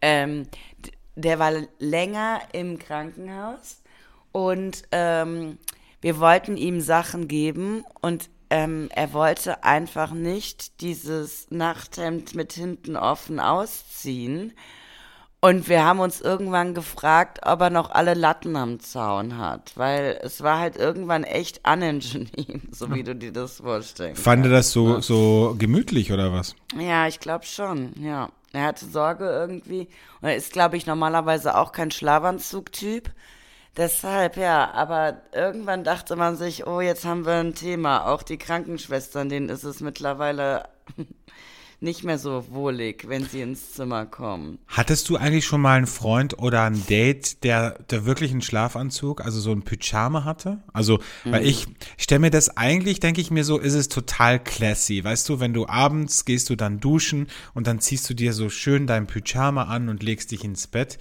Ähm, 0.02 0.48
der 1.15 1.39
war 1.39 1.52
länger 1.78 2.39
im 2.54 2.80
Krankenhaus 2.80 3.82
und 4.32 4.84
ähm, 4.91 5.58
wir 6.00 6.20
wollten 6.20 6.58
ihm 6.58 6.82
Sachen 6.82 7.28
geben 7.28 7.84
und 8.02 8.30
ähm, 8.52 8.90
er 8.94 9.14
wollte 9.14 9.64
einfach 9.64 10.12
nicht 10.12 10.82
dieses 10.82 11.48
Nachthemd 11.50 12.36
mit 12.36 12.52
hinten 12.52 12.98
offen 12.98 13.40
ausziehen. 13.40 14.54
Und 15.40 15.70
wir 15.70 15.86
haben 15.86 16.00
uns 16.00 16.22
irgendwann 16.22 16.76
gefragt, 16.76 17.40
ob 17.44 17.62
er 17.62 17.72
noch 17.72 17.90
alle 17.90 18.14
Latten 18.14 18.56
am 18.56 18.80
Zaun 18.80 19.40
hat, 19.40 19.72
weil 19.76 20.20
es 20.22 20.44
war 20.44 20.60
halt 20.60 20.76
irgendwann 20.76 21.24
echt 21.24 21.68
unangenehm, 21.68 22.62
so 22.72 22.94
wie 22.94 23.04
du 23.04 23.16
dir 23.16 23.32
das 23.32 23.58
vorstellst. 23.58 24.22
Fand 24.22 24.46
er 24.46 24.52
das 24.52 24.72
so, 24.72 24.96
ne? 24.96 25.02
so 25.02 25.56
gemütlich 25.58 26.12
oder 26.12 26.32
was? 26.32 26.56
Ja, 26.78 27.08
ich 27.08 27.20
glaube 27.20 27.46
schon, 27.46 27.94
ja. 28.00 28.30
Er 28.54 28.66
hatte 28.66 28.86
Sorge 28.86 29.26
irgendwie. 29.26 29.88
Und 30.22 30.28
er 30.28 30.36
ist, 30.36 30.52
glaube 30.52 30.76
ich, 30.76 30.86
normalerweise 30.86 31.58
auch 31.58 31.72
kein 31.72 31.90
Schlafanzug-Typ. 31.90 33.10
Deshalb, 33.78 34.36
ja, 34.36 34.72
aber 34.74 35.22
irgendwann 35.34 35.86
dachte 35.86 36.18
man 36.18 36.36
sich, 36.36 36.68
oh, 36.68 36.82
jetzt 36.82 37.06
haben 37.06 37.26
wir 37.26 37.36
ein 37.36 37.56
Thema. 37.56 38.06
Auch 38.06 38.22
die 38.22 38.38
Krankenschwestern, 38.38 39.30
denen 39.30 39.48
ist 39.48 39.64
es 39.64 39.80
mittlerweile 39.80 40.68
nicht 41.80 42.04
mehr 42.04 42.20
so 42.20 42.46
wohlig, 42.52 43.06
wenn 43.08 43.26
sie 43.26 43.42
ins 43.42 43.72
Zimmer 43.72 44.06
kommen. 44.06 44.60
Hattest 44.68 45.08
du 45.08 45.16
eigentlich 45.16 45.46
schon 45.46 45.62
mal 45.62 45.78
einen 45.78 45.88
Freund 45.88 46.38
oder 46.38 46.64
ein 46.64 46.86
Date, 46.86 47.44
der, 47.46 47.80
der 47.90 48.06
wirklich 48.06 48.32
einen 48.32 48.42
Schlafanzug, 48.42 49.24
also 49.24 49.40
so 49.40 49.54
ein 49.54 49.64
Pyjama 49.64 50.26
hatte? 50.26 50.62
Also, 50.74 51.00
weil 51.24 51.42
mhm. 51.42 51.48
ich 51.48 51.68
stelle 51.98 52.20
mir 52.20 52.30
das 52.30 52.56
eigentlich, 52.58 53.00
denke 53.00 53.22
ich 53.22 53.32
mir 53.32 53.46
so, 53.46 53.58
ist 53.58 53.74
es 53.74 53.88
total 53.88 54.38
classy. 54.38 55.02
Weißt 55.02 55.30
du, 55.30 55.40
wenn 55.40 55.54
du 55.54 55.66
abends 55.68 56.26
gehst 56.26 56.50
du 56.50 56.58
dann 56.58 56.82
duschen 56.82 57.28
und 57.54 57.68
dann 57.68 57.80
ziehst 57.80 58.10
du 58.10 58.14
dir 58.14 58.34
so 58.34 58.50
schön 58.50 58.86
dein 58.86 59.08
Pyjama 59.08 59.64
an 59.64 59.88
und 59.88 60.04
legst 60.04 60.32
dich 60.32 60.44
ins 60.44 60.68
Bett. 60.68 61.00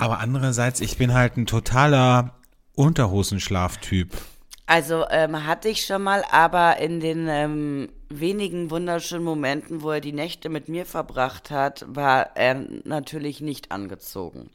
Aber 0.00 0.18
andererseits, 0.20 0.80
ich 0.80 0.96
bin 0.96 1.12
halt 1.12 1.36
ein 1.36 1.44
totaler 1.44 2.32
Unterhosenschlaftyp. 2.74 4.16
Also 4.64 5.04
ähm, 5.10 5.44
hatte 5.44 5.68
ich 5.68 5.84
schon 5.84 6.02
mal, 6.02 6.24
aber 6.30 6.78
in 6.78 7.00
den 7.00 7.28
ähm, 7.28 7.88
wenigen 8.08 8.70
wunderschönen 8.70 9.24
Momenten, 9.24 9.82
wo 9.82 9.90
er 9.90 10.00
die 10.00 10.12
Nächte 10.14 10.48
mit 10.48 10.70
mir 10.70 10.86
verbracht 10.86 11.50
hat, 11.50 11.84
war 11.86 12.34
er 12.34 12.64
natürlich 12.84 13.42
nicht 13.42 13.72
angezogen. 13.72 14.48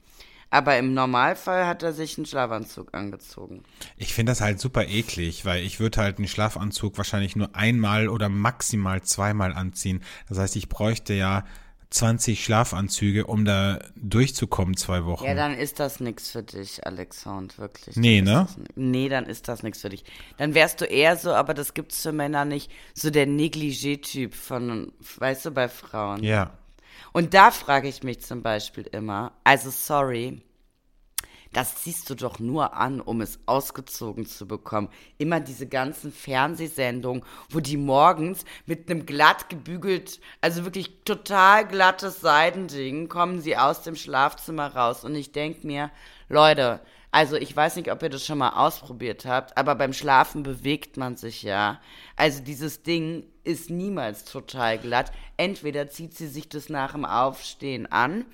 Aber 0.50 0.80
im 0.80 0.96
Normalfall 0.96 1.68
hat 1.68 1.84
er 1.84 1.94
sich 1.94 2.18
einen 2.18 2.26
Schlafanzug 2.26 2.96
angezogen. 2.96 3.64
Ich 3.98 4.14
finde 4.14 4.32
das 4.32 4.42
halt 4.42 4.60
super 4.60 4.88
eklig, 4.88 5.46
weil 5.46 5.64
ich 5.64 5.80
würde 5.80 6.02
halt 6.02 6.18
einen 6.18 6.28
Schlafanzug 6.28 6.98
wahrscheinlich 6.98 7.36
nur 7.36 7.56
einmal 7.56 8.08
oder 8.10 8.30
maximal 8.30 9.04
zweimal 9.04 9.54
anziehen. 9.54 10.02
Das 10.28 10.40
heißt, 10.40 10.56
ich 10.56 10.70
bräuchte 10.70 11.14
ja 11.14 11.44
20 11.89 12.43
Schlafanzüge, 12.43 13.28
um 13.28 13.45
da 13.45 13.80
durchzukommen 13.95 14.76
zwei 14.76 15.06
Wochen. 15.06 15.26
Ja, 15.26 15.34
dann 15.34 15.58
ist 15.58 15.80
das 15.80 16.00
nichts 16.00 16.30
für 16.30 16.43
dich, 16.43 16.86
Alexand, 16.86 17.58
wirklich. 17.58 17.95
Nee, 17.95 18.21
ne? 18.21 18.48
Nee, 18.76 19.10
dann 19.10 19.26
ist 19.26 19.48
das 19.48 19.63
nichts 19.63 19.82
für 19.82 19.89
dich. 19.89 20.04
Dann 20.38 20.54
wärst 20.54 20.82
du 20.82 20.86
eher 20.86 21.17
so, 21.17 21.34
aber 21.34 21.54
das 21.54 21.74
gibt's 21.74 22.02
für 22.02 22.12
Männer 22.12 22.45
nicht, 22.45 22.71
so 22.93 23.10
der 23.10 23.28
Negligé-Typ 23.28 24.34
von, 24.34 24.91
weißt 25.17 25.45
du, 25.45 25.52
bei 25.52 25.69
Frauen. 25.69 26.24
Ja. 26.24 26.52
Und 27.13 27.34
da 27.34 27.52
frage 27.52 27.88
ich 27.88 28.04
mich 28.04 28.21
zum 28.21 28.41
Beispiel 28.41 28.84
immer, 28.91 29.32
also 29.43 29.69
sorry, 29.69 30.41
das 31.56 31.76
ziehst 31.76 32.10
du 32.10 32.15
doch 32.15 32.39
nur 32.39 32.74
an, 32.74 33.00
um 33.00 33.22
es 33.22 33.39
ausgezogen 33.46 34.26
zu 34.26 34.46
bekommen. 34.46 34.89
Immer 35.18 35.39
diese 35.39 35.68
ganzen 35.68 36.12
Fernsehsendungen, 36.12 37.24
wo 37.50 37.62
die 37.62 37.78
morgens 37.78 38.44
mit 38.65 38.91
einem 38.91 39.06
glatt 39.06 39.48
gebügelt, 39.48 40.20
also 40.41 40.65
wirklich 40.65 41.06
total 41.06 41.65
glattes 41.65 42.20
Seidending, 42.20 43.08
kommen 43.08 43.39
sie 43.39 43.56
aus 43.56 43.84
dem 43.84 43.96
Schlafzimmer 43.96 44.76
raus. 44.76 45.06
Und 45.06 45.15
ich 45.15 45.32
denke 45.32 45.65
mir, 45.65 45.91
Leute, 46.28 46.82
also 47.12 47.38
ich 47.38 47.56
weiß 47.56 47.78
nicht, 47.78 47.89
ob 47.89 48.04
ihr 48.04 48.10
das 48.10 48.26
schon 48.26 48.39
mal 48.39 48.50
ausprobiert 48.50 49.26
habt, 49.26 49.56
aber 49.56 49.76
beim 49.76 49.94
Schlafen 49.94 50.44
bewegt 50.44 50.98
man 50.98 51.15
sich 51.15 51.41
ja. 51.41 51.80
Also 52.18 52.44
dieses 52.44 52.84
Ding 52.84 53.28
ist 53.46 53.70
niemals 53.70 54.26
total 54.26 54.78
glatt. 54.78 55.13
Entweder 55.38 55.88
zieht 55.88 56.18
sie 56.18 56.28
sich 56.28 56.50
das 56.50 56.68
nach 56.68 56.91
dem 56.91 57.06
Aufstehen 57.06 57.89
an 57.89 58.26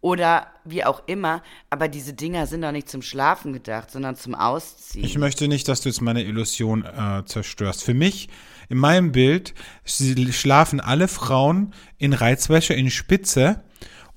oder 0.00 0.46
wie 0.64 0.84
auch 0.84 1.02
immer, 1.06 1.42
aber 1.68 1.88
diese 1.88 2.14
Dinger 2.14 2.46
sind 2.46 2.62
doch 2.62 2.72
nicht 2.72 2.88
zum 2.88 3.02
Schlafen 3.02 3.52
gedacht, 3.52 3.90
sondern 3.90 4.16
zum 4.16 4.34
Ausziehen. 4.34 5.04
Ich 5.04 5.18
möchte 5.18 5.48
nicht, 5.48 5.68
dass 5.68 5.82
du 5.82 5.88
jetzt 5.88 6.00
meine 6.00 6.24
Illusion 6.24 6.84
äh, 6.84 7.24
zerstörst. 7.26 7.84
Für 7.84 7.94
mich, 7.94 8.28
in 8.68 8.78
meinem 8.78 9.12
Bild, 9.12 9.54
schlafen 9.84 10.80
alle 10.80 11.08
Frauen 11.08 11.74
in 11.98 12.12
Reizwäsche 12.12 12.72
in 12.72 12.90
Spitze 12.90 13.62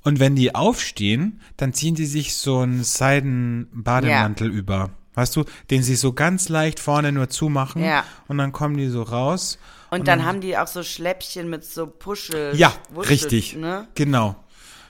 und 0.04 0.20
wenn 0.20 0.36
die 0.36 0.54
aufstehen, 0.54 1.42
dann 1.58 1.74
ziehen 1.74 1.96
die 1.96 2.06
sich 2.06 2.36
so 2.36 2.60
einen 2.60 2.84
Seidenbademantel 2.84 4.50
ja. 4.50 4.54
über. 4.54 4.90
Weißt 5.16 5.36
du, 5.36 5.44
den 5.70 5.84
sie 5.84 5.96
so 5.96 6.14
ganz 6.14 6.50
leicht 6.50 6.80
vorne 6.80 7.12
nur 7.12 7.30
zumachen 7.30 7.84
ja. 7.84 8.04
und 8.28 8.38
dann 8.38 8.52
kommen 8.52 8.78
die 8.78 8.88
so 8.88 9.04
raus. 9.04 9.60
Und, 9.92 10.00
und 10.00 10.08
dann, 10.08 10.20
dann, 10.20 10.28
haben 10.28 10.42
die 10.42 10.58
auch 10.58 10.68
so 10.68 10.82
Schläppchen 10.82 11.50
mit 11.50 11.64
so 11.64 11.86
Puschel. 11.86 12.56
Ja, 12.56 12.74
Wuschel, 12.90 13.12
richtig. 13.12 13.56
Ne? 13.56 13.88
Genau. 13.94 14.36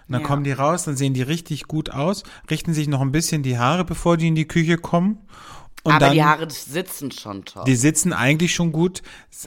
Und 0.08 0.13
dann 0.13 0.22
ja. 0.22 0.28
kommen 0.28 0.44
die 0.44 0.52
raus, 0.52 0.84
dann 0.84 0.98
sehen 0.98 1.13
die 1.13 1.22
richtig 1.22 1.68
gut 1.68 1.89
aus, 1.92 2.24
richten 2.50 2.74
sich 2.74 2.88
noch 2.88 3.02
ein 3.02 3.12
bisschen 3.12 3.44
die 3.44 3.58
Haare, 3.58 3.86
bevor 3.86 4.18
die 4.18 4.28
in 4.28 4.36
die 4.36 4.48
Küche 4.48 4.78
kommen. 4.78 5.20
Und 5.86 5.92
Aber 5.92 6.06
dann, 6.06 6.13
die 6.13 6.24
Haare 6.24 6.50
sitzen 6.50 7.12
schon 7.12 7.44
top. 7.44 7.66
Die 7.66 7.76
sitzen 7.76 8.13
eigentlich 8.13 8.54
schon 8.56 8.72
gut. 8.72 9.02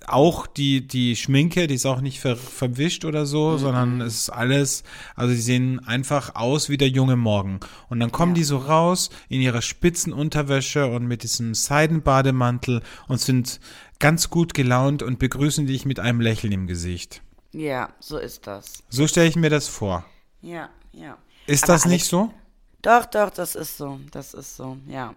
Auch 0.06 0.46
die, 0.46 0.86
die 0.86 1.16
Schminke, 1.16 1.66
die 1.66 1.76
ist 1.76 1.86
auch 1.86 2.02
nicht 2.02 2.20
ver, 2.20 2.36
verwischt 2.36 3.06
oder 3.06 3.24
so, 3.24 3.52
Mhm. 3.52 3.58
sondern 3.58 4.00
es 4.02 4.16
ist 4.16 4.30
alles, 4.30 4.82
also 5.14 5.32
die 5.34 5.40
sehen 5.40 5.80
einfach 5.86 6.34
aus 6.34 6.68
wie 6.68 6.76
der 6.76 6.90
junge 6.90 7.16
Morgen. 7.16 7.60
Und 7.88 8.00
dann 8.00 8.12
kommen 8.12 8.34
die 8.34 8.44
so 8.44 8.58
raus 8.58 9.08
in 9.30 9.40
ihrer 9.40 9.62
Spitzenunterwäsche 9.62 10.86
und 10.88 11.06
mit 11.06 11.22
diesem 11.22 11.54
Seidenbademantel 11.54 12.82
und 13.08 13.18
sind 13.20 13.58
ganz 13.98 14.28
gut 14.28 14.52
gelaunt 14.52 15.02
und 15.02 15.18
begrüßen 15.18 15.66
dich 15.66 15.86
mit 15.86 16.00
einem 16.00 16.20
Lächeln 16.20 16.52
im 16.52 16.66
Gesicht. 16.66 17.22
ja, 17.54 17.88
so 17.98 18.18
ist 18.18 18.46
das. 18.46 18.82
So 18.90 19.06
stelle 19.06 19.28
ich 19.28 19.36
mir 19.36 19.48
das 19.48 19.68
vor. 19.68 20.04
Ja, 20.46 20.68
ja. 20.92 21.16
Ist 21.46 21.64
Aber 21.64 21.72
das 21.74 21.84
nicht 21.86 22.02
Alex- 22.02 22.08
so? 22.08 22.30
Doch, 22.82 23.04
doch, 23.06 23.30
das 23.30 23.54
ist 23.56 23.76
so. 23.76 23.98
Das 24.12 24.32
ist 24.32 24.56
so, 24.56 24.76
ja. 24.86 25.14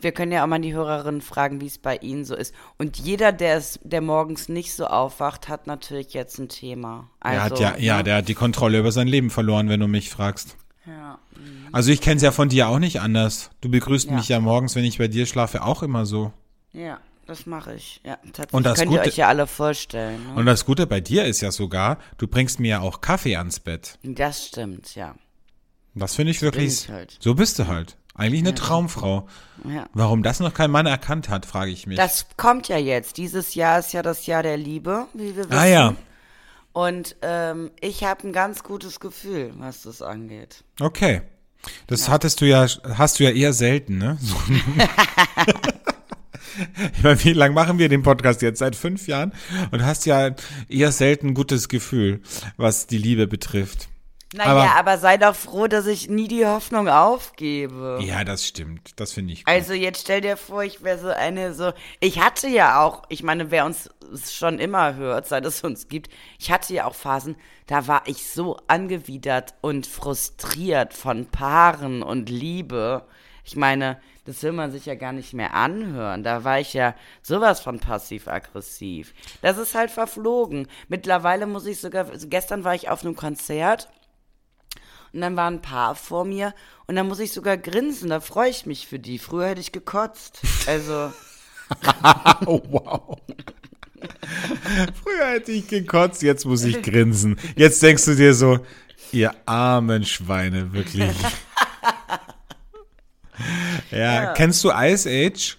Wir 0.00 0.12
können 0.12 0.32
ja 0.32 0.42
auch 0.42 0.46
mal 0.48 0.60
die 0.60 0.72
Hörerinnen 0.74 1.20
fragen, 1.20 1.60
wie 1.60 1.66
es 1.66 1.78
bei 1.78 1.96
ihnen 1.96 2.24
so 2.24 2.34
ist. 2.34 2.54
Und 2.78 2.96
jeder, 2.98 3.32
der 3.32 3.56
es, 3.56 3.78
der 3.82 4.00
morgens 4.00 4.48
nicht 4.48 4.72
so 4.74 4.86
aufwacht, 4.86 5.48
hat 5.48 5.66
natürlich 5.66 6.14
jetzt 6.14 6.38
ein 6.38 6.48
Thema. 6.48 7.10
Also, 7.20 7.36
er 7.36 7.44
hat 7.44 7.58
ja, 7.60 7.76
ja, 7.76 7.96
ne? 7.98 8.04
der 8.04 8.16
hat 8.16 8.28
die 8.28 8.34
Kontrolle 8.34 8.78
über 8.78 8.92
sein 8.92 9.08
Leben 9.08 9.30
verloren, 9.30 9.68
wenn 9.68 9.80
du 9.80 9.88
mich 9.88 10.10
fragst. 10.10 10.56
ja. 10.86 11.18
mhm. 11.36 11.68
Also 11.72 11.92
ich 11.92 12.00
kenne 12.00 12.16
es 12.16 12.22
ja 12.22 12.32
von 12.32 12.48
dir 12.48 12.68
auch 12.68 12.78
nicht 12.80 13.00
anders. 13.00 13.50
Du 13.60 13.68
begrüßt 13.70 14.08
Ja. 14.10 14.16
mich 14.16 14.28
ja 14.28 14.40
morgens, 14.40 14.74
wenn 14.74 14.84
ich 14.84 14.98
bei 14.98 15.06
dir 15.08 15.26
schlafe, 15.26 15.62
auch 15.62 15.82
immer 15.84 16.06
so. 16.06 16.32
Ja, 16.72 16.98
das 17.30 17.46
mache 17.46 17.74
ich. 17.74 18.00
Ja, 18.04 18.16
tatsächlich. 18.16 18.52
Und 18.54 18.64
das 18.66 18.78
könnt 18.78 18.90
ihr 18.92 18.98
Gute- 18.98 19.08
euch 19.10 19.16
ja 19.16 19.28
alle 19.28 19.46
vorstellen. 19.46 20.22
Ne? 20.28 20.34
Und 20.34 20.46
das 20.46 20.64
Gute 20.64 20.86
bei 20.86 21.00
dir 21.00 21.24
ist 21.24 21.40
ja 21.40 21.50
sogar, 21.50 21.98
du 22.18 22.26
bringst 22.28 22.60
mir 22.60 22.68
ja 22.68 22.80
auch 22.80 23.00
Kaffee 23.00 23.36
ans 23.36 23.60
Bett. 23.60 23.98
Das 24.02 24.46
stimmt, 24.46 24.94
ja. 24.94 25.14
Das 25.94 26.14
finde 26.14 26.30
ich 26.32 26.42
wirklich. 26.42 26.84
ich 26.84 26.88
halt. 26.90 27.16
So 27.20 27.34
bist 27.34 27.58
du 27.58 27.66
halt. 27.66 27.96
Eigentlich 28.14 28.40
eine 28.42 28.54
Traumfrau. 28.54 29.26
ja. 29.64 29.88
Warum 29.94 30.22
das 30.22 30.40
noch 30.40 30.52
kein 30.52 30.70
Mann 30.70 30.84
erkannt 30.86 31.28
hat, 31.30 31.46
frage 31.46 31.70
ich 31.70 31.86
mich. 31.86 31.96
Das 31.96 32.26
kommt 32.36 32.68
ja 32.68 32.76
jetzt. 32.76 33.16
Dieses 33.16 33.54
Jahr 33.54 33.78
ist 33.78 33.92
ja 33.92 34.02
das 34.02 34.26
Jahr 34.26 34.42
der 34.42 34.56
Liebe, 34.58 35.06
wie 35.14 35.34
wir 35.36 35.44
wissen. 35.48 35.52
ah 35.52 35.66
ja, 35.66 35.94
Und 36.72 37.16
ähm, 37.22 37.70
ich 37.80 38.04
habe 38.04 38.28
ein 38.28 38.32
ganz 38.32 38.62
gutes 38.62 39.00
Gefühl, 39.00 39.52
was 39.56 39.82
das 39.82 40.02
angeht. 40.02 40.64
okay. 40.80 41.22
Das 41.88 42.08
hattest 42.08 42.40
du 42.40 42.46
ja, 42.46 42.66
hast 42.94 43.20
du 43.20 43.24
ja 43.24 43.30
eher 43.32 43.52
selten, 43.52 43.98
ne? 43.98 44.16
So. 44.18 44.34
ich 47.00 47.04
meine, 47.04 47.24
wie 47.24 47.32
lange 47.32 47.54
machen 47.54 47.78
wir 47.78 47.88
den 47.88 48.02
Podcast 48.02 48.42
jetzt? 48.42 48.58
Seit 48.58 48.76
fünf 48.76 49.06
Jahren? 49.08 49.32
Und 49.70 49.84
hast 49.84 50.04
ja 50.06 50.30
eher 50.68 50.92
selten 50.92 51.28
ein 51.28 51.34
gutes 51.34 51.68
Gefühl, 51.68 52.20
was 52.56 52.86
die 52.86 52.98
Liebe 52.98 53.26
betrifft. 53.26 53.88
Naja, 54.32 54.50
Aber- 54.50 54.76
aber, 54.76 54.98
sei 54.98 55.16
doch 55.16 55.34
froh, 55.34 55.66
dass 55.66 55.86
ich 55.88 56.08
nie 56.08 56.28
die 56.28 56.46
Hoffnung 56.46 56.88
aufgebe. 56.88 57.98
Ja, 58.02 58.22
das 58.22 58.46
stimmt. 58.46 58.92
Das 59.00 59.12
finde 59.12 59.32
ich 59.32 59.44
gut. 59.44 59.52
Also 59.52 59.72
jetzt 59.72 60.02
stell 60.02 60.20
dir 60.20 60.36
vor, 60.36 60.62
ich 60.62 60.84
wäre 60.84 60.98
so 60.98 61.08
eine 61.08 61.52
so. 61.52 61.72
Ich 61.98 62.20
hatte 62.20 62.46
ja 62.46 62.80
auch, 62.80 63.02
ich 63.08 63.24
meine, 63.24 63.50
wer 63.50 63.64
uns 63.64 63.90
schon 64.30 64.60
immer 64.60 64.94
hört, 64.94 65.26
seit 65.26 65.44
es 65.46 65.62
uns 65.64 65.88
gibt, 65.88 66.10
ich 66.38 66.52
hatte 66.52 66.72
ja 66.74 66.84
auch 66.84 66.94
Phasen, 66.94 67.34
da 67.66 67.88
war 67.88 68.02
ich 68.06 68.26
so 68.30 68.56
angewidert 68.68 69.54
und 69.62 69.86
frustriert 69.88 70.94
von 70.94 71.26
Paaren 71.26 72.02
und 72.02 72.28
Liebe. 72.28 73.04
Ich 73.44 73.56
meine, 73.56 74.00
das 74.24 74.42
will 74.42 74.52
man 74.52 74.70
sich 74.70 74.86
ja 74.86 74.94
gar 74.94 75.12
nicht 75.12 75.32
mehr 75.32 75.54
anhören. 75.54 76.22
Da 76.22 76.44
war 76.44 76.60
ich 76.60 76.74
ja 76.74 76.94
sowas 77.22 77.60
von 77.60 77.80
passiv-aggressiv. 77.80 79.14
Das 79.42 79.58
ist 79.58 79.74
halt 79.74 79.90
verflogen. 79.90 80.68
Mittlerweile 80.88 81.46
muss 81.46 81.66
ich 81.66 81.80
sogar, 81.80 82.08
also 82.08 82.28
gestern 82.28 82.64
war 82.64 82.74
ich 82.74 82.88
auf 82.88 83.04
einem 83.04 83.16
Konzert 83.16 83.88
und 85.12 85.20
dann 85.20 85.36
war 85.36 85.50
ein 85.50 85.62
Paar 85.62 85.94
vor 85.94 86.24
mir 86.24 86.54
und 86.86 86.96
dann 86.96 87.08
muss 87.08 87.18
ich 87.18 87.32
sogar 87.32 87.56
grinsen, 87.56 88.10
da 88.10 88.20
freue 88.20 88.50
ich 88.50 88.66
mich 88.66 88.86
für 88.86 88.98
die. 88.98 89.18
Früher 89.18 89.48
hätte 89.48 89.60
ich 89.60 89.72
gekotzt. 89.72 90.40
Also, 90.66 91.12
Oh, 92.46 92.60
wow. 92.68 93.18
Früher 95.02 95.26
hätte 95.32 95.52
ich 95.52 95.68
gekotzt, 95.68 96.22
jetzt 96.22 96.44
muss 96.46 96.64
ich 96.64 96.82
grinsen. 96.82 97.38
Jetzt 97.56 97.82
denkst 97.82 98.04
du 98.06 98.14
dir 98.14 98.34
so, 98.34 98.60
ihr 99.12 99.34
armen 99.46 100.04
Schweine, 100.04 100.72
wirklich. 100.72 101.10
Ja, 103.90 104.32
kennst 104.34 104.62
du 104.64 104.70
Ice 104.70 105.08
Age? 105.08 105.56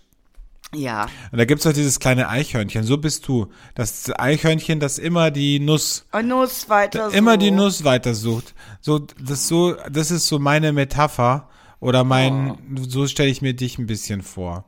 ja. 0.73 1.07
Und 1.31 1.37
da 1.37 1.45
gibt's 1.45 1.65
doch 1.65 1.73
dieses 1.73 1.99
kleine 1.99 2.29
Eichhörnchen, 2.29 2.83
so 2.83 2.97
bist 2.97 3.27
du. 3.27 3.47
Das 3.75 4.09
Eichhörnchen, 4.17 4.79
das 4.79 4.97
immer 4.97 5.29
die 5.31 5.59
Nuss, 5.59 6.05
Nuss 6.23 6.69
weiter 6.69 7.11
immer 7.13 7.37
die 7.37 7.51
Nuss 7.51 7.83
weitersucht. 7.83 8.53
So, 8.79 8.99
das 8.99 9.47
so, 9.47 9.75
das 9.91 10.11
ist 10.11 10.27
so 10.27 10.39
meine 10.39 10.71
Metapher. 10.71 11.49
Oder 11.81 12.03
mein, 12.03 12.57
so 12.87 13.07
stelle 13.07 13.29
ich 13.29 13.41
mir 13.41 13.55
dich 13.55 13.79
ein 13.79 13.87
bisschen 13.87 14.21
vor. 14.21 14.65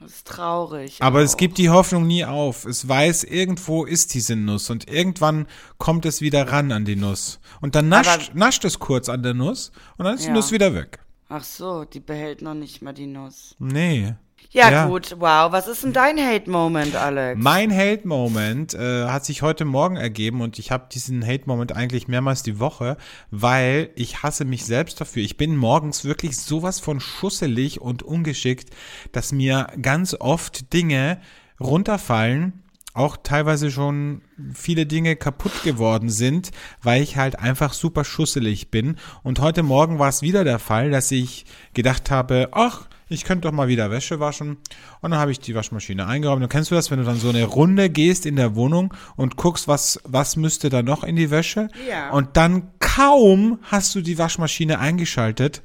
Das 0.00 0.12
ist 0.12 0.26
traurig. 0.26 0.96
Aber 1.00 1.20
es 1.20 1.34
auch. 1.34 1.36
gibt 1.36 1.58
die 1.58 1.68
Hoffnung 1.68 2.06
nie 2.06 2.24
auf. 2.24 2.64
Es 2.64 2.88
weiß, 2.88 3.24
irgendwo 3.24 3.84
ist 3.84 4.14
diese 4.14 4.34
Nuss 4.34 4.70
und 4.70 4.88
irgendwann 4.90 5.46
kommt 5.76 6.06
es 6.06 6.20
wieder 6.22 6.50
ran 6.50 6.72
an 6.72 6.84
die 6.86 6.96
Nuss. 6.96 7.38
Und 7.60 7.74
dann 7.74 7.88
nascht, 7.90 8.34
nascht 8.34 8.64
es 8.64 8.78
kurz 8.78 9.08
an 9.10 9.22
der 9.22 9.34
Nuss 9.34 9.72
und 9.98 10.06
dann 10.06 10.14
ist 10.14 10.22
die 10.22 10.28
Ja. 10.28 10.34
Nuss 10.34 10.50
wieder 10.52 10.72
weg. 10.74 11.00
Ach 11.28 11.44
so, 11.44 11.84
die 11.84 12.00
behält 12.00 12.42
noch 12.42 12.54
nicht 12.54 12.80
mal 12.82 12.94
die 12.94 13.06
Nuss. 13.06 13.54
Nee. 13.58 14.14
Ja, 14.50 14.70
Ja. 14.70 14.86
gut, 14.86 15.16
wow. 15.18 15.52
Was 15.52 15.68
ist 15.68 15.84
denn 15.84 15.92
dein 15.92 16.16
Hate-Moment, 16.18 16.96
Alex? 16.96 17.38
Mein 17.42 17.70
Hate-Moment 17.70 18.72
äh, 18.72 19.04
hat 19.08 19.26
sich 19.26 19.42
heute 19.42 19.66
Morgen 19.66 19.96
ergeben 19.96 20.40
und 20.40 20.58
ich 20.58 20.70
habe 20.70 20.86
diesen 20.90 21.26
Hate-Moment 21.26 21.72
eigentlich 21.76 22.08
mehrmals 22.08 22.42
die 22.42 22.58
Woche, 22.58 22.96
weil 23.30 23.90
ich 23.94 24.22
hasse 24.22 24.46
mich 24.46 24.64
selbst 24.64 25.00
dafür. 25.02 25.22
Ich 25.22 25.36
bin 25.36 25.54
morgens 25.54 26.04
wirklich 26.04 26.38
sowas 26.38 26.80
von 26.80 26.98
schusselig 26.98 27.80
und 27.82 28.02
ungeschickt, 28.02 28.70
dass 29.12 29.32
mir 29.32 29.66
ganz 29.82 30.14
oft 30.18 30.72
Dinge 30.72 31.20
runterfallen, 31.60 32.62
auch 32.98 33.16
teilweise 33.16 33.70
schon 33.70 34.22
viele 34.52 34.86
Dinge 34.86 35.16
kaputt 35.16 35.62
geworden 35.62 36.10
sind, 36.10 36.50
weil 36.82 37.02
ich 37.02 37.16
halt 37.16 37.38
einfach 37.38 37.72
super 37.72 38.04
schusselig 38.04 38.70
bin. 38.70 38.96
Und 39.22 39.40
heute 39.40 39.62
Morgen 39.62 39.98
war 39.98 40.08
es 40.08 40.22
wieder 40.22 40.44
der 40.44 40.58
Fall, 40.58 40.90
dass 40.90 41.10
ich 41.10 41.46
gedacht 41.74 42.10
habe, 42.10 42.48
ach, 42.52 42.88
ich 43.08 43.24
könnte 43.24 43.48
doch 43.48 43.54
mal 43.54 43.68
wieder 43.68 43.90
Wäsche 43.90 44.20
waschen. 44.20 44.58
Und 45.00 45.12
dann 45.12 45.20
habe 45.20 45.30
ich 45.30 45.40
die 45.40 45.54
Waschmaschine 45.54 46.06
eingeräumt. 46.06 46.42
Und 46.42 46.48
kennst 46.48 46.70
du 46.70 46.74
das, 46.74 46.90
wenn 46.90 46.98
du 46.98 47.04
dann 47.04 47.18
so 47.18 47.30
eine 47.30 47.44
Runde 47.44 47.88
gehst 47.88 48.26
in 48.26 48.36
der 48.36 48.54
Wohnung 48.54 48.92
und 49.16 49.36
guckst, 49.36 49.68
was, 49.68 50.00
was 50.04 50.36
müsste 50.36 50.68
da 50.68 50.82
noch 50.82 51.04
in 51.04 51.16
die 51.16 51.30
Wäsche? 51.30 51.68
Ja. 51.88 52.10
Und 52.10 52.36
dann 52.36 52.72
kaum 52.80 53.60
hast 53.62 53.94
du 53.94 54.00
die 54.00 54.18
Waschmaschine 54.18 54.78
eingeschaltet, 54.78 55.62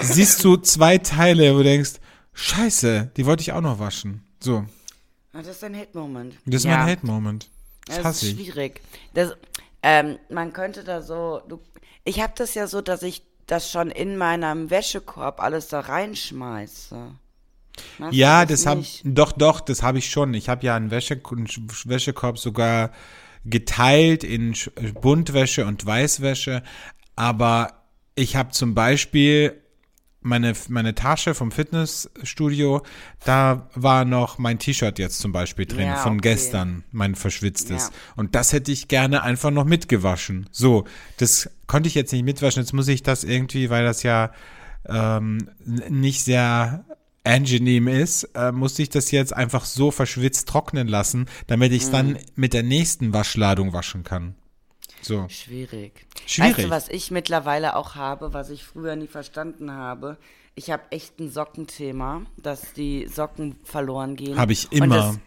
siehst 0.00 0.42
du 0.44 0.56
zwei 0.56 0.98
Teile, 0.98 1.52
wo 1.52 1.58
du 1.58 1.64
denkst, 1.64 1.94
scheiße, 2.32 3.10
die 3.16 3.26
wollte 3.26 3.42
ich 3.42 3.52
auch 3.52 3.60
noch 3.60 3.78
waschen. 3.78 4.22
So, 4.40 4.64
Das 5.36 5.46
ist 5.48 5.62
dein 5.62 5.76
Hate-Moment. 5.76 6.34
das 6.46 6.56
ist 6.56 6.64
ja. 6.64 6.76
mein 6.78 6.86
Hate-Moment. 6.90 7.48
Das 7.86 7.96
Das 7.96 8.04
hasse 8.04 8.26
ist 8.26 8.32
ich. 8.32 8.38
schwierig. 8.46 8.80
Das, 9.14 9.32
ähm, 9.82 10.18
man 10.30 10.52
könnte 10.52 10.82
da 10.84 11.02
so, 11.02 11.40
du, 11.48 11.60
ich 12.04 12.20
habe 12.20 12.32
das 12.36 12.54
ja 12.54 12.66
so, 12.66 12.80
dass 12.80 13.02
ich 13.02 13.22
das 13.46 13.70
schon 13.70 13.90
in 13.90 14.16
meinem 14.16 14.70
Wäschekorb 14.70 15.40
alles 15.40 15.68
da 15.68 15.80
reinschmeiße. 15.80 17.10
Machst 17.98 18.14
Ja, 18.16 18.44
das 18.46 18.66
habe 18.66 18.80
nicht? 18.80 19.02
doch 19.04 19.32
doch, 19.32 19.60
das 19.60 19.82
habe 19.82 19.98
ich 19.98 20.10
schon. 20.10 20.34
Ich 20.34 20.48
habe 20.48 20.64
ja 20.64 20.74
einen, 20.74 20.90
Wäsche, 20.90 21.20
einen 21.30 21.46
Sch- 21.46 21.88
Wäschekorb 21.88 22.38
sogar 22.38 22.90
geteilt 23.44 24.24
in 24.24 24.54
Sch- 24.54 24.70
Buntwäsche 25.00 25.66
und 25.66 25.84
Weißwäsche, 25.86 26.62
aber 27.14 27.84
ich 28.16 28.34
habe 28.34 28.50
zum 28.50 28.74
Beispiel 28.74 29.62
meine, 30.26 30.52
meine 30.68 30.94
Tasche 30.94 31.34
vom 31.34 31.50
Fitnessstudio, 31.50 32.82
da 33.24 33.68
war 33.74 34.04
noch 34.04 34.38
mein 34.38 34.58
T-Shirt 34.58 34.98
jetzt 34.98 35.18
zum 35.20 35.32
Beispiel 35.32 35.66
drin, 35.66 35.86
Ja, 35.86 35.96
von 35.96 36.14
okay. 36.18 36.30
gestern, 36.30 36.84
mein 36.92 37.14
verschwitztes. 37.14 37.84
Ja. 37.88 37.90
Und 38.16 38.34
das 38.34 38.52
hätte 38.52 38.72
ich 38.72 38.88
gerne 38.88 39.22
einfach 39.22 39.50
noch 39.50 39.64
mitgewaschen. 39.64 40.48
So, 40.52 40.84
das 41.18 41.48
konnte 41.66 41.88
ich 41.88 41.94
jetzt 41.94 42.12
nicht 42.12 42.24
mitwaschen. 42.24 42.62
Jetzt 42.62 42.72
muss 42.72 42.88
ich 42.88 43.02
das 43.02 43.24
irgendwie, 43.24 43.70
weil 43.70 43.84
das 43.84 44.02
ja 44.02 44.32
ähm, 44.88 45.48
nicht 45.88 46.22
sehr 46.22 46.84
angenehm 47.24 47.88
ist, 47.88 48.24
äh, 48.34 48.52
musste 48.52 48.82
ich 48.82 48.88
das 48.88 49.10
jetzt 49.10 49.34
einfach 49.34 49.64
so 49.64 49.90
verschwitzt 49.90 50.48
trocknen 50.48 50.86
lassen, 50.86 51.26
damit 51.48 51.72
ich 51.72 51.82
es 51.82 51.88
Mhm. 51.88 51.92
dann 51.92 52.18
mit 52.36 52.52
der 52.52 52.62
nächsten 52.62 53.12
Waschladung 53.12 53.72
waschen 53.72 54.04
kann. 54.04 54.34
So. 55.06 55.26
Schwierig. 55.28 56.06
Schwierig. 56.26 56.56
Weißt 56.58 56.66
du, 56.66 56.70
was 56.70 56.88
ich 56.88 57.10
mittlerweile 57.10 57.76
auch 57.76 57.94
habe, 57.94 58.32
was 58.34 58.50
ich 58.50 58.64
früher 58.64 58.96
nie 58.96 59.06
verstanden 59.06 59.72
habe? 59.72 60.16
Ich 60.54 60.70
habe 60.70 60.82
echt 60.90 61.20
ein 61.20 61.30
Sockenthema, 61.30 62.22
dass 62.36 62.72
die 62.72 63.06
Socken 63.06 63.56
verloren 63.64 64.16
gehen. 64.16 64.38
Habe 64.38 64.52
ich 64.52 64.70
Und 64.72 64.78
immer. 64.84 64.96
das, 64.96 65.18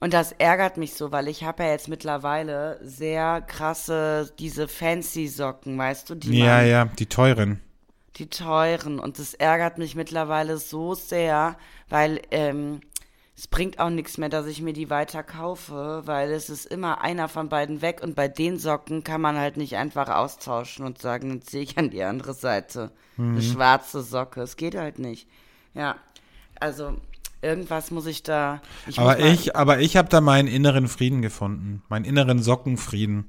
und 0.00 0.12
das 0.12 0.32
ärgert 0.32 0.76
mich 0.76 0.94
so, 0.94 1.12
weil 1.12 1.28
ich 1.28 1.44
habe 1.44 1.62
ja 1.62 1.70
jetzt 1.70 1.88
mittlerweile 1.88 2.80
sehr 2.82 3.40
krasse, 3.42 4.32
diese 4.38 4.66
fancy 4.68 5.28
Socken, 5.28 5.78
weißt 5.78 6.10
du, 6.10 6.14
die 6.16 6.38
Ja, 6.38 6.56
man, 6.58 6.68
ja, 6.68 6.84
die 6.86 7.06
teuren. 7.06 7.60
die 8.16 8.26
teuren. 8.28 8.98
Und 8.98 9.18
das 9.20 9.34
ärgert 9.34 9.78
mich 9.78 9.94
mittlerweile 9.94 10.58
so 10.58 10.94
sehr, 10.94 11.56
weil 11.88 12.20
ähm, 12.32 12.80
es 13.42 13.48
bringt 13.48 13.80
auch 13.80 13.90
nichts 13.90 14.18
mehr, 14.18 14.28
dass 14.28 14.46
ich 14.46 14.62
mir 14.62 14.72
die 14.72 14.88
weiter 14.88 15.24
kaufe, 15.24 16.02
weil 16.04 16.30
es 16.30 16.48
ist 16.48 16.64
immer 16.64 17.00
einer 17.00 17.26
von 17.28 17.48
beiden 17.48 17.82
weg 17.82 18.00
und 18.00 18.14
bei 18.14 18.28
den 18.28 18.56
Socken 18.56 19.02
kann 19.02 19.20
man 19.20 19.36
halt 19.36 19.56
nicht 19.56 19.74
einfach 19.74 20.08
austauschen 20.08 20.86
und 20.86 20.98
sagen, 20.98 21.28
dann 21.28 21.42
ziehe 21.42 21.64
ich 21.64 21.76
an 21.76 21.90
die 21.90 22.04
andere 22.04 22.34
Seite. 22.34 22.92
Eine 23.18 23.42
schwarze 23.42 24.02
Socke. 24.02 24.42
Es 24.42 24.56
geht 24.56 24.76
halt 24.76 25.00
nicht. 25.00 25.26
Ja. 25.74 25.96
Also, 26.60 26.94
Irgendwas 27.44 27.90
muss 27.90 28.06
ich 28.06 28.22
da. 28.22 28.62
Ich 28.86 29.00
aber 29.00 29.18
ich, 29.18 29.56
aber 29.56 29.80
ich 29.80 29.96
habe 29.96 30.08
da 30.08 30.20
meinen 30.20 30.46
inneren 30.46 30.86
Frieden 30.86 31.22
gefunden, 31.22 31.82
meinen 31.88 32.04
inneren 32.04 32.40
Sockenfrieden. 32.40 33.24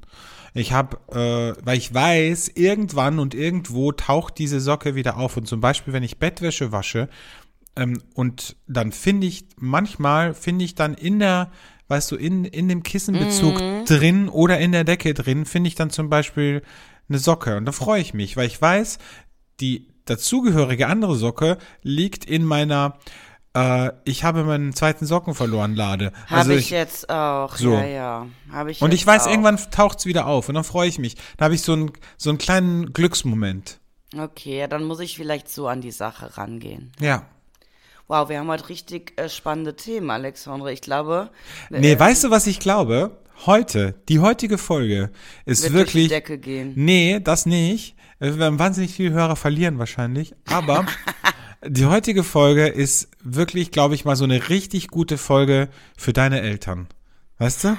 Ich 0.53 0.71
habe, 0.71 0.97
äh, 1.07 1.65
weil 1.65 1.79
ich 1.79 1.91
weiß, 1.91 2.51
irgendwann 2.53 3.17
und 3.17 3.33
irgendwo 3.33 3.91
taucht 3.91 4.37
diese 4.37 4.59
Socke 4.59 4.93
wieder 4.93 5.17
auf. 5.17 5.35
Und 5.35 5.47
zum 5.47 5.61
Beispiel, 5.61 5.93
wenn 5.93 6.03
ich 6.03 6.19
Bettwäsche 6.19 6.71
wasche, 6.71 7.09
ähm, 7.75 8.01
und 8.13 8.55
dann 8.67 8.91
finde 8.91 9.27
ich, 9.27 9.45
manchmal 9.57 10.33
finde 10.33 10.65
ich 10.65 10.75
dann 10.75 10.93
in 10.93 11.19
der, 11.19 11.51
weißt 11.87 12.11
du, 12.11 12.15
in, 12.15 12.45
in 12.45 12.67
dem 12.69 12.83
Kissenbezug 12.83 13.59
Mhm. 13.59 13.85
drin 13.85 14.29
oder 14.29 14.59
in 14.59 14.71
der 14.71 14.83
Decke 14.83 15.13
drin, 15.13 15.45
finde 15.45 15.67
ich 15.67 15.75
dann 15.75 15.89
zum 15.89 16.09
Beispiel 16.09 16.61
eine 17.09 17.19
Socke. 17.19 17.57
Und 17.57 17.65
da 17.65 17.71
freue 17.71 18.01
ich 18.01 18.13
mich, 18.13 18.37
weil 18.37 18.47
ich 18.47 18.61
weiß, 18.61 18.97
die 19.59 19.87
dazugehörige 20.05 20.87
andere 20.87 21.15
Socke 21.15 21.57
liegt 21.81 22.25
in 22.25 22.43
meiner, 22.45 22.97
äh, 23.53 23.91
ich 24.05 24.23
habe 24.23 24.43
meinen 24.43 24.73
zweiten 24.73 25.05
Socken 25.05 25.33
verloren, 25.35 25.75
Lade. 25.75 26.11
Habe 26.27 26.35
Also 26.41 26.51
ich, 26.53 26.69
jetzt 26.69 27.09
auch. 27.09 27.55
So. 27.55 27.73
Ja, 27.73 27.85
ja. 27.85 28.27
Habe 28.51 28.71
ich 28.71 28.81
und 28.81 28.93
ich 28.93 29.05
weiß, 29.05 29.27
auch. 29.27 29.31
irgendwann 29.31 29.57
taucht's 29.71 30.05
wieder 30.05 30.25
auf 30.27 30.49
und 30.49 30.55
dann 30.55 30.63
freue 30.63 30.87
ich 30.89 30.99
mich. 30.99 31.15
Da 31.37 31.45
habe 31.45 31.55
ich 31.55 31.61
so 31.61 31.73
einen, 31.73 31.91
so 32.17 32.29
einen 32.29 32.37
kleinen 32.39 32.93
Glücksmoment. 32.93 33.79
Okay, 34.17 34.59
ja, 34.59 34.67
dann 34.67 34.83
muss 34.83 34.99
ich 34.99 35.15
vielleicht 35.17 35.49
so 35.49 35.67
an 35.67 35.81
die 35.81 35.91
Sache 35.91 36.37
rangehen. 36.37 36.91
Ja. 36.99 37.25
Wow, 38.07 38.29
wir 38.29 38.39
haben 38.39 38.47
heute 38.49 38.69
richtig 38.69 39.13
äh, 39.17 39.29
spannende 39.29 39.75
Themen, 39.75 40.09
Alexandre. 40.09 40.73
Ich 40.73 40.81
glaube, 40.81 41.29
Nee, 41.69 41.97
weißt 41.97 42.25
du, 42.25 42.31
was 42.31 42.47
ich 42.47 42.59
glaube? 42.59 43.17
Heute, 43.45 43.95
die 44.09 44.19
heutige 44.19 44.57
Folge 44.57 45.09
ist 45.45 45.63
wird 45.63 45.73
wirklich. 45.73 46.09
durch 46.09 46.23
die 46.23 46.33
Decke 46.33 46.37
gehen. 46.37 46.73
Nee, 46.75 47.19
das 47.21 47.45
nicht. 47.45 47.95
Wir 48.19 48.37
werden 48.37 48.59
wahnsinnig 48.59 48.93
viele 48.93 49.11
Hörer 49.11 49.35
verlieren 49.35 49.79
wahrscheinlich. 49.79 50.33
Aber 50.45 50.85
die 51.65 51.85
heutige 51.85 52.23
Folge 52.23 52.67
ist 52.67 53.09
wirklich, 53.21 53.71
glaube 53.71 53.95
ich, 53.95 54.05
mal 54.05 54.15
so 54.15 54.23
eine 54.23 54.49
richtig 54.49 54.89
gute 54.89 55.17
Folge 55.17 55.69
für 55.97 56.13
deine 56.13 56.41
Eltern. 56.41 56.87
Weißt 57.39 57.63
du? 57.63 57.77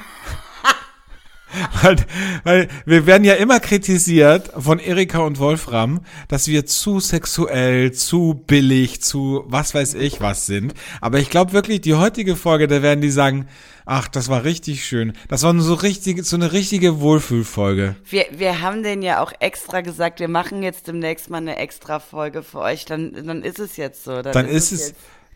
weil, 1.83 1.97
weil 2.45 2.69
wir 2.87 3.07
werden 3.07 3.25
ja 3.25 3.35
immer 3.35 3.61
kritisiert 3.61 4.51
von 4.57 4.79
Erika 4.79 5.19
und 5.19 5.39
Wolfram, 5.39 6.01
dass 6.29 6.49
wir 6.49 6.67
zu 6.67 7.01
sexuell, 7.01 7.93
zu 7.93 8.43
billig, 8.47 9.03
zu 9.03 9.45
was 9.47 9.75
weiß 9.75 9.95
ich 9.95 10.21
was 10.21 10.47
sind. 10.47 10.75
Aber 11.01 11.19
ich 11.19 11.31
glaube 11.31 11.53
wirklich, 11.53 11.81
die 11.81 11.95
heutige 11.95 12.37
Folge, 12.37 12.67
da 12.67 12.83
werden 12.83 13.01
die 13.01 13.11
sagen, 13.11 13.47
ach, 13.87 14.09
das 14.09 14.29
war 14.29 14.45
richtig 14.45 14.85
schön. 14.85 15.13
Das 15.29 15.43
war 15.43 15.59
so 15.61 15.75
richtig, 15.75 16.25
so 16.25 16.37
eine 16.37 16.53
richtige 16.53 17.01
Wohlfühlfolge. 17.01 17.97
Wir, 18.09 18.27
wir 18.33 18.61
haben 18.61 18.83
denen 18.83 19.03
ja 19.03 19.23
auch 19.23 19.33
extra 19.41 19.81
gesagt, 19.81 20.21
wir 20.21 20.29
machen 20.29 20.63
jetzt 20.63 20.89
demnächst 20.89 21.31
mal 21.31 21.39
eine 21.39 21.57
extra 21.57 22.01
Folge 22.01 22.43
für 22.43 22.61
euch. 22.61 22.85
Dann, 22.85 23.27
dann 23.27 23.43
ist 23.43 23.59
es 23.59 23.77
jetzt 23.77 24.05
so. 24.05 24.23
Dann 24.23 24.49
ist 24.49 24.73
es 24.73 24.89
jetzt 24.89 24.95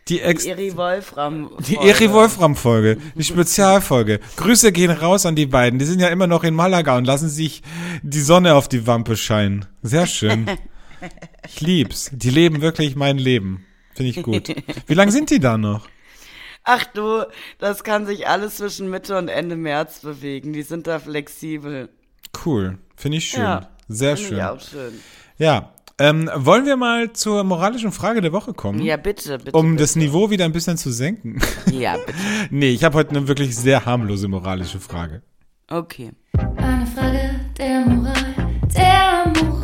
die 0.08 0.20
Ex 0.20 0.44
die 0.44 0.50
Eri 0.50 0.76
Wolfram. 0.76 1.50
die 1.68 1.76
Eri 1.76 2.10
Wolfram 2.12 2.56
Folge, 2.56 2.98
die 3.14 3.24
Spezialfolge. 3.24 4.20
Grüße 4.36 4.72
gehen 4.72 4.90
raus 4.90 5.26
an 5.26 5.36
die 5.36 5.46
beiden. 5.46 5.78
Die 5.78 5.84
sind 5.84 6.00
ja 6.00 6.08
immer 6.08 6.26
noch 6.26 6.44
in 6.44 6.54
Malaga 6.54 6.96
und 6.96 7.04
lassen 7.04 7.28
sich 7.28 7.62
die 8.02 8.20
Sonne 8.20 8.54
auf 8.54 8.68
die 8.68 8.86
Wampe 8.86 9.16
scheinen. 9.16 9.66
Sehr 9.82 10.06
schön. 10.06 10.46
Ich 11.46 11.60
lieb's. 11.60 12.10
Die 12.12 12.30
leben 12.30 12.60
wirklich 12.60 12.96
mein 12.96 13.18
Leben. 13.18 13.64
Finde 13.94 14.10
ich 14.10 14.22
gut. 14.22 14.48
Wie 14.86 14.94
lange 14.94 15.12
sind 15.12 15.30
die 15.30 15.40
da 15.40 15.58
noch? 15.58 15.88
Ach 16.64 16.84
du, 16.84 17.24
das 17.58 17.82
kann 17.84 18.04
sich 18.06 18.28
alles 18.28 18.56
zwischen 18.56 18.90
Mitte 18.90 19.16
und 19.16 19.28
Ende 19.28 19.56
März 19.56 20.00
bewegen. 20.00 20.52
Die 20.52 20.62
sind 20.62 20.86
da 20.86 20.98
flexibel. 20.98 21.88
Cool. 22.44 22.78
Finde 22.96 23.18
ich 23.18 23.28
schön. 23.28 23.40
Ja, 23.42 23.68
Sehr 23.88 24.16
schön. 24.16 24.36
ich 24.36 24.42
auch 24.42 24.60
schön. 24.60 25.00
Ja. 25.38 25.72
Ähm, 26.00 26.30
wollen 26.34 26.64
wir 26.64 26.76
mal 26.76 27.12
zur 27.12 27.42
moralischen 27.42 27.90
Frage 27.90 28.20
der 28.20 28.32
Woche 28.32 28.54
kommen? 28.54 28.80
Ja, 28.80 28.96
bitte, 28.96 29.38
bitte. 29.38 29.56
um 29.56 29.72
bitte. 29.72 29.82
das 29.82 29.96
Niveau 29.96 30.30
wieder 30.30 30.44
ein 30.44 30.52
bisschen 30.52 30.76
zu 30.76 30.92
senken. 30.92 31.40
Ja, 31.72 31.96
bitte. 32.06 32.18
nee, 32.50 32.70
ich 32.70 32.84
habe 32.84 32.96
heute 32.96 33.10
eine 33.10 33.26
wirklich 33.26 33.56
sehr 33.56 33.84
harmlose 33.84 34.28
moralische 34.28 34.78
Frage. 34.78 35.22
Okay. 35.68 36.12
Eine 36.56 36.86
Frage 36.86 37.30
der 37.58 37.80
Moral, 37.80 38.34
der 38.76 39.42
Moral. 39.42 39.57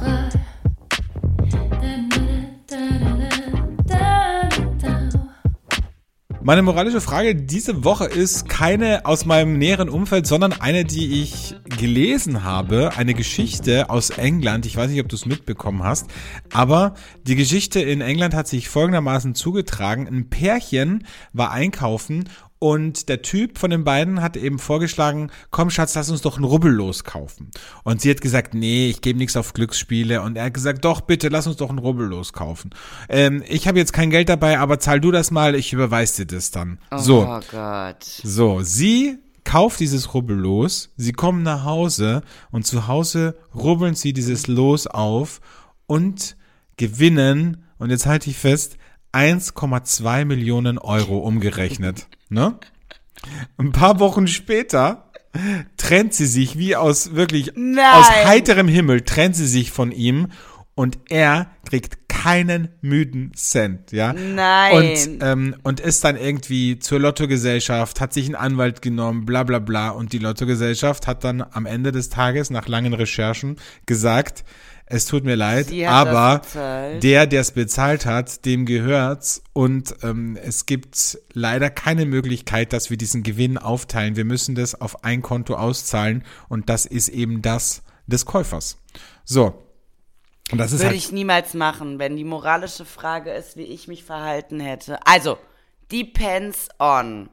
Meine 6.46 6.60
moralische 6.60 7.00
Frage 7.00 7.34
diese 7.34 7.84
Woche 7.84 8.04
ist 8.04 8.50
keine 8.50 9.06
aus 9.06 9.24
meinem 9.24 9.56
näheren 9.56 9.88
Umfeld, 9.88 10.26
sondern 10.26 10.52
eine, 10.52 10.84
die 10.84 11.22
ich 11.22 11.54
gelesen 11.78 12.44
habe. 12.44 12.90
Eine 12.98 13.14
Geschichte 13.14 13.88
aus 13.88 14.10
England. 14.10 14.66
Ich 14.66 14.76
weiß 14.76 14.90
nicht, 14.90 15.00
ob 15.00 15.08
du 15.08 15.16
es 15.16 15.24
mitbekommen 15.24 15.84
hast. 15.84 16.06
Aber 16.52 16.96
die 17.26 17.34
Geschichte 17.34 17.80
in 17.80 18.02
England 18.02 18.34
hat 18.34 18.46
sich 18.46 18.68
folgendermaßen 18.68 19.34
zugetragen. 19.34 20.06
Ein 20.06 20.28
Pärchen 20.28 21.06
war 21.32 21.50
einkaufen 21.50 22.28
und 22.64 23.10
der 23.10 23.20
Typ 23.20 23.58
von 23.58 23.68
den 23.68 23.84
beiden 23.84 24.22
hat 24.22 24.38
eben 24.38 24.58
vorgeschlagen, 24.58 25.30
komm 25.50 25.68
Schatz, 25.68 25.94
lass 25.96 26.08
uns 26.08 26.22
doch 26.22 26.38
ein 26.38 26.44
Rubbellos 26.44 27.04
kaufen. 27.04 27.50
Und 27.82 28.00
sie 28.00 28.08
hat 28.08 28.22
gesagt, 28.22 28.54
nee, 28.54 28.88
ich 28.88 29.02
gebe 29.02 29.18
nichts 29.18 29.36
auf 29.36 29.52
Glücksspiele. 29.52 30.22
Und 30.22 30.38
er 30.38 30.46
hat 30.46 30.54
gesagt, 30.54 30.82
doch, 30.82 31.02
bitte, 31.02 31.28
lass 31.28 31.46
uns 31.46 31.58
doch 31.58 31.68
ein 31.68 31.76
Rubbellos 31.76 32.32
kaufen. 32.32 32.70
Ähm, 33.10 33.44
ich 33.46 33.68
habe 33.68 33.78
jetzt 33.78 33.92
kein 33.92 34.08
Geld 34.08 34.30
dabei, 34.30 34.58
aber 34.58 34.78
zahl 34.78 34.98
du 34.98 35.10
das 35.10 35.30
mal, 35.30 35.54
ich 35.54 35.74
überweise 35.74 36.24
dir 36.24 36.36
das 36.36 36.52
dann. 36.52 36.78
So. 36.96 37.26
Oh 37.28 37.40
Gott. 37.50 38.02
So, 38.02 38.62
sie 38.62 39.18
kauft 39.44 39.80
dieses 39.80 40.14
Rubbellos, 40.14 40.90
sie 40.96 41.12
kommen 41.12 41.42
nach 41.42 41.64
Hause 41.66 42.22
und 42.50 42.66
zu 42.66 42.88
Hause 42.88 43.36
rubbeln 43.54 43.94
sie 43.94 44.14
dieses 44.14 44.46
Los 44.46 44.86
auf 44.86 45.42
und 45.84 46.34
gewinnen, 46.78 47.62
und 47.76 47.90
jetzt 47.90 48.06
halte 48.06 48.30
ich 48.30 48.38
fest, 48.38 48.78
1,2 49.14 50.24
Millionen 50.24 50.78
Euro 50.78 51.18
umgerechnet. 51.18 52.08
Ne? 52.28 52.58
Ein 53.56 53.72
paar 53.72 54.00
Wochen 54.00 54.26
später 54.26 55.10
trennt 55.76 56.14
sie 56.14 56.26
sich 56.26 56.58
wie 56.58 56.76
aus 56.76 57.14
wirklich 57.14 57.52
Nein. 57.56 57.84
aus 57.94 58.10
heiterem 58.10 58.68
Himmel 58.68 59.00
trennt 59.02 59.36
sie 59.36 59.46
sich 59.46 59.70
von 59.70 59.90
ihm 59.92 60.28
und 60.74 60.98
er 61.08 61.50
kriegt 61.68 62.08
keinen 62.08 62.68
müden 62.80 63.32
Cent, 63.34 63.92
ja. 63.92 64.12
Nein. 64.12 64.76
Und 64.76 65.22
ähm, 65.22 65.56
und 65.62 65.80
ist 65.80 66.02
dann 66.04 66.16
irgendwie 66.16 66.78
zur 66.78 66.98
Lottogesellschaft, 66.98 68.00
hat 68.00 68.12
sich 68.12 68.26
einen 68.26 68.34
Anwalt 68.34 68.80
genommen, 68.80 69.26
bla 69.26 69.42
bla 69.42 69.58
bla. 69.58 69.90
Und 69.90 70.12
die 70.12 70.18
Lottogesellschaft 70.18 71.06
hat 71.06 71.22
dann 71.22 71.42
am 71.42 71.66
Ende 71.66 71.92
des 71.92 72.08
Tages 72.08 72.50
nach 72.50 72.66
langen 72.66 72.94
Recherchen 72.94 73.56
gesagt, 73.86 74.44
es 74.86 75.06
tut 75.06 75.24
mir 75.24 75.34
leid, 75.34 75.72
aber 75.86 76.42
der, 77.02 77.26
der 77.26 77.40
es 77.40 77.52
bezahlt 77.52 78.04
hat, 78.04 78.44
dem 78.44 78.66
gehört's. 78.66 79.42
Und 79.52 79.94
ähm, 80.02 80.36
es 80.42 80.66
gibt 80.66 81.18
leider 81.32 81.70
keine 81.70 82.04
Möglichkeit, 82.04 82.72
dass 82.72 82.90
wir 82.90 82.98
diesen 82.98 83.22
Gewinn 83.22 83.56
aufteilen. 83.56 84.16
Wir 84.16 84.26
müssen 84.26 84.54
das 84.54 84.78
auf 84.78 85.02
ein 85.02 85.22
Konto 85.22 85.54
auszahlen 85.54 86.22
und 86.48 86.68
das 86.68 86.84
ist 86.84 87.08
eben 87.08 87.40
das 87.40 87.82
des 88.06 88.26
Käufers. 88.26 88.78
So. 89.24 89.60
Und 90.52 90.58
das 90.58 90.72
ist 90.72 90.80
Würde 90.80 90.88
halt. 90.88 90.98
ich 90.98 91.10
niemals 91.12 91.54
machen, 91.54 91.98
wenn 91.98 92.16
die 92.16 92.24
moralische 92.24 92.84
Frage 92.84 93.32
ist, 93.32 93.56
wie 93.56 93.62
ich 93.62 93.88
mich 93.88 94.04
verhalten 94.04 94.60
hätte. 94.60 95.04
Also, 95.06 95.38
depends 95.90 96.68
on. 96.78 97.30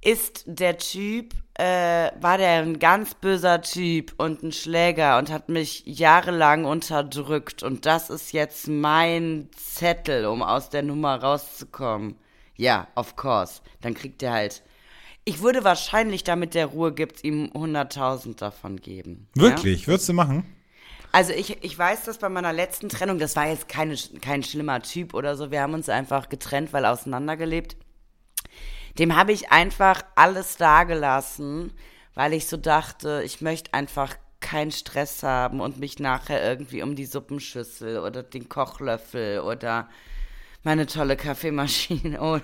Ist 0.00 0.44
der 0.46 0.78
Typ, 0.78 1.34
äh, 1.58 2.10
war 2.20 2.36
der 2.38 2.62
ein 2.62 2.78
ganz 2.78 3.14
böser 3.14 3.62
Typ 3.62 4.12
und 4.18 4.42
ein 4.42 4.52
Schläger 4.52 5.18
und 5.18 5.30
hat 5.30 5.48
mich 5.48 5.82
jahrelang 5.86 6.66
unterdrückt 6.66 7.62
und 7.62 7.86
das 7.86 8.10
ist 8.10 8.32
jetzt 8.32 8.68
mein 8.68 9.48
Zettel, 9.56 10.26
um 10.26 10.42
aus 10.42 10.68
der 10.68 10.82
Nummer 10.82 11.22
rauszukommen. 11.22 12.16
Ja, 12.56 12.88
of 12.94 13.16
course. 13.16 13.62
Dann 13.80 13.94
kriegt 13.94 14.22
er 14.22 14.32
halt. 14.32 14.62
Ich 15.24 15.42
würde 15.42 15.64
wahrscheinlich, 15.64 16.24
damit 16.24 16.54
der 16.54 16.66
Ruhe 16.66 16.92
gibt, 16.92 17.24
ihm 17.24 17.50
100.000 17.54 18.36
davon 18.36 18.76
geben. 18.76 19.28
Ja? 19.34 19.42
Wirklich? 19.42 19.88
Würdest 19.88 20.08
du 20.08 20.12
machen? 20.12 20.44
Also 21.12 21.32
ich, 21.32 21.64
ich 21.64 21.78
weiß 21.78 22.04
das 22.04 22.18
bei 22.18 22.28
meiner 22.28 22.52
letzten 22.52 22.90
Trennung, 22.90 23.18
das 23.18 23.36
war 23.36 23.48
jetzt 23.48 23.68
keine, 23.68 23.96
kein 24.20 24.42
schlimmer 24.42 24.82
Typ 24.82 25.14
oder 25.14 25.36
so, 25.36 25.50
wir 25.50 25.62
haben 25.62 25.72
uns 25.72 25.88
einfach 25.88 26.28
getrennt, 26.28 26.74
weil 26.74 26.84
auseinandergelebt. 26.84 27.76
Dem 28.98 29.16
habe 29.16 29.32
ich 29.32 29.50
einfach 29.52 30.02
alles 30.14 30.56
dagelassen, 30.56 31.72
weil 32.14 32.32
ich 32.32 32.46
so 32.46 32.56
dachte, 32.56 33.22
ich 33.24 33.40
möchte 33.40 33.74
einfach 33.74 34.14
keinen 34.40 34.70
Stress 34.70 35.22
haben 35.22 35.60
und 35.60 35.78
mich 35.78 35.98
nachher 35.98 36.42
irgendwie 36.42 36.82
um 36.82 36.94
die 36.94 37.06
Suppenschüssel 37.06 37.98
oder 37.98 38.22
den 38.22 38.48
Kochlöffel 38.48 39.40
oder 39.40 39.88
meine 40.62 40.86
tolle 40.86 41.16
Kaffeemaschine 41.16 42.20
oder 42.22 42.42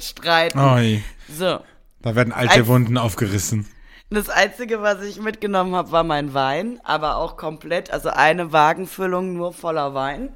streiten. 0.00 0.58
Oi, 0.58 1.02
So. 1.28 1.60
da 2.02 2.14
werden 2.14 2.32
alte 2.32 2.54
Als- 2.60 2.66
Wunden 2.66 2.98
aufgerissen. 2.98 3.66
Das 4.10 4.28
Einzige, 4.28 4.82
was 4.82 5.02
ich 5.02 5.18
mitgenommen 5.20 5.74
habe, 5.74 5.90
war 5.90 6.04
mein 6.04 6.34
Wein, 6.34 6.78
aber 6.84 7.16
auch 7.16 7.38
komplett, 7.38 7.90
also 7.90 8.10
eine 8.10 8.52
Wagenfüllung 8.52 9.32
nur 9.32 9.54
voller 9.54 9.94
Wein. 9.94 10.34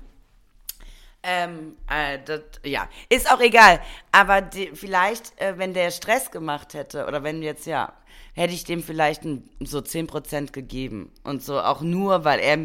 Ähm, 1.29 1.77
äh, 1.91 2.21
das, 2.25 2.43
ja, 2.65 2.89
ist 3.09 3.29
auch 3.31 3.41
egal. 3.41 3.81
Aber 4.13 4.41
die, 4.41 4.71
vielleicht, 4.75 5.39
äh, 5.41 5.59
wenn 5.59 5.75
der 5.75 5.91
Stress 5.91 6.31
gemacht 6.31 6.75
hätte, 6.75 7.07
oder 7.07 7.25
wenn 7.25 7.43
jetzt, 7.43 7.67
ja, 7.67 7.93
hätte 8.35 8.55
ich 8.55 8.63
dem 8.65 8.81
vielleicht 8.83 9.25
ein, 9.25 9.49
so 9.61 9.81
10% 9.81 10.53
gegeben. 10.53 11.11
Und 11.25 11.43
so 11.43 11.61
auch 11.61 11.81
nur, 11.81 12.25
weil 12.25 12.39
er 12.39 12.59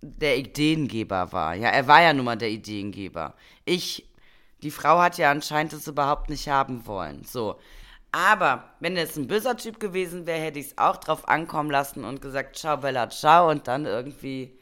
der 0.00 0.36
Ideengeber 0.38 1.32
war. 1.32 1.54
Ja, 1.54 1.68
er 1.68 1.86
war 1.86 2.02
ja 2.02 2.12
nun 2.12 2.24
mal 2.24 2.36
der 2.36 2.50
Ideengeber. 2.50 3.34
Ich 3.64 4.04
Die 4.62 4.70
Frau 4.72 4.98
hat 5.00 5.18
ja 5.18 5.30
anscheinend 5.30 5.72
es 5.72 5.86
überhaupt 5.86 6.30
nicht 6.30 6.48
haben 6.48 6.86
wollen. 6.86 7.24
So. 7.24 7.58
Aber 8.12 8.64
wenn 8.80 8.96
es 8.96 9.16
ein 9.16 9.28
böser 9.28 9.56
Typ 9.56 9.78
gewesen 9.80 10.26
wäre, 10.26 10.40
hätte 10.40 10.58
ich 10.58 10.68
es 10.68 10.78
auch 10.78 10.96
drauf 10.96 11.28
ankommen 11.28 11.70
lassen 11.70 12.04
und 12.04 12.22
gesagt, 12.22 12.56
ciao 12.56 12.78
Bella, 12.78 13.10
ciao 13.10 13.50
und 13.50 13.68
dann 13.68 13.86
irgendwie. 13.86 14.58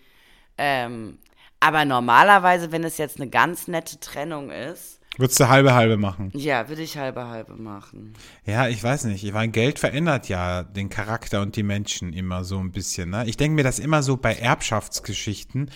Ähm, 0.59 1.19
aber 1.67 1.85
normalerweise, 1.85 2.71
wenn 2.71 2.85
es 2.85 2.97
jetzt 2.97 3.21
eine 3.21 3.29
ganz 3.29 3.67
nette 3.67 3.99
Trennung 3.99 4.51
ist, 4.51 5.01
Würdest 5.19 5.41
du 5.41 5.49
halbe 5.49 5.75
halbe 5.75 5.97
machen? 5.97 6.31
ja, 6.35 6.69
würde 6.69 6.83
ich 6.83 6.97
halbe 6.97 7.27
halbe 7.27 7.55
machen. 7.55 8.13
Ja, 8.45 8.69
ich 8.69 8.83
weiß 8.85 9.05
nicht. 9.05 9.25
Ich 9.25 9.33
meine, 9.33 9.51
Geld 9.51 9.79
verändert 9.79 10.29
ja 10.29 10.63
den 10.63 10.91
Charakter 10.91 11.41
und 11.41 11.57
die 11.57 11.63
Menschen 11.65 12.13
immer 12.13 12.45
so 12.45 12.59
ein 12.59 12.71
bisschen. 12.71 13.11
Ne? 13.11 13.25
Ich 13.27 13.37
denke 13.37 13.57
mir 13.57 13.65
das 13.65 13.79
immer 13.79 14.03
so 14.03 14.17
bei 14.17 14.35
Erbschaftsgeschichten 14.35 15.71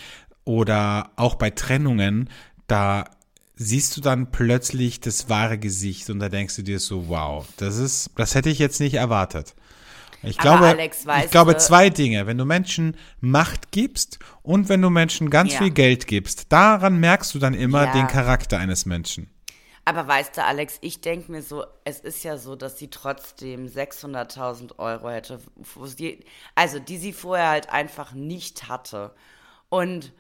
oder 0.44 1.10
auch 1.16 1.34
bei 1.34 1.50
Trennungen, 1.50 2.28
da 2.66 3.04
siehst 3.56 3.96
du 3.96 4.00
dann 4.00 4.30
plötzlich 4.30 5.00
das 5.00 5.28
wahre 5.28 5.58
Gesicht 5.58 6.08
und 6.10 6.20
da 6.20 6.28
denkst 6.28 6.56
du 6.56 6.62
dir 6.62 6.78
so, 6.78 7.08
wow, 7.08 7.46
das 7.56 7.78
ist, 7.78 8.10
das 8.16 8.34
hätte 8.34 8.50
ich 8.50 8.58
jetzt 8.58 8.78
nicht 8.78 8.94
erwartet. 8.94 9.54
Ich 10.22 10.38
Aber 10.38 10.42
glaube, 10.42 10.66
Alex, 10.66 11.06
ich 11.24 11.30
glaube 11.30 11.56
zwei 11.56 11.88
Dinge. 11.90 12.26
Wenn 12.26 12.36
du 12.38 12.44
Menschen 12.44 12.96
Macht 13.20 13.72
gibst 13.72 14.18
und 14.42 14.68
wenn 14.68 14.82
du 14.82 14.90
Menschen 14.90 15.30
ganz 15.30 15.52
Ja. 15.52 15.58
viel 15.58 15.70
Geld 15.70 16.06
gibst, 16.06 16.52
daran 16.52 16.98
merkst 17.00 17.34
du 17.34 17.38
dann 17.38 17.54
immer 17.54 17.84
Ja. 17.86 17.92
den 17.92 18.06
Charakter 18.06 18.58
eines 18.58 18.84
Menschen. 18.86 19.30
Aber 19.86 20.06
weißt 20.06 20.36
du, 20.36 20.44
Alex, 20.44 20.78
ich 20.82 21.00
denke 21.00 21.32
mir 21.32 21.42
so, 21.42 21.64
es 21.84 22.00
ist 22.00 22.22
ja 22.22 22.36
so, 22.36 22.54
dass 22.54 22.78
sie 22.78 22.88
trotzdem 22.90 23.66
600.000 23.66 24.78
Euro 24.78 25.08
hätte, 25.10 25.40
sie, 25.84 26.24
also 26.54 26.78
die 26.78 26.98
sie 26.98 27.12
vorher 27.12 27.48
halt 27.48 27.70
einfach 27.70 28.12
nicht 28.12 28.68
hatte. 28.68 29.14
Und 29.68 30.12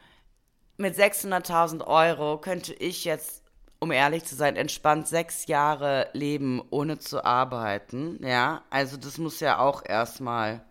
mit 0.78 0.96
600.000 0.96 1.86
Euro 1.86 2.38
könnte 2.38 2.72
ich 2.74 3.04
jetzt, 3.04 3.39
um 3.80 3.90
ehrlich 3.90 4.24
zu 4.24 4.34
sein, 4.34 4.56
entspannt 4.56 5.08
sechs 5.08 5.46
Jahre 5.46 6.08
leben, 6.12 6.62
ohne 6.70 6.98
zu 6.98 7.24
arbeiten. 7.24 8.18
Ja, 8.22 8.62
also 8.70 8.96
das 8.96 9.18
muss 9.18 9.40
ja 9.40 9.58
auch 9.58 9.82
erstmal. 9.84 10.62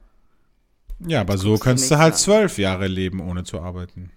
Ja, 1.00 1.22
aber 1.22 1.38
so 1.38 1.50
guckst 1.50 1.62
du 1.62 1.64
könntest 1.64 1.92
du 1.92 1.96
mich 1.96 2.02
halt 2.02 2.14
an. 2.14 2.20
zwölf 2.20 2.58
Jahre 2.58 2.88
leben, 2.88 3.20
ohne 3.20 3.44
zu 3.44 3.60
arbeiten. 3.60 4.12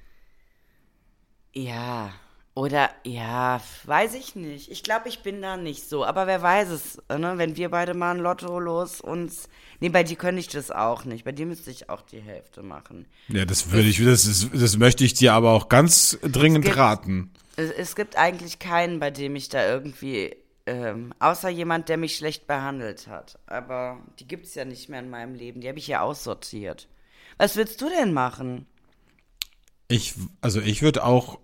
Ja, 1.54 2.12
oder 2.54 2.90
ja, 3.04 3.62
weiß 3.86 4.14
ich 4.14 4.36
nicht. 4.36 4.70
Ich 4.70 4.82
glaube, 4.82 5.08
ich 5.08 5.20
bin 5.20 5.40
da 5.40 5.56
nicht 5.56 5.88
so. 5.88 6.04
Aber 6.04 6.26
wer 6.26 6.42
weiß 6.42 6.68
es, 6.68 6.98
ne? 7.08 7.34
wenn 7.36 7.56
wir 7.56 7.70
beide 7.70 7.94
mal 7.94 8.14
ein 8.14 8.20
Lotto 8.20 8.58
los 8.58 9.00
uns. 9.00 9.48
Nee, 9.80 9.88
bei 9.88 10.02
dir 10.02 10.16
könnte 10.16 10.40
ich 10.40 10.48
das 10.48 10.70
auch 10.70 11.06
nicht. 11.06 11.24
Bei 11.24 11.32
dir 11.32 11.46
müsste 11.46 11.70
ich 11.70 11.88
auch 11.88 12.02
die 12.02 12.20
Hälfte 12.20 12.62
machen. 12.62 13.06
Ja, 13.28 13.46
das 13.46 13.70
würde 13.72 13.88
ich, 13.88 14.04
das, 14.04 14.26
ist, 14.26 14.50
das 14.52 14.76
möchte 14.76 15.02
ich 15.04 15.14
dir 15.14 15.32
aber 15.32 15.52
auch 15.52 15.70
ganz 15.70 16.18
dringend 16.22 16.76
raten. 16.76 17.30
Es, 17.56 17.70
es 17.70 17.96
gibt 17.96 18.16
eigentlich 18.16 18.58
keinen, 18.58 18.98
bei 19.00 19.10
dem 19.10 19.36
ich 19.36 19.48
da 19.48 19.66
irgendwie. 19.68 20.34
Ähm, 20.64 21.12
außer 21.18 21.48
jemand, 21.48 21.88
der 21.88 21.96
mich 21.96 22.16
schlecht 22.16 22.46
behandelt 22.46 23.08
hat. 23.08 23.36
Aber 23.46 23.98
die 24.20 24.28
gibt 24.28 24.46
es 24.46 24.54
ja 24.54 24.64
nicht 24.64 24.88
mehr 24.88 25.00
in 25.00 25.10
meinem 25.10 25.34
Leben. 25.34 25.60
Die 25.60 25.68
habe 25.68 25.78
ich 25.80 25.88
ja 25.88 26.02
aussortiert. 26.02 26.86
Was 27.36 27.56
würdest 27.56 27.80
du 27.80 27.88
denn 27.88 28.12
machen? 28.12 28.66
Ich, 29.88 30.14
also 30.40 30.60
ich 30.60 30.80
würde 30.82 31.04
auch, 31.04 31.40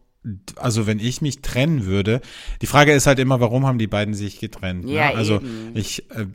also 0.56 0.86
wenn 0.86 1.00
ich 1.00 1.20
mich 1.20 1.42
trennen 1.42 1.84
würde, 1.84 2.20
die 2.62 2.66
Frage 2.66 2.92
ist 2.92 3.09
halt 3.09 3.18
immer, 3.18 3.40
warum 3.40 3.66
haben 3.66 3.78
die 3.78 3.88
beiden 3.88 4.14
sich 4.14 4.38
getrennt? 4.38 4.84
Ne? 4.84 4.92
Ja, 4.92 5.14
Also 5.14 5.36
eben. 5.36 5.72
ich, 5.74 6.09
äh, 6.12 6.26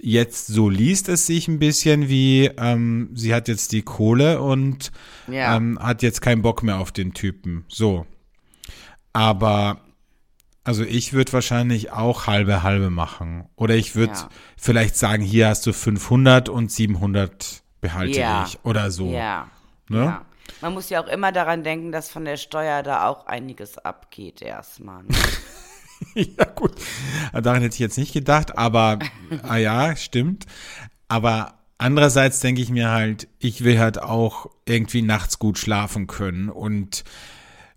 jetzt 0.00 0.46
so 0.46 0.70
liest 0.70 1.10
es 1.10 1.26
sich 1.26 1.46
ein 1.46 1.58
bisschen 1.58 2.08
wie, 2.08 2.46
ähm, 2.56 3.10
sie 3.14 3.34
hat 3.34 3.48
jetzt 3.48 3.72
die 3.72 3.82
Kohle 3.82 4.40
und 4.40 4.92
Ja. 5.28 5.56
ähm, 5.56 5.78
hat 5.78 6.02
jetzt 6.02 6.22
keinen 6.22 6.40
Bock 6.42 6.62
mehr 6.62 6.78
auf 6.78 6.90
den 6.90 7.12
Typen. 7.12 7.64
So. 7.68 8.06
Aber 9.12 9.80
also 10.64 10.84
ich 10.84 11.12
würde 11.12 11.32
wahrscheinlich 11.32 11.90
auch 11.92 12.26
halbe 12.26 12.62
halbe 12.62 12.90
machen. 12.90 13.48
Oder 13.56 13.74
ich 13.76 13.96
würde 13.96 14.12
Ja. 14.14 14.28
vielleicht 14.56 14.96
sagen, 14.96 15.22
hier 15.22 15.48
hast 15.48 15.66
du 15.66 15.72
500 15.72 16.48
und 16.48 16.70
700 16.70 17.62
behalte 17.80 18.18
Ja. 18.20 18.44
ich. 18.46 18.58
Oder 18.64 18.90
so. 18.90 19.10
Ja. 19.10 19.48
Ne? 19.88 20.04
ja. 20.04 20.24
Man 20.60 20.74
muss 20.74 20.90
ja 20.90 21.02
auch 21.02 21.08
immer 21.08 21.32
daran 21.32 21.62
denken, 21.64 21.92
dass 21.92 22.10
von 22.10 22.24
der 22.24 22.36
Steuer 22.36 22.82
da 22.82 23.06
auch 23.08 23.26
einiges 23.26 23.78
abgeht 23.78 24.42
erstmal. 24.42 25.02
ne? 25.04 25.08
Ja, 26.14 26.44
gut. 26.46 26.72
Daran 27.32 27.60
hätte 27.60 27.74
ich 27.74 27.78
jetzt 27.78 27.98
nicht 27.98 28.14
gedacht, 28.14 28.56
aber 28.56 28.98
ah 29.42 29.56
ja, 29.58 29.94
stimmt. 29.96 30.46
Aber 31.08 31.58
andererseits 31.76 32.40
denke 32.40 32.62
ich 32.62 32.70
mir 32.70 32.90
halt, 32.90 33.28
ich 33.38 33.64
will 33.64 33.78
halt 33.78 34.00
auch 34.02 34.46
irgendwie 34.64 35.02
nachts 35.02 35.38
gut 35.38 35.58
schlafen 35.58 36.06
können. 36.06 36.48
Und 36.48 37.04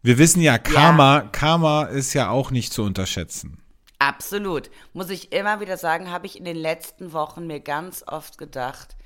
wir 0.03 0.17
wissen 0.17 0.41
ja, 0.41 0.57
Karma, 0.57 1.21
Karma 1.31 1.83
ist 1.83 2.13
ja 2.13 2.29
auch 2.29 2.51
nicht 2.51 2.73
zu 2.73 2.83
unterschätzen. 2.83 3.63
Absolut. 3.99 4.69
Muss 4.91 5.09
ich 5.09 5.31
immer 5.31 5.61
wieder 5.61 5.77
sagen, 5.77 6.11
habe 6.11 6.25
ich 6.25 6.37
in 6.37 6.43
den 6.43 6.57
letzten 6.57 7.13
Wochen 7.13 7.47
mir 7.47 7.61
ganz 7.61 8.03
oft 8.05 8.37
gedacht, 8.37 8.97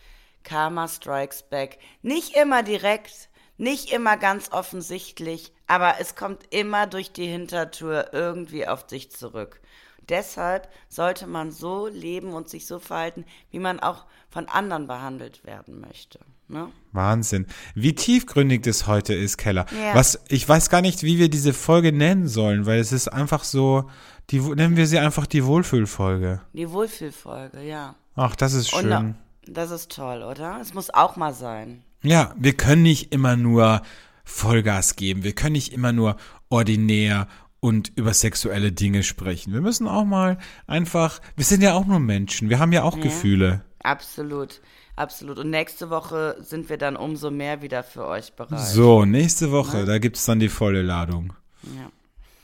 Karma 0.43 0.87
strikes 0.87 1.43
back. 1.43 1.77
Nicht 2.01 2.35
immer 2.35 2.63
direkt, 2.63 3.29
nicht 3.57 3.91
immer 3.91 4.17
ganz 4.17 4.51
offensichtlich, 4.51 5.53
aber 5.67 5.95
es 5.99 6.15
kommt 6.15 6.51
immer 6.51 6.87
durch 6.87 7.11
die 7.11 7.27
Hintertür 7.27 8.09
irgendwie 8.11 8.67
auf 8.67 8.87
dich 8.87 9.11
zurück. 9.11 9.61
Deshalb 10.09 10.67
sollte 10.89 11.27
man 11.27 11.51
so 11.51 11.85
leben 11.85 12.33
und 12.33 12.49
sich 12.49 12.65
so 12.65 12.79
verhalten, 12.79 13.25
wie 13.51 13.59
man 13.59 13.79
auch 13.79 14.05
von 14.29 14.47
anderen 14.47 14.87
behandelt 14.87 15.45
werden 15.45 15.79
möchte. 15.79 16.19
Ne? 16.49 16.69
Wahnsinn. 16.93 17.45
Wie 17.75 17.93
tiefgründig 17.93 18.63
das 18.63 18.87
heute 18.87 19.13
ist, 19.13 19.37
Keller. 19.37 19.65
Ja. 19.83 19.95
Was, 19.95 20.21
ich 20.29 20.47
weiß 20.47 20.69
gar 20.69 20.81
nicht, 20.81 21.03
wie 21.03 21.17
wir 21.19 21.29
diese 21.29 21.53
Folge 21.53 21.91
nennen 21.91 22.27
sollen, 22.27 22.65
weil 22.65 22.79
es 22.79 22.91
ist 22.93 23.09
einfach 23.09 23.43
so, 23.43 23.89
die, 24.29 24.39
nennen 24.39 24.77
wir 24.77 24.87
sie 24.87 24.97
einfach 24.99 25.25
die 25.27 25.45
Wohlfühlfolge. 25.45 26.41
Die 26.53 26.69
Wohlfühlfolge, 26.71 27.63
ja. 27.63 27.95
Ach, 28.15 28.35
das 28.35 28.53
ist 28.53 28.73
Und 28.73 28.81
schön. 28.81 28.89
na- 28.89 29.15
das 29.49 29.71
ist 29.71 29.91
toll, 29.91 30.23
oder? 30.23 30.59
Es 30.61 30.73
muss 30.73 30.89
auch 30.93 31.15
mal 31.17 31.33
sein. 31.33 31.83
Ja, 32.03 32.33
wir 32.37 32.53
können 32.53 32.83
nicht 32.83 33.13
immer 33.13 33.35
nur 33.37 33.81
Vollgas 34.23 34.95
geben. 34.95 35.23
Wir 35.23 35.33
können 35.33 35.53
nicht 35.53 35.71
immer 35.73 35.91
nur 35.93 36.17
ordinär 36.49 37.27
und 37.59 37.91
über 37.95 38.13
sexuelle 38.13 38.71
Dinge 38.71 39.03
sprechen. 39.03 39.53
Wir 39.53 39.61
müssen 39.61 39.87
auch 39.87 40.03
mal 40.05 40.37
einfach, 40.67 41.19
wir 41.35 41.45
sind 41.45 41.61
ja 41.61 41.73
auch 41.73 41.85
nur 41.85 41.99
Menschen. 41.99 42.49
Wir 42.49 42.59
haben 42.59 42.71
ja 42.73 42.83
auch 42.83 42.99
Gefühle. 42.99 43.61
Absolut, 43.83 44.61
absolut. 44.97 45.39
Und 45.39 45.49
nächste 45.49 45.89
Woche 45.89 46.35
sind 46.41 46.69
wir 46.69 46.77
dann 46.77 46.95
umso 46.97 47.31
mehr 47.31 47.61
wieder 47.61 47.83
für 47.83 48.05
euch 48.05 48.33
bereit. 48.33 48.59
So, 48.67 49.05
nächste 49.05 49.51
Woche, 49.51 49.85
da 49.85 49.97
gibt's 49.99 50.25
dann 50.25 50.39
die 50.39 50.49
volle 50.49 50.81
Ladung. 50.81 51.33
Ja. 51.63 51.89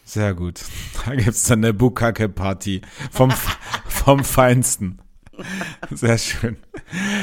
Sehr 0.06 0.34
gut. 0.34 0.62
Da 1.06 1.16
gibt's 1.16 1.44
dann 1.44 1.60
eine 1.60 1.74
Bukake-Party 1.74 2.82
vom, 3.12 3.32
vom 3.86 4.24
Feinsten. 4.24 5.00
Sehr 5.92 6.18
schön. 6.18 6.58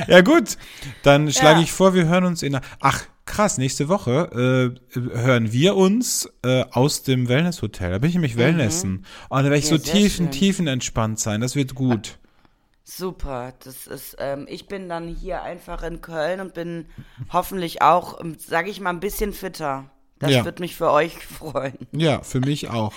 Ja 0.08 0.20
gut, 0.20 0.56
dann 1.02 1.30
schlage 1.32 1.58
Ja. 1.58 1.62
ich 1.64 1.72
vor, 1.72 1.94
wir 1.94 2.06
hören 2.08 2.24
uns 2.24 2.42
in 2.42 2.52
der, 2.52 2.60
ach 2.80 3.04
krass, 3.24 3.56
nächste 3.58 3.88
Woche 3.88 4.74
äh, 4.94 4.98
hören 4.98 5.52
wir 5.52 5.76
uns 5.76 6.28
äh, 6.44 6.64
aus 6.72 7.04
dem 7.04 7.28
Wellness-Hotel. 7.28 7.92
Da 7.92 7.98
bin 7.98 8.08
ich 8.10 8.14
nämlich 8.16 8.36
Wellnessen. 8.36 9.06
Und 9.28 9.38
da 9.38 9.44
werde 9.44 9.58
ich 9.58 9.70
Mhm. 9.70 9.76
Ja, 9.76 9.78
so 9.78 9.92
tiefen, 9.92 10.26
schön. 10.26 10.30
tiefenentspannt 10.32 11.20
sein. 11.20 11.40
Das 11.40 11.54
wird 11.54 11.74
gut. 11.76 12.18
Super. 12.96 13.52
Das 13.62 13.86
ist, 13.86 14.16
ähm, 14.18 14.46
ich 14.48 14.66
bin 14.66 14.88
dann 14.88 15.06
hier 15.06 15.42
einfach 15.42 15.82
in 15.84 16.00
Köln 16.00 16.40
und 16.40 16.54
bin 16.54 16.86
hoffentlich 17.32 17.82
auch, 17.82 18.18
sage 18.38 18.68
ich 18.70 18.80
mal, 18.80 18.90
ein 18.90 18.98
bisschen 19.00 19.32
fitter. 19.32 19.84
Das 20.18 20.32
Ja. 20.32 20.44
wird 20.44 20.58
mich 20.60 20.74
für 20.76 20.90
euch 20.90 21.16
freuen. 21.26 21.78
Ja, 21.92 22.22
für 22.22 22.40
mich 22.40 22.68
auch. 22.68 22.92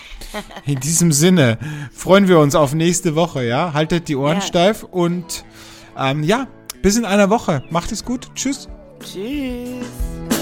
In 0.66 0.80
diesem 0.80 1.12
Sinne 1.12 1.58
freuen 1.94 2.28
wir 2.28 2.40
uns 2.40 2.56
auf 2.56 2.74
nächste 2.74 3.16
Woche, 3.16 3.44
ja? 3.46 3.74
Haltet 3.74 4.08
die 4.10 4.16
Ohren 4.16 4.38
Ja. 4.38 4.42
steif 4.42 4.84
und 4.84 5.46
ähm, 5.98 6.24
ja, 6.24 6.48
bis 6.82 6.98
in 6.98 7.06
einer 7.06 7.30
Woche. 7.30 7.64
Macht 7.70 7.92
es 7.92 8.04
gut. 8.04 8.32
Tschüss. 8.36 8.68
Tschüss. 9.00 10.33